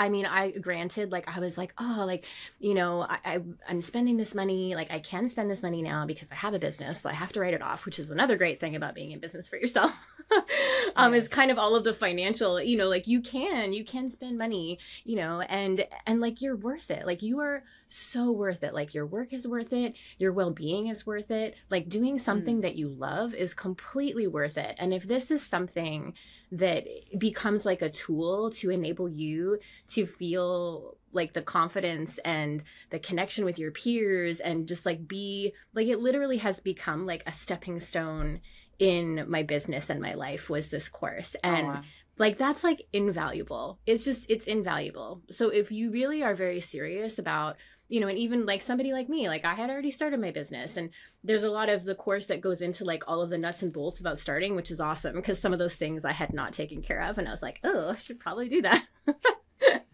I 0.00 0.08
mean, 0.08 0.24
I 0.24 0.52
granted, 0.52 1.12
like 1.12 1.28
I 1.28 1.40
was 1.40 1.58
like, 1.58 1.74
oh, 1.78 2.04
like 2.06 2.24
you 2.58 2.72
know, 2.72 3.02
I, 3.02 3.18
I 3.22 3.40
am 3.68 3.82
spending 3.82 4.16
this 4.16 4.34
money. 4.34 4.74
Like 4.74 4.90
I 4.90 4.98
can 4.98 5.28
spend 5.28 5.50
this 5.50 5.62
money 5.62 5.82
now 5.82 6.06
because 6.06 6.32
I 6.32 6.36
have 6.36 6.54
a 6.54 6.58
business, 6.58 7.02
so 7.02 7.10
I 7.10 7.12
have 7.12 7.34
to 7.34 7.40
write 7.40 7.52
it 7.52 7.60
off, 7.60 7.84
which 7.84 7.98
is 7.98 8.10
another 8.10 8.38
great 8.38 8.60
thing 8.60 8.74
about 8.74 8.94
being 8.94 9.12
in 9.12 9.20
business 9.20 9.46
for 9.46 9.56
yourself. 9.56 9.94
um, 10.96 11.12
yes. 11.12 11.24
is 11.24 11.28
kind 11.28 11.50
of 11.50 11.58
all 11.58 11.76
of 11.76 11.84
the 11.84 11.92
financial, 11.92 12.62
you 12.62 12.78
know, 12.78 12.88
like 12.88 13.06
you 13.06 13.20
can, 13.20 13.74
you 13.74 13.84
can 13.84 14.08
spend 14.08 14.38
money, 14.38 14.78
you 15.04 15.16
know, 15.16 15.42
and 15.42 15.86
and 16.06 16.18
like 16.22 16.40
you're 16.40 16.56
worth 16.56 16.90
it. 16.90 17.04
Like 17.04 17.20
you 17.20 17.40
are 17.40 17.62
so 17.90 18.30
worth 18.30 18.62
it. 18.62 18.72
Like 18.72 18.94
your 18.94 19.04
work 19.04 19.34
is 19.34 19.46
worth 19.46 19.74
it, 19.74 19.96
your 20.18 20.32
well 20.32 20.50
being 20.50 20.86
is 20.86 21.06
worth 21.06 21.30
it. 21.30 21.56
Like 21.68 21.90
doing 21.90 22.16
something 22.16 22.60
mm. 22.60 22.62
that 22.62 22.76
you 22.76 22.88
love 22.88 23.34
is 23.34 23.52
completely 23.52 24.26
worth 24.26 24.56
it. 24.56 24.76
And 24.78 24.94
if 24.94 25.02
this 25.02 25.30
is 25.30 25.44
something 25.44 26.14
that 26.52 26.84
becomes 27.18 27.64
like 27.64 27.82
a 27.82 27.90
tool 27.90 28.50
to 28.50 28.70
enable 28.70 29.08
you 29.08 29.58
to 29.86 30.04
feel 30.04 30.96
like 31.12 31.32
the 31.32 31.42
confidence 31.42 32.18
and 32.24 32.62
the 32.90 32.98
connection 32.98 33.44
with 33.44 33.58
your 33.58 33.70
peers 33.70 34.40
and 34.40 34.68
just 34.68 34.86
like 34.86 35.06
be 35.06 35.52
like 35.74 35.86
it 35.86 36.00
literally 36.00 36.38
has 36.38 36.60
become 36.60 37.06
like 37.06 37.22
a 37.26 37.32
stepping 37.32 37.78
stone 37.78 38.40
in 38.78 39.24
my 39.28 39.42
business 39.42 39.90
and 39.90 40.00
my 40.00 40.14
life 40.14 40.48
was 40.48 40.70
this 40.70 40.88
course 40.88 41.36
oh, 41.44 41.48
and 41.48 41.66
oh, 41.66 41.70
wow. 41.70 41.82
Like 42.20 42.38
that's 42.38 42.62
like 42.62 42.86
invaluable 42.92 43.80
it's 43.86 44.04
just 44.04 44.30
it's 44.30 44.46
invaluable 44.46 45.22
so 45.28 45.48
if 45.48 45.72
you 45.72 45.90
really 45.90 46.22
are 46.22 46.34
very 46.34 46.60
serious 46.60 47.18
about 47.18 47.56
you 47.90 47.98
know, 47.98 48.06
and 48.06 48.16
even 48.16 48.46
like 48.46 48.62
somebody 48.62 48.92
like 48.92 49.08
me, 49.08 49.28
like 49.28 49.44
I 49.44 49.54
had 49.54 49.68
already 49.68 49.90
started 49.90 50.20
my 50.20 50.30
business 50.30 50.76
and 50.76 50.90
there's 51.24 51.42
a 51.42 51.50
lot 51.50 51.68
of 51.68 51.84
the 51.84 51.96
course 51.96 52.26
that 52.26 52.40
goes 52.40 52.62
into 52.62 52.84
like 52.84 53.02
all 53.08 53.20
of 53.20 53.30
the 53.30 53.36
nuts 53.36 53.62
and 53.62 53.72
bolts 53.72 53.98
about 53.98 54.16
starting, 54.16 54.54
which 54.54 54.70
is 54.70 54.80
awesome 54.80 55.16
because 55.16 55.40
some 55.40 55.52
of 55.52 55.58
those 55.58 55.74
things 55.74 56.04
I 56.04 56.12
had 56.12 56.32
not 56.32 56.52
taken 56.52 56.82
care 56.82 57.02
of 57.02 57.18
and 57.18 57.26
I 57.26 57.32
was 57.32 57.42
like, 57.42 57.58
oh, 57.64 57.90
I 57.90 57.96
should 57.96 58.20
probably 58.20 58.48
do 58.48 58.62
that. 58.62 58.86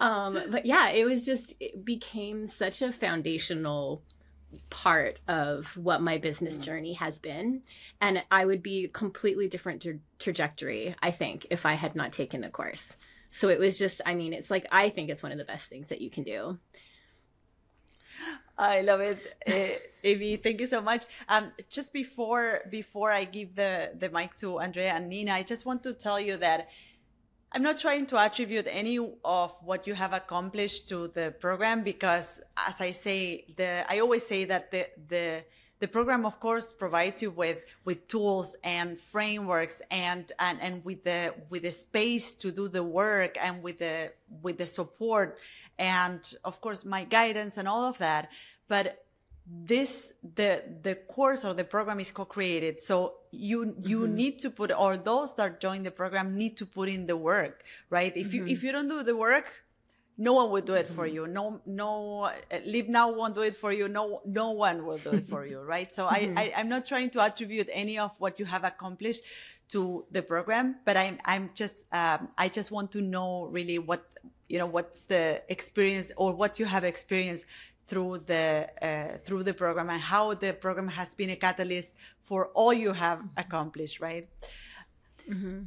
um, 0.00 0.38
but 0.48 0.64
yeah, 0.64 0.90
it 0.90 1.04
was 1.04 1.26
just, 1.26 1.54
it 1.58 1.84
became 1.84 2.46
such 2.46 2.80
a 2.82 2.92
foundational 2.92 4.04
part 4.70 5.18
of 5.28 5.76
what 5.76 6.02
my 6.02 6.18
business 6.18 6.58
mm. 6.58 6.62
journey 6.62 6.92
has 6.94 7.18
been 7.18 7.62
and 8.00 8.22
i 8.30 8.44
would 8.44 8.62
be 8.62 8.88
completely 8.88 9.48
different 9.48 9.82
tra- 9.82 9.98
trajectory 10.18 10.94
i 11.02 11.10
think 11.10 11.46
if 11.50 11.66
i 11.66 11.74
had 11.74 11.94
not 11.94 12.12
taken 12.12 12.40
the 12.40 12.50
course 12.50 12.96
so 13.30 13.48
it 13.48 13.58
was 13.58 13.78
just 13.78 14.00
i 14.06 14.14
mean 14.14 14.32
it's 14.32 14.50
like 14.50 14.66
i 14.70 14.88
think 14.88 15.10
it's 15.10 15.22
one 15.22 15.32
of 15.32 15.38
the 15.38 15.44
best 15.44 15.68
things 15.68 15.88
that 15.88 16.00
you 16.00 16.10
can 16.10 16.24
do 16.24 16.58
I 18.56 18.82
love 18.82 19.00
it, 19.00 19.34
uh, 19.48 19.78
Amy. 20.04 20.36
Thank 20.36 20.60
you 20.60 20.68
so 20.68 20.80
much. 20.80 21.06
Um, 21.28 21.50
just 21.68 21.92
before 21.92 22.60
before 22.70 23.10
I 23.10 23.24
give 23.24 23.56
the 23.56 23.90
the 23.98 24.10
mic 24.10 24.36
to 24.38 24.60
Andrea 24.60 24.92
and 24.92 25.08
Nina, 25.08 25.32
I 25.32 25.42
just 25.42 25.66
want 25.66 25.82
to 25.82 25.92
tell 25.92 26.20
you 26.20 26.36
that 26.36 26.68
I'm 27.54 27.62
not 27.62 27.78
trying 27.78 28.06
to 28.06 28.18
attribute 28.18 28.66
any 28.68 28.98
of 29.24 29.54
what 29.62 29.86
you 29.86 29.94
have 29.94 30.12
accomplished 30.12 30.88
to 30.88 31.06
the 31.06 31.32
program 31.38 31.84
because, 31.84 32.40
as 32.56 32.80
I 32.80 32.90
say, 32.90 33.44
the 33.56 33.88
I 33.88 34.00
always 34.00 34.26
say 34.26 34.44
that 34.46 34.72
the 34.72 34.88
the 35.08 35.44
the 35.78 35.86
program 35.86 36.26
of 36.26 36.40
course 36.40 36.72
provides 36.72 37.22
you 37.22 37.30
with 37.30 37.58
with 37.84 38.08
tools 38.08 38.56
and 38.64 38.98
frameworks 38.98 39.82
and 39.92 40.32
and 40.40 40.60
and 40.60 40.84
with 40.84 41.04
the 41.04 41.32
with 41.48 41.62
the 41.62 41.70
space 41.70 42.34
to 42.34 42.50
do 42.50 42.66
the 42.66 42.82
work 42.82 43.36
and 43.40 43.62
with 43.62 43.78
the 43.78 44.10
with 44.42 44.58
the 44.58 44.66
support 44.66 45.38
and 45.78 46.34
of 46.44 46.60
course 46.60 46.84
my 46.84 47.04
guidance 47.04 47.56
and 47.56 47.68
all 47.68 47.84
of 47.84 47.98
that. 47.98 48.30
But 48.66 49.03
this 49.46 50.12
the 50.34 50.62
the 50.82 50.94
course 50.94 51.44
or 51.44 51.52
the 51.52 51.64
program 51.64 52.00
is 52.00 52.10
co-created 52.10 52.80
so 52.80 53.14
you 53.30 53.76
you 53.82 54.00
mm-hmm. 54.00 54.14
need 54.14 54.38
to 54.38 54.48
put 54.48 54.72
or 54.72 54.96
those 54.96 55.34
that 55.34 55.60
join 55.60 55.82
the 55.82 55.90
program 55.90 56.34
need 56.34 56.56
to 56.56 56.64
put 56.64 56.88
in 56.88 57.06
the 57.06 57.16
work 57.16 57.62
right 57.90 58.16
if 58.16 58.28
mm-hmm. 58.28 58.46
you 58.46 58.52
if 58.54 58.62
you 58.62 58.72
don't 58.72 58.88
do 58.88 59.02
the 59.02 59.14
work 59.14 59.64
no 60.16 60.32
one 60.32 60.50
will 60.50 60.62
do 60.62 60.74
it 60.74 60.88
for 60.88 61.06
mm-hmm. 61.06 61.16
you 61.16 61.26
no 61.26 61.60
no 61.66 62.30
Leap 62.64 62.88
Now 62.88 63.12
won't 63.12 63.34
do 63.34 63.42
it 63.42 63.54
for 63.54 63.70
you 63.70 63.86
no 63.86 64.22
no 64.24 64.52
one 64.52 64.86
will 64.86 64.98
do 64.98 65.10
it 65.10 65.28
for 65.28 65.44
you 65.44 65.60
right 65.74 65.92
so 65.92 66.06
mm-hmm. 66.06 66.38
I, 66.38 66.42
I 66.42 66.52
i'm 66.56 66.70
not 66.70 66.86
trying 66.86 67.10
to 67.10 67.20
attribute 67.20 67.68
any 67.70 67.98
of 67.98 68.12
what 68.18 68.38
you 68.38 68.46
have 68.46 68.64
accomplished 68.64 69.20
to 69.70 70.06
the 70.10 70.22
program 70.22 70.76
but 70.86 70.96
i'm 70.96 71.18
i'm 71.26 71.50
just 71.54 71.84
um, 71.92 72.28
i 72.38 72.48
just 72.48 72.70
want 72.70 72.92
to 72.92 73.02
know 73.02 73.46
really 73.46 73.78
what 73.78 74.08
you 74.48 74.58
know 74.58 74.66
what's 74.66 75.04
the 75.04 75.42
experience 75.48 76.12
or 76.16 76.32
what 76.32 76.58
you 76.58 76.64
have 76.64 76.84
experienced 76.84 77.44
through 77.86 78.18
the 78.18 78.68
uh, 78.80 79.18
through 79.24 79.42
the 79.42 79.54
program 79.54 79.90
and 79.90 80.00
how 80.00 80.34
the 80.34 80.52
program 80.52 80.88
has 80.88 81.14
been 81.14 81.30
a 81.30 81.36
catalyst 81.36 81.94
for 82.22 82.48
all 82.48 82.72
you 82.72 82.92
have 82.92 83.18
mm-hmm. 83.18 83.38
accomplished 83.38 84.00
right 84.00 84.26
mm-hmm. 85.28 85.62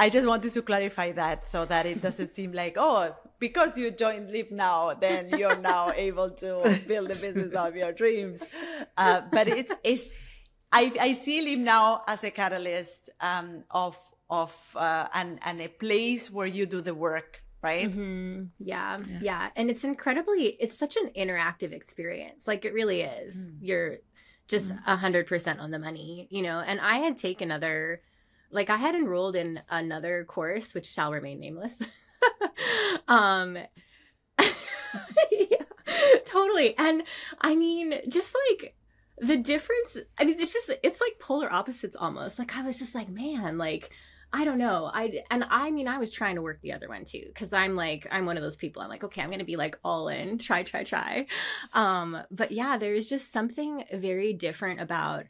I 0.00 0.08
just 0.08 0.26
wanted 0.26 0.54
to 0.54 0.62
clarify 0.62 1.12
that 1.12 1.46
so 1.46 1.66
that 1.66 1.84
it 1.84 2.00
doesn't 2.00 2.34
seem 2.38 2.52
like, 2.52 2.76
oh, 2.78 3.14
because 3.38 3.76
you 3.76 3.90
joined 3.90 4.30
Leap 4.30 4.50
Now, 4.50 4.94
then 4.94 5.28
you're 5.36 5.58
now 5.58 5.92
able 5.94 6.30
to 6.30 6.80
build 6.88 7.08
the 7.08 7.16
business 7.16 7.54
of 7.54 7.76
your 7.76 7.92
dreams. 7.92 8.42
Uh, 8.96 9.20
but 9.30 9.46
it's, 9.46 9.72
it's, 9.84 10.10
I, 10.72 10.90
I 10.98 11.12
see 11.12 11.42
Leap 11.42 11.58
Now 11.58 12.02
as 12.08 12.24
a 12.24 12.30
catalyst 12.30 13.10
um, 13.20 13.64
of, 13.70 13.94
of 14.30 14.56
uh, 14.74 15.08
and, 15.12 15.38
and 15.42 15.60
a 15.60 15.68
place 15.68 16.30
where 16.30 16.46
you 16.46 16.64
do 16.64 16.80
the 16.80 16.94
work 16.94 17.42
right 17.62 17.90
mm-hmm. 17.90 18.44
yeah, 18.58 18.98
yeah, 18.98 19.18
yeah 19.20 19.48
and 19.56 19.70
it's 19.70 19.84
incredibly 19.84 20.56
it's 20.60 20.76
such 20.76 20.96
an 20.96 21.10
interactive 21.16 21.72
experience 21.72 22.48
like 22.48 22.64
it 22.64 22.72
really 22.72 23.02
is 23.02 23.52
mm. 23.52 23.58
you're 23.60 23.96
just 24.48 24.74
a 24.86 24.96
hundred 24.96 25.26
percent 25.26 25.60
on 25.60 25.70
the 25.70 25.78
money 25.78 26.26
you 26.30 26.42
know 26.42 26.58
and 26.58 26.80
i 26.80 26.96
had 26.96 27.16
taken 27.16 27.52
other 27.52 28.00
like 28.50 28.70
I 28.70 28.76
had 28.76 28.94
enrolled 28.94 29.36
in 29.36 29.60
another 29.68 30.24
course 30.24 30.74
which 30.74 30.86
shall 30.86 31.12
remain 31.12 31.40
nameless. 31.40 31.78
um 33.08 33.56
yeah, 35.30 35.64
totally. 36.24 36.76
And 36.78 37.02
I 37.40 37.54
mean, 37.54 37.94
just 38.08 38.34
like 38.48 38.74
the 39.18 39.36
difference, 39.36 39.98
I 40.18 40.24
mean, 40.24 40.40
it's 40.40 40.52
just 40.52 40.70
it's 40.82 41.00
like 41.00 41.18
polar 41.18 41.52
opposites 41.52 41.96
almost. 41.96 42.38
Like 42.38 42.56
I 42.56 42.62
was 42.62 42.78
just 42.78 42.94
like, 42.94 43.08
man, 43.08 43.58
like 43.58 43.90
I 44.32 44.44
don't 44.44 44.58
know. 44.58 44.90
I 44.92 45.22
and 45.30 45.44
I 45.50 45.70
mean 45.70 45.88
I 45.88 45.98
was 45.98 46.10
trying 46.10 46.36
to 46.36 46.42
work 46.42 46.60
the 46.60 46.72
other 46.72 46.88
one 46.88 47.04
too 47.04 47.24
cuz 47.34 47.52
I'm 47.52 47.74
like 47.74 48.06
I'm 48.10 48.26
one 48.26 48.36
of 48.36 48.42
those 48.42 48.56
people. 48.56 48.80
I'm 48.82 48.88
like, 48.88 49.04
okay, 49.04 49.22
I'm 49.22 49.28
going 49.28 49.40
to 49.40 49.44
be 49.44 49.56
like 49.56 49.78
all 49.84 50.08
in, 50.08 50.38
try 50.38 50.62
try 50.62 50.84
try. 50.84 51.26
Um 51.72 52.22
but 52.30 52.52
yeah, 52.52 52.78
there's 52.78 53.08
just 53.08 53.32
something 53.32 53.84
very 53.92 54.32
different 54.32 54.80
about 54.80 55.26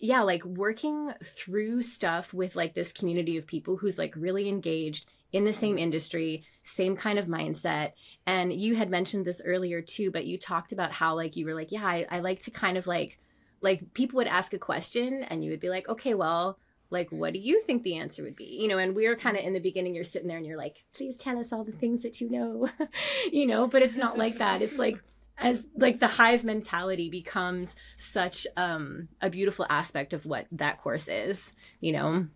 yeah, 0.00 0.22
like 0.22 0.44
working 0.44 1.12
through 1.22 1.82
stuff 1.82 2.32
with 2.34 2.56
like 2.56 2.74
this 2.74 2.92
community 2.92 3.36
of 3.36 3.46
people 3.46 3.76
who's 3.78 3.98
like 3.98 4.14
really 4.16 4.48
engaged 4.48 5.06
in 5.32 5.44
the 5.44 5.52
same 5.52 5.78
industry, 5.78 6.44
same 6.62 6.94
kind 6.94 7.18
of 7.18 7.26
mindset. 7.26 7.92
And 8.26 8.52
you 8.52 8.76
had 8.76 8.90
mentioned 8.90 9.24
this 9.24 9.40
earlier 9.44 9.80
too, 9.80 10.10
but 10.10 10.26
you 10.26 10.38
talked 10.38 10.72
about 10.72 10.92
how 10.92 11.14
like 11.14 11.36
you 11.36 11.46
were 11.46 11.54
like, 11.54 11.72
yeah, 11.72 11.84
I, 11.84 12.06
I 12.10 12.20
like 12.20 12.40
to 12.40 12.50
kind 12.50 12.76
of 12.76 12.86
like 12.86 13.18
like 13.62 13.94
people 13.94 14.16
would 14.16 14.26
ask 14.26 14.52
a 14.52 14.58
question 14.58 15.22
and 15.22 15.44
you 15.44 15.50
would 15.50 15.60
be 15.60 15.70
like, 15.70 15.88
okay, 15.88 16.14
well, 16.14 16.58
like 16.92 17.10
what 17.10 17.32
do 17.32 17.38
you 17.38 17.60
think 17.62 17.82
the 17.82 17.96
answer 17.96 18.22
would 18.22 18.36
be? 18.36 18.44
You 18.44 18.68
know 18.68 18.78
and 18.78 18.94
we're 18.94 19.16
kind 19.16 19.36
of 19.36 19.44
in 19.44 19.52
the 19.52 19.60
beginning 19.60 19.94
you're 19.94 20.04
sitting 20.04 20.28
there 20.28 20.36
and 20.36 20.46
you're 20.46 20.58
like 20.58 20.84
please 20.94 21.16
tell 21.16 21.38
us 21.38 21.52
all 21.52 21.64
the 21.64 21.72
things 21.72 22.02
that 22.02 22.20
you 22.20 22.30
know 22.30 22.68
you 23.32 23.46
know 23.46 23.66
but 23.66 23.82
it's 23.82 23.96
not 23.96 24.18
like 24.18 24.36
that. 24.38 24.62
It's 24.62 24.78
like 24.78 25.02
as 25.38 25.66
like 25.76 25.98
the 25.98 26.06
hive 26.06 26.44
mentality 26.44 27.10
becomes 27.10 27.74
such 27.96 28.46
um 28.56 29.08
a 29.20 29.30
beautiful 29.30 29.66
aspect 29.68 30.12
of 30.12 30.26
what 30.26 30.46
that 30.52 30.80
course 30.82 31.08
is 31.08 31.52
you 31.80 31.92
know? 31.92 32.26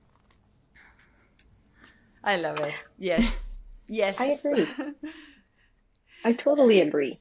I 2.24 2.36
love 2.36 2.58
it. 2.60 2.74
Yes. 2.98 3.52
Yes. 3.88 4.20
I 4.20 4.34
agree. 4.34 4.66
I 6.24 6.32
totally 6.32 6.80
agree. 6.80 7.20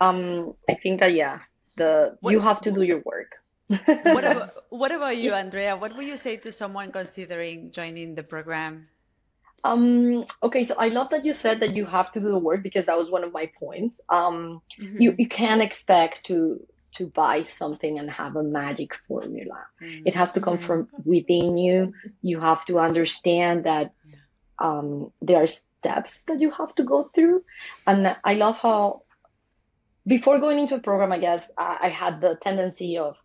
Um 0.00 0.54
i 0.68 0.74
think 0.74 0.98
that 0.98 1.14
yeah 1.14 1.38
the 1.76 2.16
what, 2.20 2.32
you 2.32 2.40
have 2.40 2.60
to 2.62 2.72
do 2.72 2.82
your 2.82 3.00
work 3.04 3.36
what 3.68 4.24
about 4.32 4.64
what 4.70 4.92
about 4.92 5.16
you 5.16 5.32
andrea 5.32 5.76
what 5.76 5.96
would 5.96 6.06
you 6.06 6.16
say 6.16 6.36
to 6.36 6.50
someone 6.50 6.90
considering 6.90 7.70
joining 7.70 8.14
the 8.14 8.22
program 8.22 8.88
um, 9.64 10.24
okay, 10.42 10.62
so 10.62 10.76
I 10.78 10.88
love 10.88 11.10
that 11.10 11.24
you 11.24 11.32
said 11.32 11.60
that 11.60 11.74
you 11.74 11.84
have 11.84 12.12
to 12.12 12.20
do 12.20 12.28
the 12.28 12.38
work 12.38 12.62
because 12.62 12.86
that 12.86 12.96
was 12.96 13.10
one 13.10 13.24
of 13.24 13.32
my 13.32 13.50
points. 13.58 14.00
Um, 14.08 14.62
mm-hmm. 14.80 15.02
you, 15.02 15.14
you 15.18 15.28
can't 15.28 15.60
expect 15.60 16.26
to 16.26 16.64
to 16.92 17.06
buy 17.06 17.42
something 17.42 17.98
and 17.98 18.10
have 18.10 18.36
a 18.36 18.42
magic 18.42 18.94
formula. 19.06 19.66
Mm-hmm. 19.82 20.06
It 20.06 20.14
has 20.14 20.32
to 20.32 20.40
come 20.40 20.56
from 20.56 20.88
within 21.04 21.58
you. 21.58 21.92
You 22.22 22.40
have 22.40 22.64
to 22.66 22.78
understand 22.78 23.64
that 23.64 23.92
um, 24.58 25.12
there 25.20 25.42
are 25.42 25.46
steps 25.46 26.22
that 26.22 26.40
you 26.40 26.50
have 26.50 26.74
to 26.76 26.84
go 26.84 27.10
through. 27.14 27.44
And 27.86 28.16
I 28.24 28.34
love 28.34 28.56
how 28.56 29.02
before 30.06 30.38
going 30.38 30.58
into 30.58 30.76
a 30.76 30.80
program, 30.80 31.12
I 31.12 31.18
guess 31.18 31.50
I, 31.58 31.78
I 31.82 31.88
had 31.90 32.20
the 32.20 32.38
tendency 32.40 32.96
of 32.96 33.16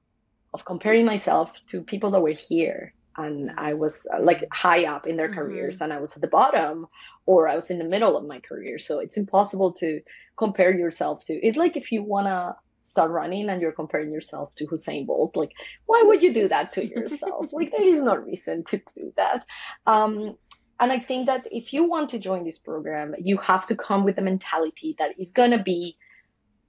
of 0.54 0.66
comparing 0.66 1.06
myself 1.06 1.52
to 1.70 1.82
people 1.82 2.12
that 2.12 2.22
were 2.22 2.30
here 2.30 2.94
and 3.18 3.52
I 3.58 3.74
was 3.74 4.08
uh, 4.14 4.22
like 4.22 4.44
high 4.52 4.86
up 4.86 5.08
in 5.08 5.18
their 5.18 5.28
mm-hmm. 5.28 5.40
careers 5.40 5.82
and 5.82 5.94
I 5.94 6.00
was 6.00 6.16
at 6.16 6.22
the 6.22 6.28
bottom 6.28 6.88
or 7.26 7.48
I 7.48 7.56
was 7.56 7.70
in 7.70 7.78
the 7.78 7.86
middle 7.86 8.18
of 8.18 8.26
my 8.26 8.40
career. 8.40 8.80
So 8.80 9.00
it's 9.00 9.18
impossible 9.18 9.74
to 9.74 10.02
compare 10.38 10.76
yourself 10.76 11.24
to. 11.26 11.34
It's 11.34 11.58
like 11.58 11.78
if 11.78 11.92
you 11.92 12.04
want 12.04 12.28
to 12.28 12.56
start 12.84 13.12
running 13.12 13.50
and 13.50 13.62
you're 13.62 13.72
comparing 13.72 14.12
yourself 14.12 14.54
to 14.56 14.68
Usain 14.68 15.06
Bolt, 15.06 15.36
like 15.36 15.52
why 15.86 16.04
would 16.06 16.24
you 16.24 16.34
do 16.34 16.48
that 16.48 16.74
to 16.74 16.86
yourself? 16.86 17.48
like 17.52 17.72
there 17.72 17.88
is 17.88 18.02
no 18.02 18.16
reason 18.16 18.64
to 18.66 18.78
do 18.96 19.14
that. 19.18 19.46
Um, 19.86 20.36
and 20.80 20.92
I 20.92 21.00
think 21.00 21.28
that 21.28 21.48
if 21.52 21.72
you 21.72 21.88
want 21.88 22.10
to 22.10 22.20
join 22.20 22.44
this 22.44 22.58
program, 22.58 23.14
you 23.20 23.38
have 23.38 23.68
to 23.68 23.76
come 23.76 24.04
with 24.04 24.18
a 24.18 24.22
mentality 24.22 24.96
that 24.98 25.12
is 25.20 25.32
going 25.32 25.52
to 25.52 25.62
be 25.62 25.98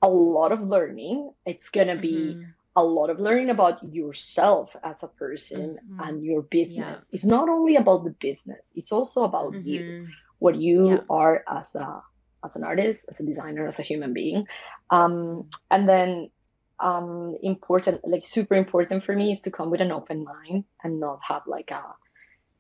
a 0.03 0.09
lot 0.09 0.53
of 0.53 0.61
learning. 0.61 1.33
It's 1.47 1.71
going 1.71 1.89
to 1.89 1.97
be 1.97 2.13
mm-hmm 2.13 2.51
a 2.77 2.83
lot 2.83 3.11
of 3.11 3.21
learning 3.21 3.51
about 3.51 3.95
yourself 3.95 4.75
as 4.83 5.03
a 5.03 5.09
person 5.09 5.79
mm-hmm. 5.79 6.01
and 6.01 6.25
your 6.25 6.43
business. 6.43 6.79
Yeah. 6.79 6.97
It's 7.13 7.25
not 7.25 7.49
only 7.49 7.77
about 7.77 8.05
the 8.05 8.11
business, 8.11 8.61
it's 8.75 8.91
also 8.91 9.23
about 9.23 9.53
mm-hmm. 9.53 9.69
you, 9.69 10.09
what 10.39 10.57
you 10.57 10.89
yeah. 10.89 10.99
are 11.09 11.45
as 11.49 11.75
a 11.75 12.03
as 12.45 12.57
an 12.57 12.65
artist, 12.65 13.07
as 13.09 13.21
a 13.21 13.25
designer, 13.25 13.67
as 13.67 13.79
a 13.79 13.83
human 13.83 14.13
being. 14.13 14.47
Um, 14.91 15.49
and 15.71 15.89
then 15.89 16.31
um, 16.79 17.39
important, 17.43 18.07
like 18.07 18.27
super 18.27 18.55
important 18.55 19.05
for 19.05 19.15
me 19.15 19.33
is 19.33 19.43
to 19.43 19.51
come 19.51 19.71
with 19.71 19.81
an 19.81 19.93
open 19.93 20.25
mind 20.25 20.65
and 20.83 21.01
not 21.01 21.21
have 21.27 21.43
like 21.47 21.71
a, 21.71 21.83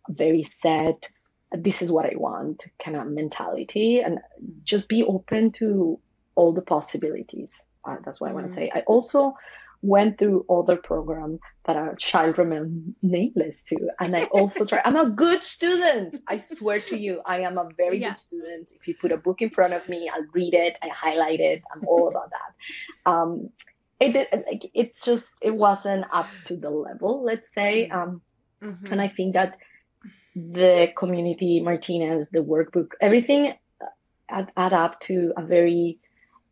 a 0.08 0.12
very 0.12 0.44
set, 0.62 1.08
this 1.52 1.82
is 1.82 1.92
what 1.92 2.06
I 2.06 2.16
want 2.16 2.64
kind 2.82 2.96
of 2.96 3.06
mentality 3.06 4.00
and 4.00 4.20
just 4.62 4.88
be 4.88 5.04
open 5.04 5.52
to 5.52 6.00
all 6.34 6.52
the 6.52 6.62
possibilities. 6.62 7.62
Uh, 7.84 7.96
that's 8.02 8.20
what 8.20 8.28
mm-hmm. 8.28 8.38
I 8.38 8.40
want 8.40 8.48
to 8.48 8.56
say. 8.56 8.72
I 8.74 8.80
also 8.80 9.34
went 9.84 10.18
through 10.18 10.46
other 10.48 10.76
programs 10.76 11.38
that 11.66 11.76
are 11.76 11.94
child 11.96 12.38
remain 12.38 12.94
nameless 13.02 13.62
to. 13.64 13.76
And 14.00 14.16
I 14.16 14.24
also 14.24 14.64
try, 14.64 14.80
I'm 14.84 14.96
a 14.96 15.10
good 15.10 15.44
student. 15.44 16.20
I 16.26 16.38
swear 16.38 16.80
to 16.80 16.96
you, 16.96 17.20
I 17.26 17.40
am 17.40 17.58
a 17.58 17.68
very 17.76 18.00
yeah. 18.00 18.10
good 18.10 18.18
student. 18.18 18.72
If 18.74 18.88
you 18.88 18.94
put 18.94 19.12
a 19.12 19.18
book 19.18 19.42
in 19.42 19.50
front 19.50 19.74
of 19.74 19.86
me, 19.88 20.10
I'll 20.12 20.26
read 20.32 20.54
it, 20.54 20.76
I 20.82 20.88
highlight 20.88 21.40
it. 21.40 21.62
I'm 21.72 21.86
all 21.86 22.08
about 22.08 22.30
that. 22.30 23.10
Um, 23.10 23.50
it, 24.00 24.16
it, 24.16 24.70
it 24.72 24.94
just, 25.02 25.26
it 25.42 25.54
wasn't 25.54 26.06
up 26.10 26.28
to 26.46 26.56
the 26.56 26.70
level, 26.70 27.22
let's 27.22 27.48
say. 27.54 27.88
Mm-hmm. 27.88 27.98
Um, 27.98 28.22
mm-hmm. 28.62 28.92
and 28.92 29.00
I 29.02 29.08
think 29.08 29.34
that 29.34 29.58
the 30.34 30.92
community, 30.96 31.60
Martina's, 31.60 32.26
the 32.32 32.40
workbook, 32.40 32.92
everything 33.00 33.52
add, 34.30 34.50
add 34.56 34.72
up 34.72 35.00
to 35.00 35.32
a 35.36 35.42
very, 35.44 35.98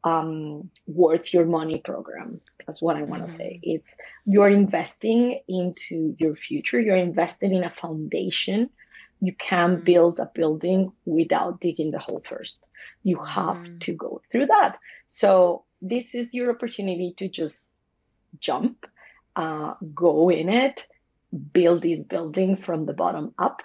um, 0.05 0.70
worth 0.86 1.32
your 1.32 1.44
money 1.44 1.80
program. 1.84 2.40
That's 2.66 2.82
what 2.82 2.96
I 2.96 3.03
want 3.03 3.26
to 3.26 3.28
mm-hmm. 3.28 3.36
say. 3.36 3.61
It's 3.62 3.94
you're 4.26 4.48
investing 4.48 5.40
into 5.48 6.16
your 6.18 6.34
future. 6.34 6.80
You're 6.80 6.96
investing 6.96 7.55
in 7.55 7.64
a 7.64 7.70
foundation. 7.70 8.70
You 9.20 9.34
can't 9.34 9.76
mm-hmm. 9.76 9.84
build 9.84 10.20
a 10.20 10.30
building 10.34 10.92
without 11.05 11.61
digging 11.61 11.90
the 11.90 11.98
hole 11.98 12.22
first. 12.28 12.59
You 13.03 13.22
have 13.22 13.57
mm-hmm. 13.57 13.78
to 13.78 13.92
go 13.94 14.22
through 14.30 14.46
that. 14.46 14.78
So 15.09 15.64
this 15.80 16.14
is 16.14 16.34
your 16.34 16.50
opportunity 16.50 17.14
to 17.18 17.28
just 17.28 17.70
jump, 18.38 18.86
uh, 19.36 19.74
go 19.94 20.30
in 20.30 20.48
it, 20.48 20.86
build 21.53 21.82
this 21.82 22.03
building 22.05 22.57
from 22.57 22.86
the 22.86 22.92
bottom 22.92 23.34
up, 23.38 23.62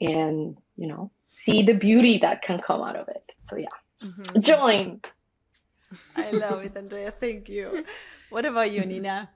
and 0.00 0.56
you 0.76 0.88
know 0.88 1.10
see 1.44 1.62
the 1.62 1.72
beauty 1.72 2.18
that 2.18 2.42
can 2.42 2.60
come 2.60 2.82
out 2.82 2.96
of 2.96 3.08
it. 3.08 3.32
So 3.50 3.56
yeah, 3.56 3.66
mm-hmm. 4.02 4.40
join. 4.40 5.00
I 6.16 6.30
love 6.30 6.64
it, 6.64 6.76
Andrea. 6.76 7.10
Thank 7.10 7.48
you. 7.48 7.84
What 8.30 8.44
about 8.44 8.70
you, 8.72 8.84
Nina? 8.84 9.30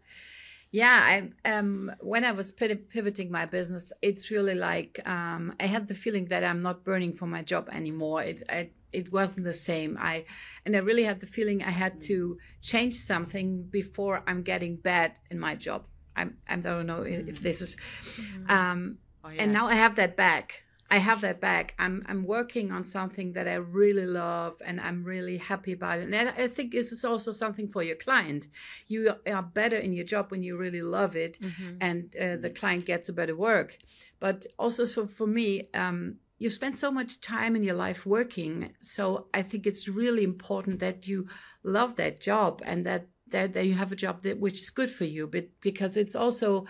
Yeah, 0.73 1.29
I 1.45 1.49
um 1.49 1.91
when 2.01 2.25
I 2.25 2.33
was 2.33 2.53
pivoting 2.53 3.31
my 3.31 3.45
business, 3.47 3.93
it's 4.03 4.31
really 4.31 4.55
like 4.55 5.01
um, 5.05 5.55
I 5.59 5.67
had 5.67 5.89
the 5.89 5.95
feeling 5.95 6.27
that 6.27 6.45
I'm 6.45 6.61
not 6.61 6.85
burning 6.85 7.15
for 7.15 7.27
my 7.27 7.43
job 7.43 7.69
anymore. 7.73 8.23
It 8.23 8.45
I, 8.49 8.71
it 8.93 9.13
wasn't 9.13 9.45
the 9.45 9.53
same. 9.53 9.99
I 10.01 10.25
and 10.65 10.77
I 10.77 10.79
really 10.79 11.03
had 11.03 11.21
the 11.21 11.27
feeling 11.27 11.63
I 11.63 11.71
had 11.71 12.01
to 12.03 12.39
change 12.63 12.95
something 12.95 13.65
before 13.65 14.23
I'm 14.29 14.43
getting 14.43 14.77
bad 14.77 15.19
in 15.31 15.41
my 15.41 15.57
job. 15.57 15.87
I'm 16.15 16.37
I 16.49 16.57
don't 16.57 16.87
know 16.87 17.03
if 17.03 17.41
this 17.41 17.61
is, 17.61 17.77
mm-hmm. 18.17 18.51
um, 18.51 18.99
oh, 19.25 19.31
yeah. 19.31 19.43
and 19.43 19.53
now 19.53 19.67
I 19.67 19.75
have 19.75 19.97
that 19.97 20.17
back. 20.17 20.63
I 20.91 20.99
have 20.99 21.21
that 21.21 21.41
back. 21.41 21.75
I'm 21.79 22.05
I'm 22.09 22.25
working 22.25 22.73
on 22.73 22.85
something 22.85 23.33
that 23.35 23.47
I 23.47 23.55
really 23.55 24.07
love 24.07 24.61
and 24.65 24.81
I'm 24.81 25.05
really 25.05 25.39
happy 25.39 25.73
about 25.73 26.01
it. 26.01 26.13
And 26.13 26.29
I 26.29 26.49
think 26.49 26.73
this 26.73 26.91
is 26.91 27.05
also 27.05 27.31
something 27.31 27.69
for 27.69 27.83
your 27.83 27.97
client. 27.97 28.49
You 28.89 29.15
are 29.27 29.43
better 29.43 29.77
in 29.77 29.93
your 29.93 30.05
job 30.05 30.31
when 30.31 30.43
you 30.43 30.57
really 30.57 30.83
love 30.83 31.15
it, 31.15 31.39
mm-hmm. 31.41 31.77
and 31.81 32.17
uh, 32.17 32.37
the 32.37 32.51
client 32.51 32.87
gets 32.87 33.09
a 33.09 33.13
better 33.13 33.37
work. 33.37 33.79
But 34.19 34.47
also, 34.59 34.85
so 34.85 35.07
for 35.07 35.27
me, 35.27 35.69
um, 35.75 36.17
you 36.39 36.51
spend 36.51 36.77
so 36.79 36.91
much 36.91 37.21
time 37.21 37.55
in 37.55 37.63
your 37.63 37.77
life 37.77 38.05
working. 38.05 38.75
So 38.81 39.27
I 39.33 39.43
think 39.43 39.67
it's 39.67 39.87
really 39.87 40.25
important 40.25 40.81
that 40.81 41.07
you 41.07 41.29
love 41.63 41.97
that 41.97 42.21
job 42.21 42.63
and 42.65 42.85
that 42.87 43.07
that, 43.29 43.53
that 43.55 43.67
you 43.67 43.75
have 43.75 43.93
a 43.93 43.97
job 43.97 44.23
that 44.23 44.41
which 44.41 44.61
is 44.61 44.71
good 44.71 44.91
for 44.91 45.05
you. 45.05 45.27
But 45.27 45.49
because 45.61 45.97
it's 45.97 46.17
also 46.17 46.67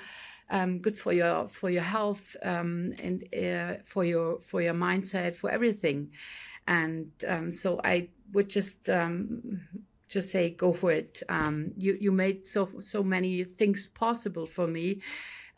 um, 0.51 0.79
good 0.81 0.97
for 0.97 1.13
your 1.13 1.49
for 1.49 1.71
your 1.71 1.83
health 1.83 2.37
um, 2.43 2.93
and 3.03 3.25
uh, 3.35 3.83
for 3.85 4.05
your 4.05 4.41
for 4.41 4.61
your 4.61 4.75
mindset 4.75 5.37
for 5.37 5.51
everything. 5.51 6.11
And 6.67 7.11
um, 7.27 7.51
so 7.53 7.81
i 7.83 8.09
would 8.33 8.49
just 8.49 8.89
um, 8.89 9.63
just 10.09 10.31
say 10.31 10.51
go 10.51 10.73
for 10.73 10.93
it. 10.93 11.23
Um, 11.29 11.73
you 11.79 11.97
you 12.01 12.13
made 12.13 12.47
so 12.47 12.69
so 12.81 13.03
many 13.03 13.45
things 13.45 13.87
possible 13.87 14.47
for 14.47 14.67
me. 14.67 15.01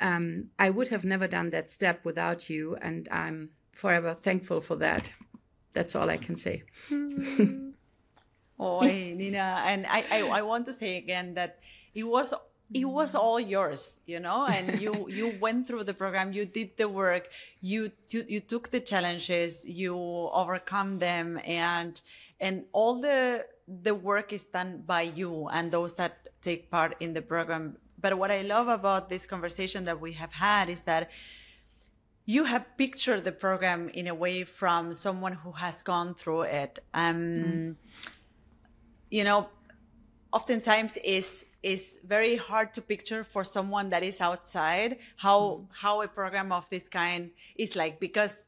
Um, 0.01 0.49
i 0.59 0.68
would 0.68 0.88
have 0.88 1.05
never 1.05 1.28
done 1.28 1.51
that 1.51 1.70
step 1.70 2.05
without 2.05 2.51
you 2.51 2.76
and 2.80 3.09
i'm 3.12 3.51
forever 3.72 4.14
thankful 4.14 4.61
for 4.61 4.76
that. 4.76 5.12
That's 5.74 5.95
all 5.95 6.11
i 6.11 6.16
can 6.16 6.36
say. 6.36 6.64
Oh 8.59 8.80
nina. 8.80 9.62
And 9.66 9.86
I, 9.86 10.05
I 10.11 10.22
i 10.38 10.43
want 10.43 10.66
to 10.66 10.72
say 10.72 10.97
again 10.97 11.34
that 11.34 11.59
it 11.95 12.05
was 12.05 12.32
it 12.74 12.84
was 12.84 13.14
all 13.14 13.38
yours 13.38 14.00
you 14.06 14.18
know 14.18 14.46
and 14.46 14.80
you 14.80 15.06
you 15.08 15.34
went 15.40 15.66
through 15.66 15.84
the 15.84 15.94
program 15.94 16.32
you 16.32 16.44
did 16.44 16.76
the 16.76 16.88
work 16.88 17.28
you, 17.60 17.90
you 18.08 18.24
you 18.28 18.40
took 18.40 18.70
the 18.70 18.80
challenges 18.80 19.68
you 19.68 19.94
overcome 19.96 20.98
them 20.98 21.40
and 21.44 22.00
and 22.40 22.64
all 22.72 22.94
the 23.00 23.44
the 23.68 23.94
work 23.94 24.32
is 24.32 24.48
done 24.48 24.82
by 24.86 25.02
you 25.02 25.48
and 25.48 25.70
those 25.70 25.94
that 25.94 26.28
take 26.40 26.70
part 26.70 26.94
in 27.00 27.12
the 27.12 27.22
program 27.22 27.76
but 28.00 28.16
what 28.18 28.30
i 28.30 28.42
love 28.42 28.68
about 28.68 29.08
this 29.08 29.26
conversation 29.26 29.84
that 29.84 30.00
we 30.00 30.12
have 30.12 30.32
had 30.32 30.68
is 30.68 30.82
that 30.82 31.10
you 32.24 32.44
have 32.44 32.64
pictured 32.76 33.24
the 33.24 33.32
program 33.32 33.88
in 33.88 34.06
a 34.06 34.14
way 34.14 34.44
from 34.44 34.92
someone 34.92 35.32
who 35.32 35.52
has 35.52 35.82
gone 35.82 36.14
through 36.14 36.42
it 36.42 36.78
um 36.94 37.16
mm. 37.16 37.76
you 39.10 39.24
know 39.24 39.48
oftentimes 40.32 40.96
is 41.04 41.44
is 41.62 41.98
very 42.04 42.36
hard 42.36 42.74
to 42.74 42.82
picture 42.82 43.24
for 43.24 43.44
someone 43.44 43.90
that 43.90 44.02
is 44.02 44.20
outside 44.20 44.98
how 45.16 45.40
mm. 45.40 45.66
how 45.70 46.02
a 46.02 46.08
program 46.08 46.52
of 46.52 46.68
this 46.70 46.88
kind 46.88 47.30
is 47.56 47.76
like 47.76 48.00
because 48.00 48.44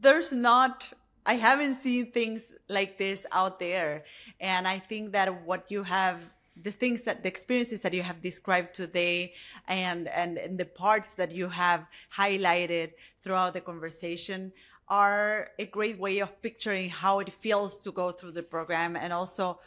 there's 0.00 0.32
not 0.32 0.92
I 1.26 1.34
haven't 1.34 1.74
seen 1.74 2.12
things 2.12 2.44
like 2.68 2.96
this 2.96 3.26
out 3.30 3.58
there 3.58 4.04
and 4.40 4.66
I 4.66 4.78
think 4.78 5.12
that 5.12 5.44
what 5.44 5.70
you 5.70 5.82
have 5.82 6.18
the 6.62 6.70
things 6.70 7.02
that 7.02 7.22
the 7.22 7.28
experiences 7.28 7.80
that 7.80 7.94
you 7.94 8.02
have 8.02 8.20
described 8.20 8.74
today 8.74 9.32
and, 9.68 10.08
and, 10.08 10.36
and 10.36 10.58
the 10.58 10.64
parts 10.64 11.14
that 11.14 11.32
you 11.32 11.48
have 11.48 11.86
highlighted 12.14 12.92
throughout 13.22 13.54
the 13.54 13.60
conversation 13.60 14.52
are 14.88 15.50
a 15.58 15.66
great 15.66 15.98
way 15.98 16.18
of 16.18 16.42
picturing 16.42 16.90
how 16.90 17.20
it 17.20 17.32
feels 17.32 17.78
to 17.78 17.92
go 17.92 18.10
through 18.10 18.32
the 18.32 18.42
program 18.42 18.96
and 18.96 19.12
also 19.12 19.58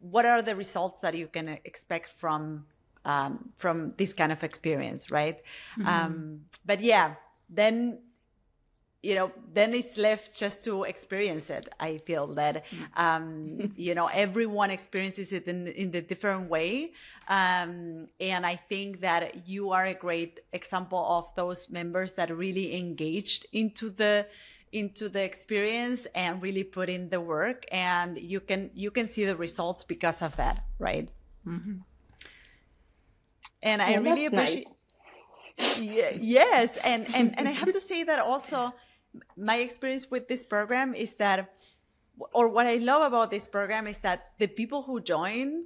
what 0.00 0.24
are 0.26 0.42
the 0.42 0.54
results 0.54 1.00
that 1.00 1.14
you 1.14 1.26
can 1.26 1.48
expect 1.64 2.08
from 2.18 2.66
um, 3.04 3.50
from 3.56 3.94
this 3.96 4.12
kind 4.12 4.30
of 4.32 4.44
experience 4.44 5.10
right? 5.10 5.38
Mm-hmm. 5.78 5.86
um, 5.86 6.40
but 6.64 6.80
yeah 6.80 7.14
then 7.48 7.98
you 9.02 9.14
know 9.14 9.32
then 9.52 9.72
it's 9.72 9.96
left 9.96 10.36
just 10.36 10.62
to 10.62 10.84
experience 10.84 11.48
it 11.48 11.68
i 11.80 11.96
feel 11.98 12.26
that 12.34 12.64
um 12.96 13.72
you 13.76 13.94
know 13.94 14.08
everyone 14.12 14.70
experiences 14.70 15.32
it 15.32 15.46
in 15.46 15.66
in 15.68 15.90
the 15.90 16.02
different 16.02 16.50
way. 16.50 16.92
Um 17.28 18.06
and 18.20 18.44
i 18.44 18.56
think 18.56 19.00
that 19.00 19.48
you 19.48 19.70
are 19.70 19.86
a 19.86 19.94
great 19.94 20.40
example 20.52 20.98
of 20.98 21.34
those 21.34 21.70
members 21.70 22.12
that 22.12 22.36
really 22.36 22.76
engaged 22.76 23.46
into 23.52 23.88
the 23.90 24.26
into 24.72 25.08
the 25.08 25.22
experience 25.22 26.06
and 26.14 26.40
really 26.42 26.62
put 26.64 26.88
in 26.88 27.08
the 27.08 27.20
work 27.20 27.64
and 27.72 28.18
you 28.18 28.40
can 28.40 28.70
you 28.74 28.90
can 28.90 29.08
see 29.08 29.24
the 29.24 29.36
results 29.36 29.82
because 29.82 30.22
of 30.22 30.36
that 30.36 30.64
right 30.78 31.08
mm-hmm. 31.46 31.78
and 33.62 33.82
i 33.82 33.94
really 33.94 34.26
appreciate 34.26 34.68
nice. 35.58 35.80
yeah, 35.80 36.10
yes 36.20 36.76
and 36.84 37.06
and 37.14 37.36
and 37.36 37.48
i 37.48 37.50
have 37.50 37.72
to 37.72 37.80
say 37.80 38.04
that 38.04 38.20
also 38.20 38.72
my 39.36 39.56
experience 39.56 40.10
with 40.10 40.28
this 40.28 40.44
program 40.44 40.94
is 40.94 41.14
that, 41.14 41.52
or 42.32 42.48
what 42.48 42.66
I 42.66 42.76
love 42.76 43.02
about 43.02 43.30
this 43.30 43.46
program 43.46 43.86
is 43.86 43.98
that 43.98 44.32
the 44.38 44.46
people 44.46 44.82
who 44.82 45.00
join, 45.00 45.64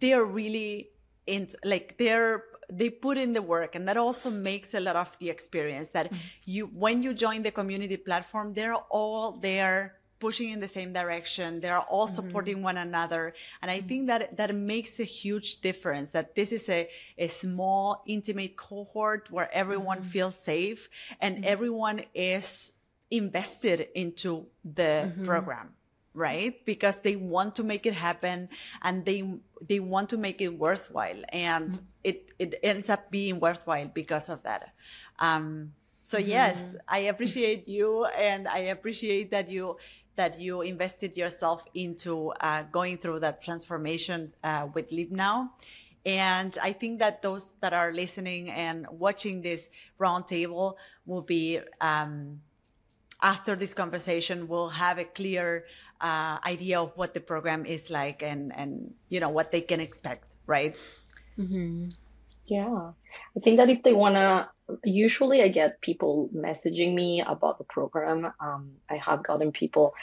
they 0.00 0.12
are 0.12 0.24
really 0.24 0.90
into, 1.26 1.56
like 1.64 1.96
they're, 1.98 2.44
they 2.70 2.90
put 2.90 3.18
in 3.18 3.32
the 3.32 3.42
work 3.42 3.74
and 3.74 3.86
that 3.88 3.96
also 3.96 4.30
makes 4.30 4.74
a 4.74 4.80
lot 4.80 4.96
of 4.96 5.16
the 5.18 5.30
experience 5.30 5.88
that 5.88 6.06
mm-hmm. 6.06 6.16
you, 6.44 6.66
when 6.66 7.02
you 7.02 7.14
join 7.14 7.42
the 7.42 7.50
community 7.50 7.96
platform, 7.96 8.54
they're 8.54 8.74
all 8.74 9.32
there 9.32 9.96
pushing 10.24 10.50
in 10.50 10.60
the 10.60 10.68
same 10.68 10.92
direction. 10.92 11.60
They're 11.60 11.80
all 11.80 12.06
mm-hmm. 12.06 12.14
supporting 12.14 12.56
mm-hmm. 12.56 12.64
one 12.64 12.78
another. 12.78 13.34
And 13.60 13.70
I 13.70 13.78
mm-hmm. 13.78 13.88
think 13.88 14.06
that 14.08 14.36
that 14.38 14.54
makes 14.54 14.98
a 14.98 15.04
huge 15.04 15.60
difference 15.60 16.10
that 16.10 16.34
this 16.34 16.50
is 16.52 16.68
a, 16.68 16.88
a 17.18 17.28
small, 17.28 18.02
intimate 18.06 18.56
cohort 18.56 19.30
where 19.30 19.50
everyone 19.52 19.98
mm-hmm. 19.98 20.08
feels 20.08 20.36
safe 20.38 20.88
and 21.20 21.36
mm-hmm. 21.36 21.44
everyone 21.54 22.04
is 22.14 22.72
invested 23.10 23.88
into 23.94 24.46
the 24.64 25.12
program 25.24 25.74
right? 26.14 26.64
Because 26.64 27.00
they 27.00 27.16
want 27.16 27.56
to 27.56 27.62
make 27.62 27.86
it 27.86 27.94
happen 27.94 28.48
and 28.82 29.04
they 29.04 29.28
they 29.60 29.80
want 29.80 30.10
to 30.10 30.16
make 30.16 30.40
it 30.40 30.58
worthwhile 30.58 31.22
and 31.32 31.80
it 32.02 32.30
it 32.38 32.54
ends 32.62 32.88
up 32.88 33.10
being 33.10 33.40
worthwhile 33.40 33.90
because 33.92 34.28
of 34.28 34.42
that. 34.42 34.72
Um 35.18 35.72
so 36.06 36.18
yes 36.18 36.76
i 36.86 36.98
appreciate 36.98 37.66
you 37.66 38.04
and 38.04 38.46
i 38.48 38.58
appreciate 38.58 39.30
that 39.30 39.48
you 39.48 39.74
that 40.16 40.38
you 40.40 40.62
invested 40.62 41.16
yourself 41.16 41.64
into 41.74 42.32
uh, 42.40 42.62
going 42.70 42.98
through 42.98 43.20
that 43.20 43.42
transformation 43.42 44.32
uh, 44.44 44.68
with 44.72 44.92
Leap 44.92 45.10
Now. 45.10 45.52
And 46.06 46.56
I 46.62 46.72
think 46.72 47.00
that 47.00 47.22
those 47.22 47.54
that 47.60 47.72
are 47.72 47.92
listening 47.92 48.50
and 48.50 48.86
watching 48.90 49.42
this 49.42 49.68
roundtable 49.98 50.74
will 51.06 51.22
be, 51.22 51.60
um, 51.80 52.40
after 53.24 53.56
this 53.56 53.74
conversation, 53.74 54.46
will 54.46 54.68
have 54.68 54.98
a 54.98 55.04
clear 55.04 55.64
uh, 56.00 56.38
idea 56.46 56.80
of 56.80 56.92
what 56.94 57.14
the 57.14 57.20
program 57.20 57.66
is 57.66 57.90
like 57.90 58.22
and, 58.22 58.54
and, 58.54 58.94
you 59.08 59.18
know, 59.18 59.30
what 59.30 59.50
they 59.50 59.62
can 59.62 59.80
expect, 59.80 60.30
right? 60.46 60.76
Mm-hmm. 61.38 61.88
Yeah. 62.46 62.92
I 63.36 63.40
think 63.42 63.56
that 63.56 63.70
if 63.70 63.82
they 63.82 63.94
want 63.94 64.14
to 64.14 64.48
usually 64.82 65.42
I 65.42 65.48
get 65.48 65.80
people 65.80 66.30
messaging 66.34 66.94
me 66.94 67.22
about 67.26 67.58
the 67.58 67.64
program. 67.64 68.32
Um, 68.40 68.72
I 68.90 68.96
have 68.96 69.22
gotten 69.22 69.52
people 69.52 69.94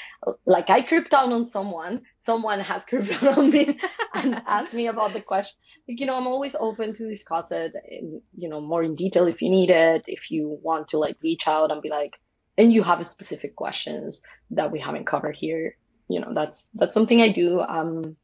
like 0.46 0.70
I 0.70 0.82
creeped 0.82 1.14
out 1.14 1.32
on 1.32 1.46
someone, 1.46 2.02
someone 2.20 2.60
has 2.60 2.86
creeped 2.86 3.12
out 3.24 3.38
on 3.38 3.50
me 3.50 3.80
and 4.14 4.42
asked 4.46 4.74
me 4.74 4.88
about 4.88 5.14
the 5.14 5.22
question. 5.22 5.56
Like, 5.88 6.00
you 6.00 6.06
know, 6.06 6.16
I'm 6.16 6.28
always 6.28 6.56
open 6.60 6.94
to 6.96 7.10
discuss 7.10 7.52
it 7.52 7.74
in, 7.90 8.22
you 8.38 8.50
know, 8.50 8.62
more 8.62 8.84
in 8.84 8.96
detail 8.96 9.28
if 9.28 9.42
you 9.42 9.50
need 9.50 9.70
it, 9.70 10.04
if 10.08 10.30
you 10.30 10.60
want 10.62 10.90
to 10.90 10.98
like 10.98 11.18
reach 11.24 11.48
out 11.48 11.72
and 11.72 11.82
be 11.82 11.90
like, 11.90 12.14
and 12.58 12.72
you 12.72 12.84
have 12.84 13.06
specific 13.08 13.56
questions 13.56 14.22
that 14.52 14.72
we 14.72 14.80
haven't 14.80 15.08
covered 15.08 15.36
here. 15.36 15.78
You 16.08 16.20
know, 16.20 16.34
that's, 16.34 16.70
that's 16.74 16.94
something 16.94 17.22
I 17.22 17.32
do. 17.32 17.60
i'm 17.62 18.18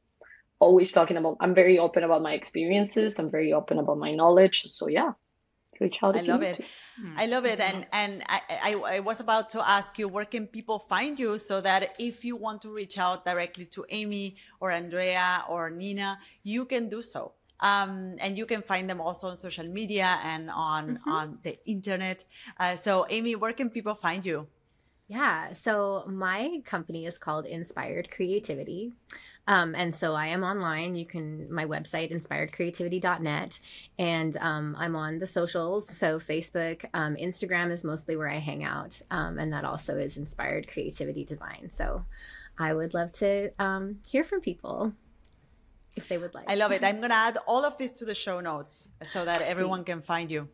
always 0.60 0.92
talking 0.92 1.18
about, 1.18 1.38
I'm 1.40 1.56
very 1.56 1.80
open 1.80 2.04
about 2.04 2.22
my 2.22 2.34
experiences. 2.34 3.20
I'm 3.20 3.32
very 3.32 3.54
open 3.54 3.80
about 3.80 3.98
my 3.98 4.14
knowledge. 4.14 4.66
So 4.68 4.88
yeah, 4.88 5.12
reach 5.80 6.02
out. 6.04 6.16
I 6.16 6.22
love 6.22 6.42
it. 6.42 6.66
Mm. 7.00 7.14
I 7.16 7.26
love 7.28 7.46
it. 7.46 7.60
Mm-hmm. 7.60 7.76
And 7.76 7.88
and 7.92 8.24
I, 8.28 8.42
I, 8.50 8.96
I 8.96 9.00
was 9.00 9.20
about 9.20 9.50
to 9.52 9.70
ask 9.70 9.98
you, 10.00 10.08
where 10.08 10.26
can 10.26 10.48
people 10.48 10.80
find 10.80 11.20
you 11.20 11.38
so 11.38 11.62
that 11.62 11.96
if 12.00 12.26
you 12.26 12.36
want 12.36 12.62
to 12.64 12.70
reach 12.74 12.98
out 12.98 13.26
directly 13.26 13.66
to 13.66 13.86
Amy 13.90 14.38
or 14.60 14.72
Andrea 14.72 15.44
or 15.48 15.70
Nina, 15.70 16.20
you 16.44 16.66
can 16.66 16.90
do 16.90 17.02
so. 17.02 17.34
Um, 17.60 18.16
and 18.20 18.38
you 18.38 18.46
can 18.46 18.62
find 18.62 18.90
them 18.90 19.02
also 19.02 19.28
on 19.28 19.38
social 19.38 19.66
media 19.66 20.20
and 20.24 20.50
on 20.50 20.98
mm-hmm. 20.98 21.10
on 21.10 21.40
the 21.44 21.58
internet. 21.66 22.24
Uh, 22.60 22.76
so, 22.76 23.06
Amy, 23.10 23.36
where 23.36 23.54
can 23.54 23.70
people 23.70 23.96
find 23.96 24.26
you? 24.26 24.48
Yeah, 25.08 25.54
so 25.54 26.04
my 26.06 26.62
company 26.66 27.06
is 27.06 27.18
called 27.18 27.46
Inspired 27.46 28.12
Creativity. 28.12 28.92
Um, 29.48 29.74
and 29.74 29.96
so 29.96 30.14
I 30.14 30.28
am 30.28 30.44
online. 30.44 30.96
You 30.96 31.06
can, 31.06 31.52
my 31.52 31.66
website, 31.66 32.12
inspiredcreativity.net. 32.12 33.60
And 33.98 34.36
um, 34.38 34.76
I'm 34.78 34.98
on 34.98 35.20
the 35.20 35.28
socials. 35.28 35.88
So 35.88 36.20
Facebook, 36.20 36.84
um, 36.94 37.16
Instagram 37.16 37.72
is 37.72 37.86
mostly 37.86 38.18
where 38.18 38.30
I 38.30 38.40
hang 38.40 38.66
out. 38.66 39.02
Um, 39.10 39.40
and 39.40 39.54
that 39.54 39.64
also 39.64 39.96
is 39.96 40.18
Inspired 40.18 40.68
Creativity 40.68 41.24
Design. 41.24 41.70
So 41.70 42.04
I 42.60 42.74
would 42.74 42.94
love 42.94 43.14
to 43.14 43.52
um, 43.60 44.00
hear 44.06 44.26
from 44.26 44.42
people 44.42 44.92
if 45.98 46.08
they 46.08 46.18
would 46.18 46.34
like. 46.34 46.50
I 46.50 46.56
love 46.56 46.72
it. 46.72 46.84
I'm 46.84 46.98
going 46.98 47.10
to 47.10 47.16
add 47.16 47.38
all 47.48 47.66
of 47.66 47.78
this 47.78 47.92
to 48.00 48.06
the 48.06 48.16
show 48.16 48.40
notes 48.40 48.88
so 49.04 49.26
that 49.26 49.42
everyone 49.42 49.84
can 49.84 50.02
find 50.02 50.30
you. 50.32 50.48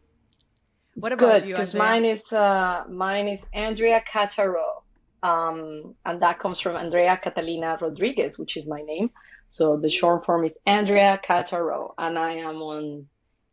What 0.96 1.12
about 1.12 1.42
Good, 1.42 1.50
you? 1.50 1.56
Because 1.56 1.74
mine 1.74 2.06
is 2.06 2.22
uh, 2.32 2.84
mine 2.90 3.28
is 3.28 3.44
Andrea 3.54 4.02
Cataro. 4.02 4.84
Um, 5.24 5.96
and 6.06 6.22
that 6.22 6.40
comes 6.40 6.60
from 6.60 6.76
Andrea 6.76 7.18
Catalina 7.18 7.78
Rodriguez, 7.80 8.38
which 8.38 8.58
is 8.58 8.68
my 8.68 8.82
name. 8.82 9.10
So 9.50 9.78
the 9.78 9.90
short 9.90 10.26
form 10.26 10.46
is 10.46 10.52
Andrea 10.66 11.20
Cataro. 11.28 11.94
And 11.98 12.20
I 12.20 12.34
am 12.34 12.58
on 12.62 13.08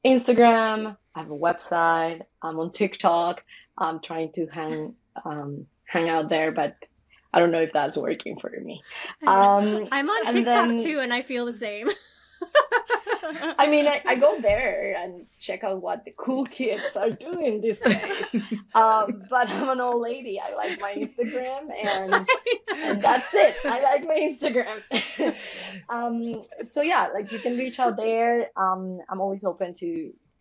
Instagram. 0.04 0.96
I 1.14 1.20
have 1.20 1.30
a 1.30 1.38
website. 1.38 2.22
I'm 2.42 2.58
on 2.58 2.72
TikTok. 2.72 3.42
I'm 3.78 4.00
trying 4.00 4.32
to 4.32 4.46
hang, 4.46 4.94
um, 5.24 5.66
hang 5.84 6.08
out 6.08 6.28
there, 6.28 6.52
but 6.52 6.76
I 7.32 7.38
don't 7.38 7.50
know 7.50 7.60
if 7.60 7.72
that's 7.72 7.96
working 7.96 8.38
for 8.38 8.50
me. 8.50 8.82
Um, 9.26 9.88
I'm 9.92 10.08
on 10.08 10.32
TikTok 10.32 10.68
then, 10.68 10.82
too, 10.82 11.00
and 11.00 11.12
I 11.12 11.22
feel 11.22 11.46
the 11.46 11.54
same. 11.54 11.88
I 13.58 13.68
mean, 13.68 13.86
I, 13.86 14.02
I, 14.04 14.14
go 14.16 14.38
there 14.40 14.96
and 14.98 15.26
check 15.38 15.62
out 15.62 15.82
what 15.82 16.04
the 16.04 16.12
cool 16.16 16.46
kids 16.46 16.82
are 16.96 17.10
doing 17.10 17.60
these 17.60 17.78
days. 17.80 18.54
Um, 18.74 19.24
but 19.28 19.48
I'm 19.48 19.68
an 19.68 19.80
old 19.80 20.02
lady. 20.02 20.40
I 20.40 20.54
like 20.54 20.80
my 20.80 20.94
Instagram, 20.94 21.68
and, 21.84 22.14
and 22.74 23.02
that's 23.02 23.32
it. 23.34 23.56
I 23.64 23.82
like 23.82 24.04
my 24.06 24.36
Instagram. 24.38 25.84
um, 25.88 26.42
so 26.64 26.82
yeah, 26.82 27.08
like 27.08 27.30
you 27.30 27.38
can 27.38 27.56
reach 27.56 27.78
out 27.78 27.96
there. 27.96 28.50
Um, 28.56 29.00
I'm 29.08 29.20
always 29.20 29.44
open 29.44 29.74
to 29.74 29.86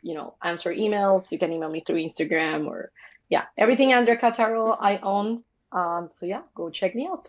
you 0.02 0.16
know 0.16 0.36
answer 0.44 0.74
emails. 0.74 1.32
You 1.32 1.40
can 1.40 1.52
email 1.52 1.70
me 1.70 1.84
through 1.86 1.98
Instagram 1.98 2.68
or 2.68 2.92
yeah, 3.30 3.46
everything 3.58 3.94
under 3.94 4.16
Cataro 4.16 4.76
I 4.80 4.98
own. 4.98 5.44
Um, 5.72 6.10
so 6.12 6.26
yeah, 6.26 6.42
go 6.56 6.70
check 6.70 6.96
me 6.96 7.08
out. 7.08 7.28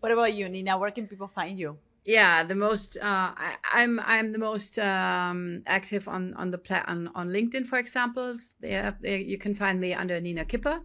What 0.00 0.12
about 0.12 0.34
you, 0.34 0.48
Nina? 0.48 0.78
Where 0.78 0.90
can 0.90 1.06
people 1.06 1.28
find 1.28 1.58
you? 1.58 1.78
yeah 2.04 2.42
the 2.42 2.54
most 2.54 2.96
uh, 2.96 3.30
I, 3.36 3.56
am 3.74 4.00
I'm, 4.00 4.06
I'm 4.06 4.32
the 4.32 4.38
most 4.38 4.78
um, 4.78 5.62
active 5.66 6.08
on 6.08 6.34
on 6.34 6.50
the 6.50 6.58
pla- 6.58 6.84
on, 6.86 7.10
on 7.14 7.28
linkedin 7.28 7.66
for 7.66 7.78
example 7.78 8.36
there, 8.60 8.96
there 9.00 9.18
you 9.18 9.38
can 9.38 9.54
find 9.54 9.80
me 9.80 9.92
under 9.92 10.20
nina 10.20 10.44
kipper 10.44 10.80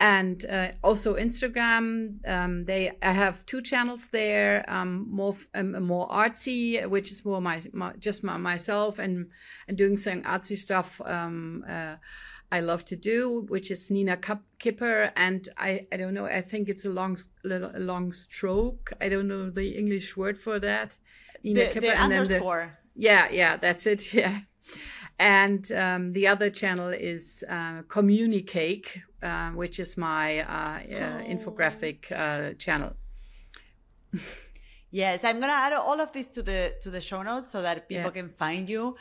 and 0.00 0.44
uh, 0.46 0.72
also 0.82 1.14
instagram 1.14 2.18
um, 2.28 2.64
they 2.64 2.90
i 3.00 3.12
have 3.12 3.46
two 3.46 3.62
channels 3.62 4.08
there 4.08 4.64
um, 4.66 5.06
more 5.08 5.36
um, 5.54 5.82
more 5.84 6.08
artsy 6.08 6.84
which 6.88 7.12
is 7.12 7.24
more 7.24 7.40
my, 7.40 7.62
my 7.72 7.92
just 7.98 8.24
my, 8.24 8.36
myself 8.36 8.98
and 8.98 9.30
and 9.68 9.78
doing 9.78 9.96
some 9.96 10.22
artsy 10.22 10.56
stuff 10.56 11.00
um, 11.04 11.64
uh, 11.68 11.94
I 12.54 12.60
love 12.60 12.84
to 12.84 12.96
do, 12.96 13.46
which 13.48 13.68
is 13.72 13.90
Nina 13.90 14.16
Kipper, 14.58 15.10
and 15.16 15.48
I, 15.58 15.88
I 15.92 15.96
don't 15.96 16.14
know. 16.14 16.26
I 16.26 16.40
think 16.40 16.68
it's 16.68 16.84
a 16.84 16.88
long 17.04 17.18
a 17.44 17.80
long 17.92 18.12
stroke. 18.12 18.92
I 19.00 19.08
don't 19.08 19.26
know 19.26 19.50
the 19.50 19.68
English 19.76 20.16
word 20.16 20.36
for 20.38 20.60
that. 20.60 20.96
Nina 21.42 21.60
the, 21.60 21.66
Kipper, 21.66 21.80
the 21.80 21.98
and 21.98 22.12
underscore. 22.12 22.78
The, 22.94 23.02
yeah, 23.08 23.28
yeah, 23.40 23.56
that's 23.56 23.86
it. 23.86 24.02
Yeah. 24.20 24.38
And 25.18 25.70
um, 25.72 26.12
the 26.12 26.26
other 26.32 26.50
channel 26.50 26.90
is 27.12 27.44
uh, 27.48 27.82
Communicate, 27.96 28.88
uh, 29.22 29.50
which 29.50 29.76
is 29.84 29.96
my 29.96 30.26
uh, 30.40 30.44
uh 30.44 31.20
oh. 31.20 31.34
infographic 31.34 31.98
uh, 32.12 32.54
channel. 32.64 32.92
Yes, 35.02 35.24
I'm 35.24 35.40
gonna 35.40 35.60
add 35.66 35.72
all 35.72 36.00
of 36.00 36.12
this 36.12 36.28
to 36.34 36.42
the 36.50 36.60
to 36.82 36.88
the 36.88 37.00
show 37.00 37.20
notes 37.24 37.48
so 37.50 37.60
that 37.62 37.88
people 37.88 38.12
Yeah. 38.12 38.20
can 38.20 38.28
find 38.28 38.68
you. 38.74 38.94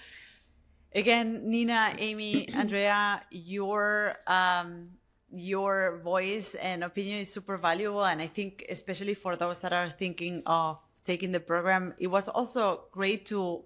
Again, 0.95 1.49
Nina, 1.49 1.95
Amy, 1.97 2.49
Andrea, 2.53 3.21
your 3.31 4.15
um, 4.27 4.89
your 5.33 5.99
voice 6.03 6.53
and 6.55 6.83
opinion 6.83 7.19
is 7.19 7.33
super 7.33 7.57
valuable, 7.57 8.05
and 8.05 8.21
I 8.21 8.27
think 8.27 8.65
especially 8.69 9.15
for 9.15 9.35
those 9.35 9.59
that 9.59 9.73
are 9.73 9.89
thinking 9.89 10.43
of 10.45 10.77
taking 11.03 11.31
the 11.31 11.39
program, 11.39 11.93
it 11.97 12.07
was 12.07 12.27
also 12.29 12.85
great 12.91 13.25
to 13.27 13.65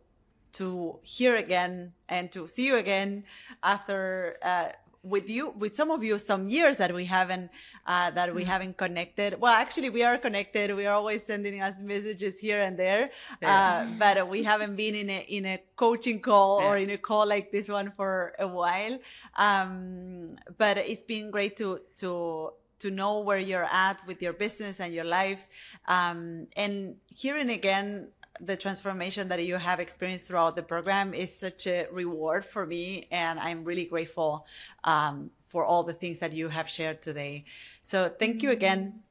to 0.54 1.00
hear 1.04 1.36
again 1.36 1.94
and 2.08 2.32
to 2.32 2.48
see 2.48 2.66
you 2.66 2.78
again 2.78 3.26
after 3.62 4.38
uh, 4.42 4.70
with 5.04 5.30
you 5.30 5.52
with 5.58 5.76
some 5.76 5.92
of 5.92 6.04
you 6.04 6.18
some 6.20 6.48
years 6.48 6.78
that 6.78 6.94
we 6.94 7.06
haven't 7.06 7.50
uh, 7.86 8.12
that 8.12 8.34
we 8.34 8.44
haven't 8.44 8.78
connected. 8.78 9.40
Well 9.40 9.54
actually 9.54 9.90
we 9.90 10.04
are 10.04 10.18
connected. 10.18 10.76
We 10.76 10.86
are 10.86 10.96
always 10.96 11.24
sending 11.24 11.62
us 11.62 11.80
messages 11.82 12.40
here 12.40 12.62
and 12.62 12.78
there. 12.78 13.12
Uh, 13.44 13.86
but 13.98 14.28
we 14.28 14.44
haven't 14.44 14.76
been 14.76 14.96
in 14.96 15.10
a 15.10 15.20
in 15.28 15.46
a 15.46 15.62
coaching 15.76 16.20
call 16.20 16.62
or 16.62 16.78
in 16.78 16.90
a 16.90 16.98
call 16.98 17.26
like 17.28 17.52
this 17.52 17.70
one 17.70 17.92
for 17.96 18.34
a 18.40 18.48
while. 18.48 18.98
Um, 19.36 20.38
but 20.58 20.78
it's 20.78 21.04
been 21.04 21.32
great 21.32 21.56
to 21.58 21.82
to 21.98 22.52
to 22.80 22.92
know 22.92 23.20
where 23.20 23.40
you're 23.40 23.68
at 23.72 24.06
with 24.06 24.22
your 24.22 24.34
business 24.34 24.80
and 24.80 24.94
your 24.94 25.06
lives. 25.06 25.48
Um, 25.88 26.48
and 26.56 26.96
hearing 27.08 27.50
again 27.50 28.10
the 28.42 28.58
transformation 28.58 29.30
that 29.30 29.46
you 29.46 29.58
have 29.58 29.80
experienced 29.80 30.28
throughout 30.28 30.56
the 30.56 30.64
program 30.64 31.14
is 31.14 31.38
such 31.38 31.68
a 31.68 31.88
reward 31.92 32.46
for 32.46 32.66
me 32.66 33.08
and 33.12 33.40
i'm 33.40 33.64
really 33.64 33.86
grateful 33.86 34.48
um, 34.86 35.32
for 35.48 35.66
all 35.66 35.84
the 35.84 35.94
things 35.94 36.20
that 36.20 36.34
you 36.34 36.50
have 36.50 36.70
shared 36.70 37.02
today 37.02 37.46
so 37.84 38.10
thank 38.10 38.44
you 38.44 38.52
again 38.52 39.02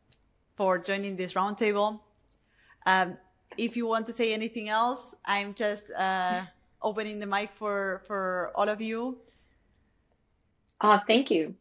for 0.57 0.79
joining 0.79 1.17
this 1.17 1.35
roundtable 1.35 2.01
um, 2.87 3.17
if 3.59 3.77
you 3.77 3.87
want 3.87 4.07
to 4.07 4.13
say 4.13 4.33
anything 4.35 4.69
else 4.69 5.15
i'm 5.27 5.55
just 5.55 5.91
uh, 5.93 6.43
opening 6.83 7.19
the 7.21 7.27
mic 7.27 7.51
for 7.55 8.03
for 8.07 8.53
all 8.57 8.69
of 8.69 8.81
you 8.81 9.19
Uh, 10.81 11.01
thank 11.09 11.31
you. 11.31 11.55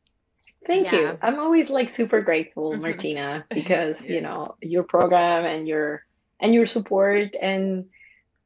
Thank 0.68 0.86
Yeah. 0.86 0.99
you. 0.99 1.20
I'm 1.24 1.39
always 1.39 1.72
like 1.72 1.89
super 1.95 2.22
grateful, 2.22 2.74
Mhm. 2.74 2.82
Martina, 2.82 3.45
because 3.53 4.07
you 4.07 4.22
know 4.22 4.55
your 4.61 4.84
program 4.84 5.45
and 5.45 5.68
your 5.68 6.05
and 6.39 6.53
your 6.53 6.65
support 6.65 7.36
and 7.41 7.86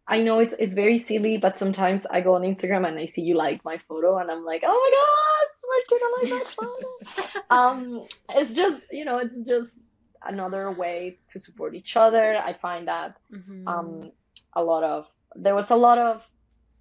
I 0.07 0.21
know 0.21 0.39
it's 0.39 0.55
it's 0.57 0.73
very 0.73 0.97
silly, 0.99 1.37
but 1.37 1.57
sometimes 1.57 2.05
I 2.09 2.21
go 2.21 2.33
on 2.33 2.41
Instagram 2.41 2.87
and 2.87 2.97
I 2.97 3.05
see 3.05 3.21
you 3.21 3.35
like 3.35 3.63
my 3.63 3.77
photo 3.87 4.17
and 4.17 4.31
I'm 4.31 4.43
like, 4.43 4.63
oh 4.65 4.79
my 4.83 4.91
God, 4.99 5.47
Martina 5.69 6.07
like 6.17 6.31
my 6.31 6.51
photo. 6.57 7.43
um, 7.51 8.07
it's 8.29 8.55
just 8.55 8.81
you 8.91 9.05
know, 9.05 9.19
it's 9.19 9.37
just 9.43 9.77
another 10.25 10.71
way 10.71 11.19
to 11.31 11.39
support 11.39 11.75
each 11.75 11.95
other. 11.95 12.37
I 12.37 12.53
find 12.53 12.87
that 12.87 13.17
Mhm. 13.31 13.67
um, 13.67 14.11
a 14.53 14.63
lot 14.63 14.83
of 14.83 15.05
there 15.35 15.53
was 15.55 15.69
a 15.69 15.75
lot 15.75 15.99
of 15.99 16.23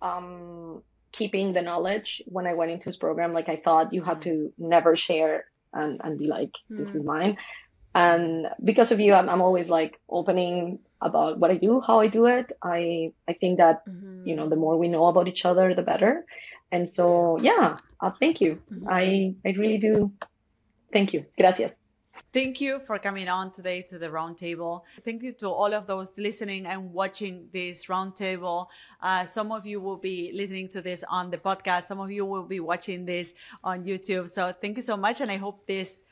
um, 0.00 0.82
keeping 1.12 1.52
the 1.52 1.60
knowledge 1.62 2.22
when 2.26 2.46
I 2.46 2.54
went 2.54 2.70
into 2.70 2.86
this 2.86 2.96
program. 2.96 3.32
Like 3.34 3.48
I 3.50 3.56
thought 3.62 3.92
you 3.92 4.02
had 4.02 4.22
to 4.22 4.52
never 4.56 4.96
share 4.96 5.44
and, 5.74 6.00
and 6.02 6.18
be 6.18 6.26
like, 6.28 6.52
this 6.78 6.94
is 6.94 7.02
mine. 7.04 7.36
And 8.04 8.46
because 8.70 8.90
of 8.94 8.98
you, 9.04 9.12
I'm, 9.18 9.28
I'm 9.32 9.42
always 9.48 9.68
like 9.78 9.92
opening 10.20 10.78
about 11.08 11.32
what 11.40 11.50
I 11.54 11.58
do, 11.66 11.72
how 11.88 11.96
I 12.06 12.08
do 12.18 12.22
it. 12.38 12.46
I 12.78 12.80
I 13.30 13.32
think 13.40 13.58
that 13.62 13.76
Mhm. 13.86 14.26
you 14.28 14.34
know 14.38 14.46
the 14.52 14.60
more 14.64 14.74
we 14.82 14.88
know 14.94 15.04
about 15.12 15.26
each 15.32 15.44
other, 15.50 15.66
the 15.80 15.86
better. 15.92 16.12
And 16.74 16.84
so 16.96 17.04
yeah, 17.50 17.64
uh, 18.02 18.12
thank 18.22 18.34
you. 18.44 18.52
I 19.00 19.34
I 19.46 19.50
really 19.60 19.80
do. 19.88 19.92
Thank 20.94 21.08
you. 21.14 21.20
Gracias. 21.40 21.72
Thank 22.38 22.60
you 22.60 22.72
for 22.86 22.96
coming 22.98 23.28
on 23.38 23.46
today 23.58 23.80
to 23.90 23.96
the 24.02 24.08
roundtable. 24.18 24.74
Thank 25.06 25.22
you 25.26 25.32
to 25.42 25.48
all 25.60 25.72
of 25.80 25.86
those 25.92 26.10
listening 26.18 26.62
and 26.72 26.92
watching 26.92 27.34
this 27.58 27.76
roundtable. 27.92 28.66
Uh, 29.00 29.24
some 29.24 29.48
of 29.58 29.62
you 29.70 29.78
will 29.86 29.96
be 30.10 30.16
listening 30.40 30.68
to 30.74 30.80
this 30.88 31.00
on 31.08 31.30
the 31.30 31.38
podcast. 31.48 31.82
Some 31.90 32.00
of 32.04 32.10
you 32.16 32.24
will 32.32 32.44
be 32.56 32.60
watching 32.60 33.06
this 33.06 33.32
on 33.70 33.76
YouTube. 33.90 34.26
So 34.28 34.52
thank 34.62 34.76
you 34.76 34.84
so 34.90 34.96
much, 35.06 35.20
and 35.22 35.30
I 35.30 35.38
hope 35.46 35.66
this 35.66 36.02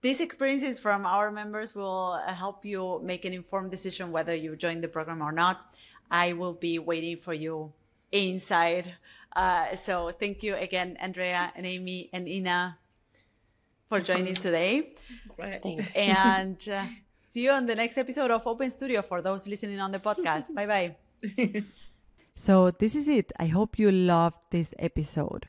these 0.00 0.20
experiences 0.20 0.78
from 0.78 1.06
our 1.06 1.30
members 1.30 1.74
will 1.74 2.20
uh, 2.24 2.32
help 2.32 2.64
you 2.64 3.00
make 3.02 3.24
an 3.24 3.32
informed 3.32 3.70
decision 3.70 4.12
whether 4.12 4.34
you 4.34 4.56
join 4.56 4.80
the 4.80 4.88
program 4.88 5.22
or 5.22 5.32
not. 5.32 5.74
I 6.10 6.32
will 6.32 6.54
be 6.54 6.78
waiting 6.78 7.16
for 7.16 7.34
you 7.34 7.72
inside. 8.12 8.94
Uh, 9.34 9.74
so 9.76 10.10
thank 10.10 10.42
you 10.42 10.54
again, 10.56 10.96
Andrea 11.00 11.52
and 11.54 11.66
Amy 11.66 12.08
and 12.12 12.24
Nina, 12.24 12.78
for 13.88 14.00
joining 14.00 14.34
today 14.46 14.94
Right. 15.38 15.62
And 15.94 16.68
uh, 16.72 16.84
see 17.22 17.44
you 17.44 17.50
on 17.52 17.66
the 17.66 17.76
next 17.76 17.96
episode 17.96 18.30
of 18.30 18.46
Open 18.46 18.70
Studio 18.70 19.02
for 19.02 19.22
those 19.22 19.46
listening 19.46 19.78
on 19.80 19.92
the 19.92 20.00
podcast. 20.00 20.54
bye 20.54 20.66
bye. 20.66 20.96
So, 22.34 22.70
this 22.70 22.94
is 22.94 23.08
it. 23.08 23.32
I 23.36 23.46
hope 23.46 23.80
you 23.80 23.90
loved 23.90 24.36
this 24.50 24.72
episode. 24.78 25.48